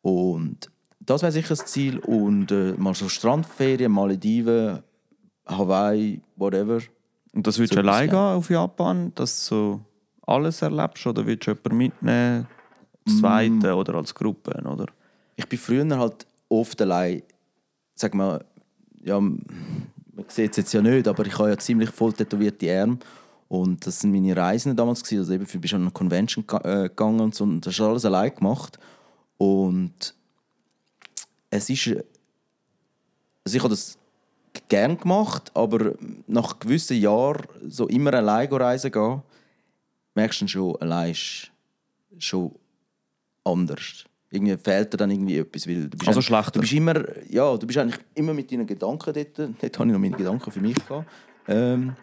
Und 0.00 0.70
das 0.98 1.22
wäre 1.22 1.30
sicher 1.30 1.50
das 1.50 1.66
Ziel. 1.66 1.98
Und 1.98 2.50
äh, 2.50 2.72
mal 2.78 2.94
so 2.94 3.08
Strandferien, 3.08 3.92
Malediven, 3.92 4.82
Hawaii, 5.46 6.20
whatever. 6.36 6.80
und 7.32 7.46
das 7.46 7.58
würdest 7.58 7.74
so 7.74 7.82
du 7.82 7.88
allein 7.88 8.08
gehen 8.08 8.18
auf 8.18 8.48
Japan, 8.48 9.12
dass 9.14 9.46
du 9.48 9.54
so 9.54 9.80
alles 10.26 10.62
erlebst? 10.62 11.06
Oder 11.06 11.26
willst 11.26 11.46
du 11.46 11.50
jemanden 11.50 11.76
mitnehmen? 11.76 12.46
Als 13.06 13.18
Zweite 13.18 13.74
oder 13.74 13.96
als 13.96 14.14
Gruppe? 14.14 14.58
Oder? 14.64 14.86
Ich 15.36 15.46
bin 15.46 15.58
früher 15.58 15.86
halt 15.98 16.26
oft 16.48 16.80
allein, 16.80 17.22
sag 17.94 18.14
mal, 18.14 18.42
ja, 19.02 19.20
man 20.24 20.34
sieht 20.34 20.52
es 20.52 20.56
jetzt 20.56 20.72
ja 20.72 20.82
nicht, 20.82 21.06
aber 21.06 21.26
ich 21.26 21.38
habe 21.38 21.50
ja 21.50 21.58
ziemlich 21.58 21.90
voll 21.90 22.12
tätowierte 22.12 22.80
Arme. 22.80 22.98
Und 23.48 23.86
das 23.86 24.00
sind 24.00 24.12
meine 24.12 24.36
Reisen 24.36 24.74
damals. 24.74 25.02
Gewesen. 25.02 25.18
Also 25.18 25.32
eben, 25.34 25.44
ich 25.44 25.60
bin 25.60 25.74
an 25.74 25.82
eine 25.82 25.90
Convention 25.90 26.44
äh, 26.62 26.88
gegangen 26.88 27.20
und, 27.20 27.34
so, 27.34 27.44
und 27.44 27.60
das 27.60 27.74
ist 27.74 27.80
alles 27.80 28.04
allein 28.04 28.34
gemacht. 28.34 28.78
Und 29.36 30.14
es 31.50 31.68
ist. 31.70 31.88
Also 33.44 33.56
ich 33.56 33.62
habe 33.62 33.70
das 33.70 33.98
gern 34.68 34.96
gemacht, 34.98 35.50
aber 35.54 35.94
nach 36.26 36.58
gewissen 36.58 36.96
Jahren 36.96 37.46
so 37.68 37.86
immer 37.88 38.14
allein 38.14 38.50
reisen 38.50 38.90
gehen, 38.90 39.22
merkst 40.14 40.40
du 40.40 40.48
schon, 40.48 40.76
allein 40.76 41.10
ist 41.10 41.50
schon 42.18 42.54
anders. 43.44 44.04
Irgendwie 44.34 44.56
fehlt 44.56 44.92
dir 44.92 44.96
dann 44.96 45.10
irgendwie 45.10 45.38
etwas. 45.38 45.66
Weil 45.66 45.82
du 45.88 45.88
bist 45.96 46.06
Also 46.08 46.18
eigentlich- 46.18 46.26
schlechter. 46.26 46.50
Du 46.52 46.60
bist 46.60 46.72
immer, 46.72 46.94
ja, 47.30 47.56
du 47.56 47.66
bist 47.66 47.78
eigentlich 47.78 48.00
immer 48.14 48.34
mit 48.34 48.50
deinen 48.50 48.66
Gedanken 48.66 49.12
dort. 49.14 49.38
Dort 49.38 49.78
habe 49.78 49.86
ich 49.88 49.92
noch 49.92 49.98
meine 50.00 50.16
Gedanken 50.16 50.50
für 50.50 50.60
mich 50.60 50.74
gehabt. 50.74 51.08
Ähm, 51.48 51.94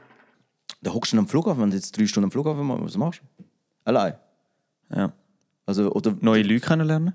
da 0.82 0.94
hockst 0.94 1.13
du 1.13 1.17
am 1.17 1.28
Flughafen, 1.28 1.62
wenn 1.62 1.70
du 1.70 1.76
jetzt 1.76 1.98
drei 1.98 2.06
Stunden 2.08 2.26
am 2.26 2.32
Flughafen 2.32 2.65
machst, 2.65 2.84
was 2.84 2.98
machst 2.98 3.22
du? 3.38 3.44
Allein. 3.86 4.13
Ja. 4.96 5.13
Also, 5.65 5.91
oder, 5.91 6.15
Neue 6.22 6.44
Leute 6.44 6.65
kennenlernen? 6.65 7.13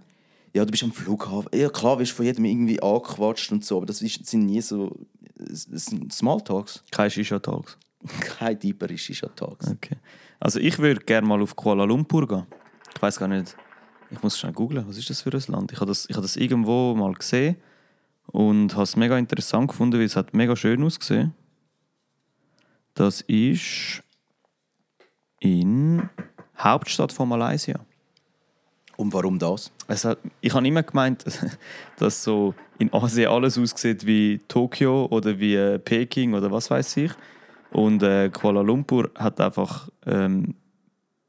ja, 0.55 0.65
du 0.65 0.71
bist 0.71 0.83
am 0.85 0.93
Flughafen. 0.93 1.49
Ja, 1.53 1.69
klar, 1.69 1.99
wirst 1.99 2.13
von 2.13 2.25
jedem 2.25 2.45
irgendwie 2.45 2.81
angequatscht 2.83 3.53
und 3.53 3.65
so, 3.65 3.77
aber 3.79 3.87
das 3.87 3.99
sind 3.99 4.45
nie 4.47 4.61
so 4.61 4.97
es 5.39 5.65
sind 5.65 6.13
Smalltalks. 6.13 6.83
Keine 6.91 7.11
Shisha-Talks. 7.11 7.77
Kein 8.21 8.59
tieferer 8.59 8.97
Shisha-Talks. 8.97 9.71
Okay. 9.73 9.97
Also 10.41 10.59
ich 10.61 10.79
würde 10.79 11.01
gerne 11.01 11.27
mal 11.27 11.43
auf 11.43 11.55
Kuala 11.55 11.85
Lumpur 11.85 12.27
gehen. 12.27 12.47
Ich 12.95 13.03
weiß 13.03 13.19
gar 13.19 13.29
nicht. 13.29 13.55
Ich 14.11 14.23
muss 14.23 14.39
schnell 14.39 14.53
googlen. 14.53 14.87
Was 14.89 14.99
ist 14.99 15.11
das 15.11 15.23
für 15.23 15.33
ein 15.33 15.43
Land? 15.49 15.73
Ich 15.73 15.81
habe 15.81 15.89
das, 15.89 16.07
ich 16.09 16.15
habe 16.15 16.23
das 16.23 16.37
irgendwo 16.37 16.95
mal 16.95 17.13
gesehen 17.15 17.57
und 18.27 18.75
habe 18.75 18.85
es 18.85 18.97
mega 18.97 19.19
interessant 19.19 19.69
gefunden, 19.69 19.99
weil 19.99 20.07
es 20.07 20.17
hat 20.17 20.35
mega 20.35 20.57
schön 20.57 20.83
ausgesehen. 20.83 21.35
Das 22.95 23.21
ist 23.23 24.03
in 25.41 26.09
Hauptstadt 26.59 27.13
von 27.13 27.29
Malaysia. 27.29 27.79
Und 28.97 29.13
warum 29.13 29.39
das? 29.39 29.71
Hat, 29.89 30.19
ich 30.41 30.55
habe 30.55 30.67
immer 30.67 30.83
gemeint, 30.83 31.25
dass 31.99 32.25
so 32.25 32.55
in 32.79 32.93
Asien 32.93 33.31
alles 33.31 33.59
aussieht 33.59 34.07
wie 34.07 34.41
Tokio 34.49 35.07
oder 35.07 35.39
wie 35.39 35.55
äh, 35.55 35.79
Peking 35.79 36.35
oder 36.35 36.51
was 36.51 36.71
weiß 36.71 36.97
ich. 36.97 37.13
Und 37.71 38.03
äh, 38.03 38.31
Kuala 38.31 38.63
Lumpur 38.63 39.11
hat 39.17 39.41
einfach 39.41 39.89
ähm, 40.07 40.55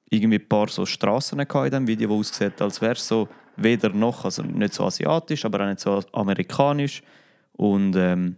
irgendwie 0.10 0.39
ein 0.39 0.48
paar 0.48 0.67
so 0.70 0.86
Straßen 0.86 1.39
in 1.39 1.48
diesem 1.48 1.88
Video, 1.88 2.10
wo 2.10 2.20
aussieht, 2.20 2.62
als 2.62 2.82
wäre 2.82 2.93
es 2.93 3.08
so 3.08 3.28
weder 3.58 3.89
noch, 3.89 4.26
also 4.26 4.43
nicht 4.43 4.74
so 4.74 4.86
asiatisch, 4.86 5.46
aber 5.46 5.62
auch 5.62 5.67
nicht 5.67 5.80
so 5.80 6.02
amerikanisch. 6.13 7.02
Und 7.54 7.96
ähm, 7.96 8.38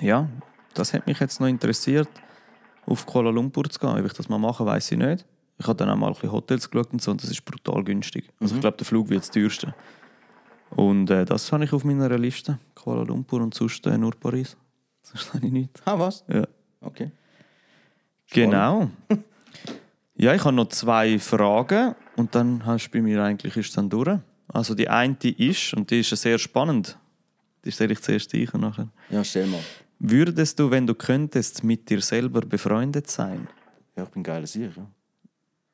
ja, 0.00 0.28
das 0.74 0.92
hat 0.92 1.06
mich 1.06 1.18
jetzt 1.20 1.40
noch 1.40 1.46
interessiert, 1.46 2.08
auf 2.86 3.06
Kuala 3.06 3.30
Lumpur 3.30 3.64
zu 3.70 3.78
gehen. 3.78 3.90
Ob 3.90 4.04
ich 4.04 4.12
das 4.12 4.28
mal 4.28 4.38
mache, 4.38 4.64
weiß 4.66 4.92
ich 4.92 4.98
nicht. 4.98 5.24
Ich 5.58 5.66
habe 5.66 5.76
dann 5.76 5.90
auch 5.90 5.96
mal 5.96 6.08
ein 6.08 6.14
bisschen 6.14 6.32
Hotels 6.32 6.70
geschaut 6.70 6.92
und 6.92 7.02
so, 7.02 7.10
und 7.10 7.22
das 7.22 7.30
ist 7.30 7.44
brutal 7.44 7.84
günstig. 7.84 8.28
Also 8.40 8.54
ich 8.54 8.60
glaube, 8.60 8.76
der 8.76 8.86
Flug 8.86 9.08
wird 9.08 9.20
das 9.20 9.30
teuerste. 9.30 9.74
Und 10.70 11.10
äh, 11.10 11.24
das 11.24 11.50
habe 11.52 11.64
ich 11.64 11.72
auf 11.72 11.84
meiner 11.84 12.16
Liste. 12.18 12.58
Kuala 12.74 13.02
Lumpur 13.02 13.40
und 13.40 13.54
sonst 13.54 13.86
äh, 13.86 13.98
nur 13.98 14.12
Paris. 14.12 14.56
Sonst 15.02 15.34
habe 15.34 15.46
ich 15.46 15.52
nichts. 15.52 15.80
Ah, 15.86 15.98
was? 15.98 16.24
Ja. 16.28 16.46
Okay. 16.80 17.10
Genau. 18.30 18.90
ja, 20.20 20.34
ich 20.34 20.44
habe 20.44 20.54
noch 20.54 20.68
zwei 20.68 21.18
Fragen 21.18 21.94
und 22.16 22.34
dann 22.34 22.66
hast 22.66 22.88
du 22.88 22.90
bei 22.90 23.00
mir 23.00 23.22
eigentlich 23.22 23.56
ist 23.56 23.74
dann 23.74 23.88
durch. 23.88 24.18
Also 24.48 24.74
die 24.74 24.86
eine 24.86 25.16
ist, 25.22 25.72
und 25.72 25.90
die 25.90 26.00
ist 26.00 26.10
sehr 26.10 26.38
spannend, 26.38 26.98
die 27.64 27.72
stelle 27.72 27.94
ich 27.94 28.02
zuerst 28.02 28.34
und 28.34 28.60
nachher. 28.60 28.88
Ja, 29.08 29.24
stell 29.24 29.46
mal. 29.46 29.60
Würdest 29.98 30.58
du, 30.58 30.70
wenn 30.70 30.86
du 30.86 30.94
könntest, 30.94 31.64
mit 31.64 31.88
dir 31.88 32.02
selber 32.02 32.42
befreundet 32.42 33.10
sein? 33.10 33.48
Ja, 33.96 34.02
ich 34.02 34.10
bin 34.10 34.22
geil 34.22 34.46
sicher. 34.46 34.72
Ja. 34.76 34.86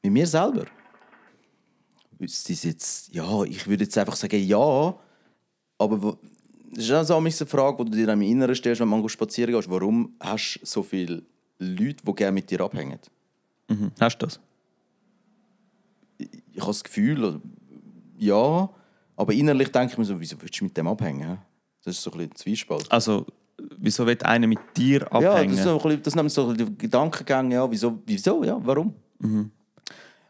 Mit 0.04 0.12
mir 0.12 0.26
selber? 0.28 0.66
Wüsste 2.16 2.52
ich 2.52 2.62
jetzt, 2.62 3.12
ja, 3.12 3.42
ich 3.42 3.66
würde 3.66 3.82
jetzt 3.82 3.98
einfach 3.98 4.14
sagen, 4.14 4.40
ja. 4.40 4.94
Aber 5.76 6.18
das 6.70 6.84
ist 6.84 6.92
auch 6.92 7.04
so 7.04 7.16
eine 7.16 7.30
Frage, 7.32 7.84
die 7.84 7.90
du 7.90 7.96
dir 7.96 8.12
im 8.12 8.22
Inneren 8.22 8.54
stellst, 8.54 8.80
wenn 8.80 8.88
man 8.88 9.08
spazieren 9.08 9.52
gehst. 9.52 9.68
Warum 9.68 10.14
hast 10.20 10.60
du 10.60 10.66
so 10.66 10.84
viele 10.84 11.24
Leute, 11.58 12.04
die 12.06 12.14
gerne 12.14 12.32
mit 12.32 12.48
dir 12.48 12.60
abhängen? 12.60 13.00
Mhm. 13.68 13.92
Hast 14.00 14.18
du 14.18 14.26
das? 14.26 14.40
Ich 16.18 16.60
habe 16.60 16.70
das 16.70 16.84
Gefühl, 16.84 17.40
ja, 18.18 18.70
aber 19.16 19.32
innerlich 19.32 19.70
denke 19.70 19.92
ich 19.92 19.98
mir 19.98 20.04
so, 20.04 20.18
wieso 20.18 20.40
willst 20.40 20.60
du 20.60 20.64
mit 20.64 20.76
dem 20.76 20.86
abhängen? 20.86 21.28
hä? 21.28 21.36
Das 21.84 21.96
ist 21.96 22.02
so 22.02 22.10
ein 22.10 22.18
bisschen 22.18 22.32
ein 22.32 22.36
Zwiespalt. 22.36 22.90
Also, 22.92 23.26
wieso 23.78 24.06
wird 24.06 24.24
einer 24.24 24.46
mit 24.46 24.58
dir 24.76 25.00
Ja, 25.00 25.32
abhängen? 25.32 25.50
das, 25.50 25.58
ist 25.58 25.64
so 25.64 25.80
ein 25.80 25.96
bisschen, 25.98 26.24
das 26.24 26.34
so 26.34 26.52
die 26.52 26.78
Gedankengänge, 26.78 27.54
ja, 27.54 27.70
wieso, 27.70 27.98
wieso, 28.06 28.44
ja, 28.44 28.58
warum? 28.64 28.94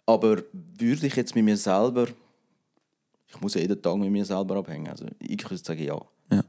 Aber 0.04 0.42
würde 0.52 1.06
ich 1.06 1.16
jetzt 1.16 1.34
mit 1.34 1.44
mir 1.44 1.56
selber, 1.56 2.06
ich 3.26 3.40
muss 3.40 3.54
ja 3.54 3.60
jeden 3.60 3.80
Tag 3.80 3.96
mit 3.96 4.10
mir 4.10 4.24
selber 4.24 4.56
abhängen, 4.56 4.88
also 4.88 5.06
ich 5.18 5.42
würde 5.44 5.64
sagen, 5.64 5.82
ja. 5.82 6.00
Ja. 6.32 6.44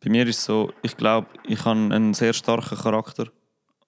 Bei 0.00 0.10
mir 0.10 0.26
ist 0.26 0.38
es 0.38 0.44
so, 0.44 0.70
ich 0.82 0.96
glaube, 0.96 1.28
ich 1.44 1.64
habe 1.64 1.78
einen 1.78 2.14
sehr 2.14 2.32
starken 2.32 2.76
Charakter, 2.76 3.26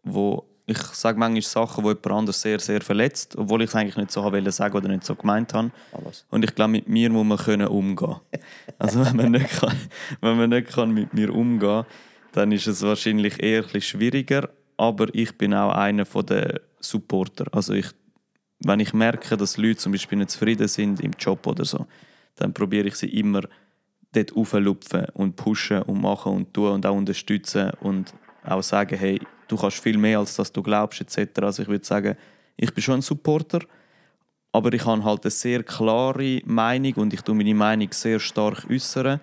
wo 0.02 0.44
ich 0.66 0.78
sage 0.78 1.18
manchmal 1.18 1.42
Sachen, 1.42 1.82
die 1.82 1.88
jemand 1.88 2.06
anderes 2.06 2.40
sehr, 2.40 2.60
sehr 2.60 2.80
verletzt, 2.80 3.36
obwohl 3.36 3.62
ich 3.62 3.70
es 3.70 3.76
eigentlich 3.76 3.96
nicht 3.96 4.10
so 4.10 4.22
wollte 4.22 4.52
sagen 4.52 4.76
oder 4.76 4.88
nicht 4.88 5.04
so 5.04 5.14
gemeint 5.14 5.52
habe. 5.54 5.70
Alles. 5.92 6.26
Und 6.30 6.44
ich 6.44 6.54
glaube, 6.54 6.72
mit 6.72 6.88
mir 6.88 7.10
muss 7.10 7.26
man 7.26 7.38
können 7.38 7.68
umgehen. 7.68 8.16
Also 8.78 9.04
wenn 9.04 9.16
man 9.16 9.32
nicht 9.32 9.50
kann, 9.50 9.76
wenn 10.20 10.38
man 10.38 10.50
nicht 10.50 10.68
kann 10.68 10.92
mit 10.92 11.12
mir 11.12 11.34
umgehen, 11.34 11.84
dann 12.32 12.52
ist 12.52 12.66
es 12.66 12.82
wahrscheinlich 12.82 13.42
eher 13.42 13.64
ein 13.74 13.80
schwieriger. 13.80 14.48
Aber 14.76 15.08
ich 15.12 15.36
bin 15.36 15.52
auch 15.52 15.72
einer 15.72 16.04
der 16.04 16.60
Supporter. 16.80 17.46
Also 17.52 17.74
ich, 17.74 17.88
wenn 18.60 18.80
ich 18.80 18.94
merke, 18.94 19.36
dass 19.36 19.58
Leute 19.58 19.76
zum 19.76 19.92
Beispiel 19.92 20.18
nicht 20.18 20.30
zufrieden 20.30 20.68
sind 20.68 21.00
im 21.00 21.12
Job 21.18 21.46
oder 21.46 21.64
so, 21.64 21.86
dann 22.36 22.54
probiere 22.54 22.88
ich 22.88 22.94
sie 22.94 23.08
immer 23.08 23.42
dort 24.12 24.34
aufzulupfen 24.34 25.06
und 25.14 25.36
pushen 25.36 25.82
und 25.82 26.00
machen 26.00 26.32
und 26.32 26.54
tun 26.54 26.72
und 26.72 26.86
auch 26.86 26.96
unterstützen 26.96 27.72
und 27.80 28.14
auch 28.44 28.62
sagen, 28.62 28.98
hey, 28.98 29.20
du 29.50 29.56
kannst 29.56 29.78
viel 29.78 29.98
mehr, 29.98 30.18
als 30.18 30.36
dass 30.36 30.52
du 30.52 30.62
glaubst, 30.62 31.00
etc. 31.00 31.42
Also 31.42 31.62
ich 31.62 31.68
würde 31.68 31.84
sagen, 31.84 32.16
ich 32.56 32.72
bin 32.72 32.82
schon 32.82 32.96
ein 32.96 33.02
Supporter, 33.02 33.60
aber 34.52 34.72
ich 34.72 34.84
habe 34.84 35.04
halt 35.04 35.24
eine 35.24 35.30
sehr 35.30 35.62
klare 35.62 36.42
Meinung 36.44 36.94
und 36.94 37.14
ich 37.14 37.22
tue 37.22 37.34
meine 37.34 37.54
Meinung 37.54 37.88
sehr 37.92 38.20
stark 38.20 38.68
äußern. 38.68 39.20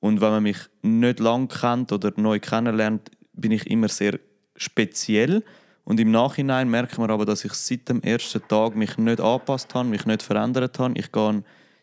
Und 0.00 0.20
wenn 0.20 0.30
man 0.30 0.42
mich 0.42 0.58
nicht 0.82 1.20
lang 1.20 1.48
kennt 1.48 1.92
oder 1.92 2.12
neu 2.16 2.38
kennenlernt, 2.38 3.10
bin 3.32 3.52
ich 3.52 3.66
immer 3.66 3.88
sehr 3.88 4.18
speziell. 4.54 5.42
Und 5.84 6.00
im 6.00 6.10
Nachhinein 6.10 6.68
merkt 6.68 6.98
man 6.98 7.10
aber, 7.10 7.24
dass 7.24 7.44
ich 7.44 7.52
seit 7.52 7.88
dem 7.88 8.02
ersten 8.02 8.46
Tag 8.48 8.76
mich 8.76 8.98
nicht 8.98 9.20
angepasst 9.20 9.74
habe, 9.74 9.88
mich 9.88 10.04
nicht 10.04 10.22
verändert 10.22 10.78
habe. 10.78 10.98
Ich 10.98 11.12
gehe 11.12 11.42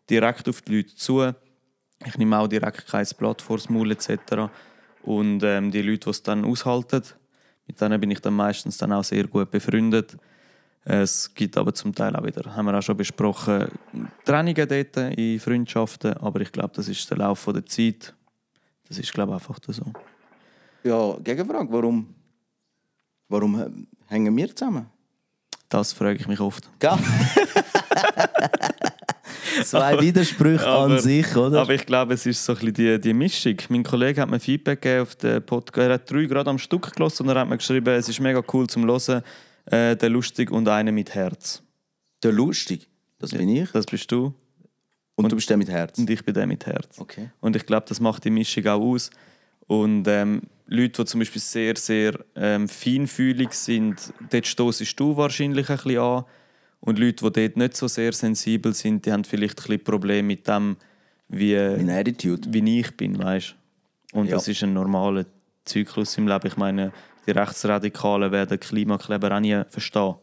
direkt 0.09 0.47
auf 0.49 0.61
die 0.61 0.77
Leute 0.77 0.95
zu. 0.95 1.31
Ich 2.05 2.17
nehme 2.17 2.37
auch 2.37 2.47
direkt 2.47 2.87
kein 2.87 3.07
Blatt 3.17 3.41
vors 3.41 3.69
Maul 3.69 3.91
etc. 3.91 4.51
Und 5.03 5.43
ähm, 5.43 5.71
die 5.71 5.81
Leute, 5.81 6.05
die 6.05 6.09
es 6.09 6.23
dann 6.23 6.45
aushalten, 6.45 7.03
mit 7.67 7.79
denen 7.79 7.99
bin 7.99 8.11
ich 8.11 8.19
dann 8.19 8.33
meistens 8.33 8.77
dann 8.77 8.93
auch 8.93 9.03
sehr 9.03 9.27
gut 9.27 9.51
befreundet. 9.51 10.17
Es 10.85 11.33
gibt 11.33 11.57
aber 11.57 11.73
zum 11.73 11.95
Teil 11.95 12.15
auch 12.15 12.25
wieder, 12.25 12.53
haben 12.55 12.65
wir 12.65 12.77
auch 12.77 12.81
schon 12.81 12.97
besprochen, 12.97 13.67
Trennungen 14.25 14.67
dort 14.67 14.97
in 15.17 15.39
Freundschaften, 15.39 16.13
aber 16.17 16.41
ich 16.41 16.51
glaube, 16.51 16.73
das 16.75 16.89
ist 16.89 17.09
der 17.09 17.17
Lauf 17.17 17.45
der 17.45 17.65
Zeit. 17.65 18.13
Das 18.87 18.99
ist, 18.99 19.13
glaube 19.13 19.31
ich, 19.31 19.35
einfach 19.35 19.59
so. 19.65 19.93
Ja, 20.83 21.15
Gegenfrage, 21.23 21.71
warum, 21.71 22.13
warum 23.29 23.87
hängen 24.07 24.35
wir 24.35 24.53
zusammen? 24.53 24.87
Das 25.69 25.93
frage 25.93 26.19
ich 26.19 26.27
mich 26.27 26.39
oft. 26.39 26.69
Gell? 26.79 26.91
Zwei 29.63 29.99
Widersprüche 30.01 30.67
an 30.67 30.99
sich, 30.99 31.35
oder? 31.35 31.61
Aber 31.61 31.73
ich 31.73 31.85
glaube, 31.85 32.13
es 32.13 32.25
ist 32.25 32.43
so 32.43 32.53
ein 32.53 32.59
bisschen 32.59 32.73
die, 32.73 32.99
die 32.99 33.13
Mischung. 33.13 33.55
Mein 33.69 33.83
Kollege 33.83 34.21
hat 34.21 34.29
mir 34.29 34.39
Feedback 34.39 34.81
gegeben 34.81 35.01
auf 35.03 35.15
den 35.15 35.45
Podcast. 35.45 35.87
Er 35.87 35.93
hat 35.93 36.09
drei 36.11 36.25
gerade 36.25 36.49
am 36.49 36.57
Stück 36.57 36.93
gelassen 36.95 37.23
und 37.23 37.29
er 37.29 37.41
hat 37.41 37.49
mir 37.49 37.57
geschrieben, 37.57 37.93
es 37.93 38.09
ist 38.09 38.19
mega 38.19 38.41
cool 38.53 38.67
zum 38.67 38.85
Hören, 38.85 39.21
äh, 39.65 39.95
der 39.95 40.09
lustig 40.09 40.51
und 40.51 40.67
einer 40.67 40.91
mit 40.91 41.13
Herz. 41.15 41.61
der 42.23 42.31
lustig, 42.31 42.87
das 43.19 43.31
bin 43.31 43.49
ich. 43.49 43.71
Das 43.71 43.85
bist 43.85 44.11
du 44.11 44.33
Und, 45.15 45.31
du 45.31 45.35
bist 45.35 45.49
der 45.49 45.57
mit 45.57 45.69
Herz. 45.69 45.97
und 45.99 46.09
ich 46.09 46.23
bin 46.23 46.33
der 46.33 46.47
mit 46.47 46.65
Herz. 46.65 46.99
Okay. 46.99 47.29
Und 47.39 47.55
ich 47.55 47.65
glaube, 47.65 47.85
das 47.87 47.99
macht 47.99 48.23
die 48.25 48.29
Mischung 48.29 48.65
auch 48.67 48.81
aus. 48.81 49.09
Und 49.67 50.07
ähm, 50.07 50.41
Leute, 50.67 51.03
die 51.03 51.05
zum 51.05 51.19
Beispiel 51.19 51.41
sehr, 51.41 51.75
sehr 51.77 52.19
ähm, 52.35 52.67
feinfühlig 52.67 53.53
sind, 53.53 54.13
dort 54.29 54.47
stoßest 54.47 54.99
du 54.99 55.15
wahrscheinlich 55.15 55.69
ein 55.69 55.77
bisschen 55.77 55.99
an. 55.99 56.25
Und 56.85 56.99
Leute, 56.99 57.23
die 57.31 57.41
dort 57.47 57.55
nicht 57.57 57.77
so 57.77 57.87
sehr 57.87 58.11
sensibel 58.11 58.73
sind, 58.73 59.05
die 59.05 59.11
haben 59.13 59.23
vielleicht 59.23 59.57
ein 59.59 59.63
bisschen 59.67 59.83
Probleme 59.85 60.23
mit 60.27 60.45
dem, 60.49 60.75
wie, 61.29 61.55
Meine 61.55 61.97
Attitude. 61.97 62.53
wie 62.53 62.79
ich 62.81 62.91
bin, 62.97 63.17
weißt 63.23 63.55
Und 64.11 64.27
Ja. 64.27 64.35
das 64.35 64.49
ist 64.49 64.63
ein 64.63 64.73
normaler 64.73 65.25
Zyklus 65.63 66.17
im 66.17 66.27
Leben. 66.27 66.45
Ich 66.45 66.57
meine, 66.57 66.91
die 67.25 67.31
Rechtsradikalen 67.31 68.31
werden 68.33 68.59
Klimakleber 68.59 69.33
auch 69.33 69.39
nie 69.39 69.61
verstehen. 69.69 70.15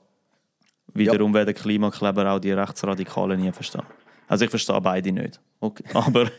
Wiederum 0.92 1.32
werden 1.32 1.54
Klimakleber 1.54 2.30
auch 2.30 2.38
die 2.38 2.52
Rechtsradikalen 2.52 3.40
nie 3.40 3.52
verstehen. 3.52 3.84
Also 4.28 4.44
ich 4.44 4.50
verstehe 4.50 4.80
beide 4.82 5.12
nicht. 5.12 5.40
Okay. 5.60 5.84
Aber, 5.94 6.30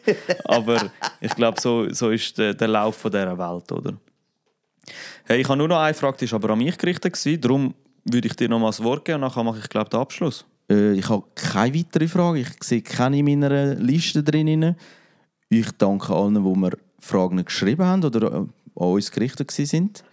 aber 0.46 0.92
ich 1.20 1.34
glaube, 1.36 1.60
so, 1.60 1.92
so 1.92 2.10
ist 2.12 2.38
der, 2.38 2.54
der 2.54 2.68
Lauf 2.68 2.96
von 2.98 3.12
dieser 3.12 3.38
Welt, 3.38 3.72
oder? 3.72 3.94
Hey, 5.26 5.42
ich 5.42 5.48
habe 5.48 5.58
nur 5.58 5.68
noch 5.68 5.80
eine 5.80 5.94
Frage, 5.94 6.18
die 6.18 6.26
ist 6.26 6.34
aber 6.34 6.50
an 6.52 6.58
mich 6.60 6.78
gerichtet. 6.78 7.14
Gewesen. 7.14 7.40
Darum 7.42 7.74
würde 8.06 8.28
ich 8.28 8.36
dir 8.36 8.49
noch 8.49 8.60
mal 8.60 8.68
das 8.68 8.84
Wort 8.84 9.06
geben 9.06 9.16
und 9.16 9.22
nachher 9.22 9.43
mache 9.43 9.60
ich, 9.60 9.70
glaube 9.70 9.89
den 9.89 9.99
Abschluss. 9.99 10.45
Äh, 10.70 10.93
ich 10.93 11.10
habe 11.10 11.24
keine 11.36 11.76
weitere 11.76 12.08
Frage. 12.08 12.39
Ich 12.39 12.64
sehe 12.64 12.82
keine 12.82 13.20
in 13.20 13.26
meiner 13.26 13.76
Liste 13.76 14.24
drin. 14.24 14.76
Ich 15.49 15.72
danke 15.78 16.14
allen, 16.14 16.36
die 16.36 16.60
mir 16.60 16.72
Fragen 16.99 17.43
geschrieben 17.43 17.86
haben 17.86 18.04
oder 18.04 18.32
äh, 18.32 18.36
an 18.38 18.49
uns 18.76 19.12
gerichtet 19.12 19.52
sind. 19.52 20.04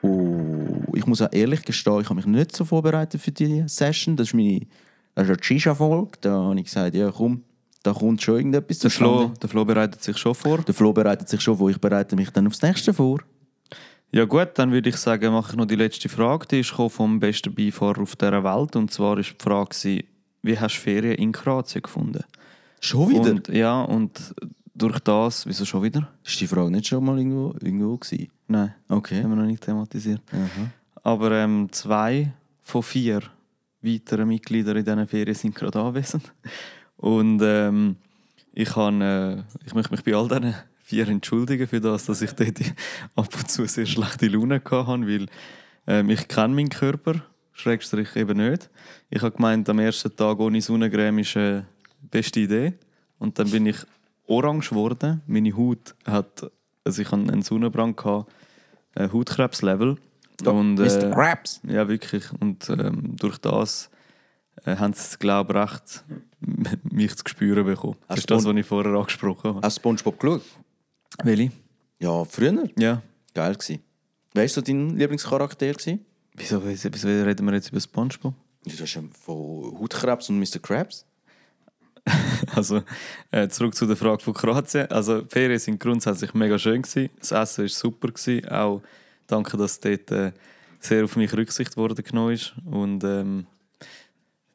Und 0.00 0.86
ich 0.94 1.06
muss 1.06 1.22
auch 1.22 1.32
ehrlich 1.32 1.64
gestehen, 1.64 2.00
ich 2.00 2.06
habe 2.06 2.16
mich 2.16 2.26
nicht 2.26 2.54
so 2.54 2.64
vorbereitet 2.64 3.20
für 3.20 3.32
diese 3.32 3.68
Session. 3.68 4.16
Das 4.16 4.28
ist 4.28 4.34
meine 4.34 4.66
das 5.14 5.24
ist 5.24 5.30
eine 5.32 5.42
Shisha-Folge. 5.42 6.12
Da 6.20 6.30
habe 6.30 6.58
ich 6.60 6.66
gesagt, 6.66 6.94
ja 6.94 7.10
komm, 7.10 7.42
da 7.82 7.92
kommt 7.92 8.22
schon 8.22 8.36
irgendetwas 8.36 8.78
Der 8.78 8.90
Flo, 8.90 9.32
der 9.42 9.48
Flo 9.48 9.64
bereitet 9.64 10.02
sich 10.02 10.16
schon 10.16 10.34
vor. 10.34 10.58
Der 10.58 10.74
Flo 10.74 10.92
bereitet 10.92 11.28
sich 11.28 11.40
schon 11.40 11.58
vor, 11.58 11.70
ich 11.70 11.80
bereite 11.80 12.14
mich 12.14 12.30
dann 12.30 12.46
aufs 12.46 12.62
nächste 12.62 12.94
vor. 12.94 13.18
Ja 14.10 14.24
gut, 14.24 14.50
dann 14.54 14.72
würde 14.72 14.88
ich 14.88 14.96
sagen, 14.96 15.32
mache 15.32 15.52
ich 15.52 15.56
noch 15.56 15.66
die 15.66 15.76
letzte 15.76 16.08
Frage. 16.08 16.46
Die 16.46 16.60
ist 16.60 16.70
vom 16.70 17.20
besten 17.20 17.54
Beifahrer 17.54 18.00
auf 18.00 18.16
dieser 18.16 18.42
Welt. 18.42 18.74
Und 18.76 18.90
zwar 18.90 19.18
ist 19.18 19.34
die 19.38 19.42
Frage, 19.42 20.04
wie 20.42 20.58
hast 20.58 20.76
du 20.76 20.80
Ferien 20.80 21.14
in 21.16 21.32
Kroatien 21.32 21.82
gefunden? 21.82 22.24
Schon 22.80 23.10
wieder? 23.10 23.30
Und, 23.30 23.48
ja, 23.48 23.82
und 23.82 24.34
durch 24.74 24.98
das, 25.00 25.46
wieso 25.46 25.64
schon 25.64 25.82
wieder? 25.82 26.08
ist 26.24 26.40
die 26.40 26.46
Frage 26.46 26.70
nicht 26.70 26.86
schon 26.86 27.04
mal 27.04 27.18
irgendwo, 27.18 27.54
irgendwo 27.60 27.96
gewesen? 27.96 28.28
Nein, 28.46 28.74
Okay. 28.88 29.22
haben 29.22 29.30
wir 29.30 29.36
noch 29.36 29.44
nicht 29.44 29.62
thematisiert. 29.62 30.22
Aha. 30.32 30.70
Aber 31.02 31.32
ähm, 31.32 31.68
zwei 31.70 32.32
von 32.62 32.82
vier 32.82 33.20
weiteren 33.82 34.28
Mitgliedern 34.28 34.76
in 34.78 34.84
diesen 34.84 35.06
Ferien 35.06 35.34
sind 35.34 35.54
gerade 35.54 35.80
anwesend. 35.80 36.32
Und 36.96 37.40
ähm, 37.42 37.96
ich, 38.52 38.70
kann, 38.70 39.00
äh, 39.02 39.42
ich 39.66 39.74
möchte 39.74 39.92
mich 39.92 40.02
bei 40.02 40.14
all 40.14 40.28
diesen 40.28 40.54
vier 40.88 41.06
entschuldigen 41.08 41.68
für 41.68 41.82
das, 41.82 42.06
dass 42.06 42.22
ich 42.22 42.32
dort 42.32 42.60
ab 43.14 43.28
und 43.34 43.50
zu 43.50 43.66
sehr 43.66 43.84
schlechte 43.84 44.26
Laune 44.26 44.62
hatte, 44.64 45.06
weil 45.06 45.26
ähm, 45.86 46.08
ich 46.08 46.26
kenne 46.28 46.54
meinen 46.54 46.70
Körper, 46.70 47.22
Schrägstrich 47.52 48.16
eben 48.16 48.38
nicht. 48.38 48.70
Ich 49.10 49.20
habe 49.20 49.36
gemeint, 49.36 49.68
am 49.68 49.80
ersten 49.80 50.16
Tag 50.16 50.38
ohne 50.38 50.62
Sonnencreme 50.62 51.18
ist 51.18 51.36
eine 51.36 51.66
beste 52.10 52.40
Idee. 52.40 52.72
Und 53.18 53.38
dann 53.38 53.50
bin 53.50 53.66
ich 53.66 53.76
orange 54.26 54.70
geworden. 54.70 55.20
Meine 55.26 55.54
Haut 55.54 55.94
hat, 56.06 56.50
also 56.84 57.02
ich 57.02 57.10
hatte 57.10 57.32
einen 57.32 57.42
Sonnenbrand, 57.42 57.98
gehabt, 57.98 58.32
äh, 58.94 59.10
Hautkrebslevel. 59.12 59.96
Und, 60.44 60.76
Mr. 60.76 61.08
äh, 61.08 61.10
Krabs. 61.10 61.60
ja, 61.64 61.86
wirklich. 61.86 62.24
Und 62.40 62.70
ähm, 62.70 63.14
durch 63.16 63.36
das 63.38 63.90
äh, 64.64 64.76
haben 64.76 64.94
sie, 64.94 65.18
glaube 65.18 65.52
ich, 65.52 65.58
recht 65.58 66.04
mich 66.90 67.14
zu 67.16 67.24
spüren 67.26 67.66
bekommen. 67.66 67.96
Das 68.06 68.20
ist 68.20 68.30
das, 68.30 68.44
was 68.46 68.56
ich 68.56 68.64
vorher 68.64 68.94
angesprochen 68.94 69.56
habe. 69.56 69.60
Hast 69.62 69.76
du 69.76 69.80
Spongebob 69.80 70.18
geschaut? 70.18 70.42
Welche? 71.22 71.52
Ja, 71.98 72.24
früher. 72.24 72.68
Ja. 72.76 73.02
Geil. 73.34 73.56
Wer 74.34 74.42
war 74.42 74.48
so 74.48 74.60
dein 74.60 74.96
Lieblingscharakter? 74.96 75.72
Gewesen? 75.72 76.04
Wieso, 76.34 76.64
wieso, 76.64 76.88
wieso 76.92 77.08
reden 77.08 77.46
wir 77.46 77.54
jetzt 77.54 77.70
über 77.70 77.80
Spongebob? 77.80 78.34
Das 78.64 78.80
ist 78.80 78.94
ja 78.94 79.02
von 79.24 79.78
Hautkrebs 79.80 80.28
und 80.28 80.38
Mr. 80.38 80.58
Krabs. 80.60 81.04
Also, 82.54 82.82
äh, 83.30 83.48
zurück 83.48 83.74
zu 83.74 83.86
der 83.86 83.96
Frage 83.96 84.22
von 84.22 84.32
Kroatien. 84.32 84.90
Also, 84.90 85.22
die 85.22 85.28
Ferien 85.28 85.58
sind 85.58 85.78
grundsätzlich 85.78 86.32
mega 86.34 86.58
schön. 86.58 86.82
Gewesen. 86.82 87.10
Das 87.18 87.32
Essen 87.32 87.64
war 87.64 87.68
super. 87.68 88.08
Gewesen. 88.08 88.48
Auch 88.48 88.82
danke, 89.26 89.56
dass 89.56 89.80
dort 89.80 90.10
äh, 90.10 90.32
sehr 90.80 91.04
auf 91.04 91.16
mich 91.16 91.32
Rücksicht 91.32 91.76
worden 91.76 92.02
genommen 92.02 92.34
ist. 92.34 92.54
Und 92.64 93.04
ähm, 93.04 93.46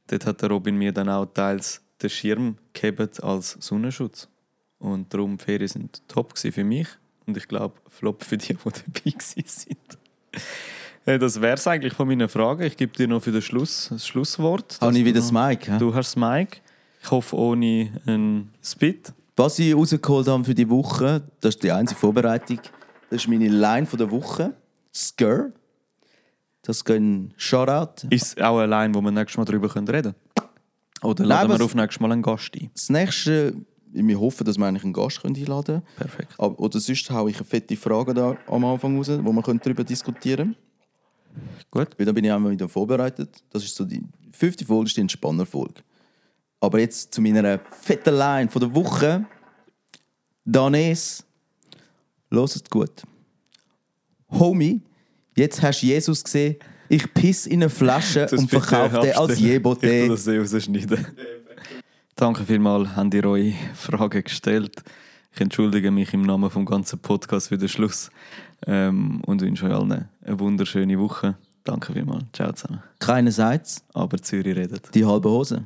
dort 0.08 0.26
hat 0.26 0.42
der 0.42 0.50
Robin 0.50 0.78
mir 0.78 0.92
dann 0.92 1.10
auch 1.10 1.26
teils 1.26 1.82
den 2.02 2.10
Schirm 2.10 2.58
gegeben 2.74 3.10
als 3.22 3.58
Sonnenschutz. 3.60 4.28
Und 4.84 5.14
darum, 5.14 5.38
die 5.38 5.44
Ferien 5.44 5.70
sind 5.70 6.02
top 6.10 6.38
für 6.38 6.64
mich. 6.64 6.88
Und 7.26 7.38
ich 7.38 7.48
glaube, 7.48 7.76
flop 7.88 8.22
für 8.22 8.38
die, 8.38 8.54
die 8.54 8.58
dabei 8.64 9.16
sind. 9.46 9.78
Das 11.06 11.42
wäre 11.42 11.54
es 11.54 11.66
eigentlich 11.68 11.94
von 11.94 12.08
meinen 12.08 12.28
Fragen. 12.28 12.64
Ich 12.64 12.76
gebe 12.76 12.92
dir 12.92 13.08
noch 13.08 13.24
für 13.24 13.32
den 13.32 13.42
Schluss 13.42 13.88
das 13.90 14.06
Schlusswort. 14.06 14.78
Habe 14.82 14.98
ich 14.98 15.06
wieder 15.06 15.22
das 15.22 15.32
hä? 15.32 15.78
Du 15.80 15.96
hast 15.96 16.16
das 16.16 16.16
Mic. 16.18 16.62
Ich 17.02 17.12
hoffe, 17.12 17.36
ohne 17.36 17.92
einen 18.06 18.54
Spit. 18.62 19.14
Was 19.38 19.58
ich 19.58 19.74
rausgeholt 19.74 20.28
habe 20.28 20.44
für 20.44 20.54
die 20.54 20.70
Woche, 20.70 21.24
das 21.40 21.56
ist 21.56 21.64
die 21.64 21.72
einzige 21.72 22.00
Vorbereitung. 22.00 22.60
Das 23.10 23.22
ist 23.22 23.30
meine 23.30 23.48
Line 23.48 23.86
von 23.86 23.98
der 23.98 24.12
Woche. 24.12 24.54
Skr. 24.94 25.52
Das 26.62 26.84
geht 26.84 27.00
ein 27.00 27.34
Shoutout. 27.38 28.08
Ist 28.10 28.42
auch 28.42 28.60
eine 28.60 28.68
Line, 28.68 28.96
wo 28.96 29.02
wir 29.02 29.12
nächstes 29.12 29.38
Mal 29.38 29.46
darüber 29.46 29.74
reden 29.74 29.86
können? 29.86 30.16
Oder 31.04 31.24
Nein, 31.24 31.48
laden 31.48 31.58
wir 31.60 31.66
auf 31.66 31.76
nächstes 31.76 32.00
Mal 32.00 32.12
einen 32.12 32.22
Gast 32.22 32.54
ein? 32.56 32.70
Das 32.74 32.90
nächste, 32.90 33.54
wir 33.94 34.20
hoffen, 34.20 34.44
dass 34.46 34.58
wir 34.58 34.66
eigentlich 34.66 34.84
einen 34.84 34.94
Gast 34.94 35.22
können 35.22 35.36
einladen 35.36 35.66
können. 35.66 35.84
Perfekt. 35.98 36.34
Aber- 36.38 36.60
Oder 36.60 36.80
sonst 36.80 37.10
haue 37.12 37.30
ich 37.30 37.38
eine 37.38 37.46
fette 37.46 37.76
Frage 37.78 38.14
da 38.14 38.36
am 38.48 38.66
Anfang 38.66 38.98
raus, 38.98 39.10
wo 39.22 39.32
wir 39.32 39.42
können 39.44 39.60
darüber 39.64 39.84
diskutieren 39.84 40.56
Gut. 41.72 41.90
Weil 41.98 42.06
dann 42.06 42.14
bin 42.14 42.24
ich 42.26 42.32
einmal 42.32 42.52
wieder 42.52 42.70
vorbereitet. 42.70 43.30
Das 43.50 43.64
ist 43.64 43.76
so 43.76 43.84
die 43.86 44.04
fünfte 44.32 44.66
Folge, 44.66 44.86
ist 44.88 44.98
die 44.98 45.02
Entspanner-Folge. 45.02 45.82
Aber 46.60 46.80
jetzt 46.80 47.14
zu 47.14 47.22
meiner 47.22 47.60
fetten 47.82 48.16
Line 48.16 48.50
von 48.52 48.60
der 48.60 48.76
Woche. 48.76 49.26
Danes, 50.46 51.26
hört 52.30 52.70
gut. 52.70 53.02
Homie, 54.30 54.82
jetzt 55.36 55.62
hast 55.62 55.82
du 55.82 55.88
Jesus 55.88 56.24
gesehen. 56.24 56.58
Ich 56.90 57.12
piss 57.14 57.48
in 57.48 57.64
eine 57.64 57.70
Flasche 57.70 58.28
und 58.32 58.50
verkaufe 58.50 59.00
den 59.00 59.16
als 59.16 59.34
Ich 59.34 59.40
Jebote. 59.40 60.08
das 60.08 60.28
eh 60.28 60.38
rausschneiden. 60.38 61.08
Danke 62.16 62.44
vielmals, 62.44 62.96
habt 62.96 63.14
ihr 63.14 63.26
eure 63.26 63.54
Fragen 63.74 64.24
gestellt. 64.24 64.84
Ich 65.34 65.42
entschuldige 65.42 65.90
mich 65.90 66.14
im 66.14 66.22
Namen 66.22 66.50
vom 66.52 66.66
ganzen 66.66 67.00
Podcast 67.00 67.48
für 67.50 67.58
den 67.58 67.68
Schluss 67.68 68.12
ähm, 68.68 69.22
und 69.26 69.42
wünsche 69.42 69.66
euch 69.66 69.74
allen 69.74 70.08
eine 70.24 70.40
wunderschöne 70.40 71.00
Woche. 71.00 71.36
Danke 71.64 71.94
vielmals. 71.94 72.26
Ciao 72.34 72.52
zusammen. 72.52 72.84
Keinerseits 73.00 73.84
Aber 73.94 74.18
Zürich 74.18 74.56
redet. 74.56 74.94
die 74.94 75.06
halbe 75.06 75.30
Hose. 75.30 75.66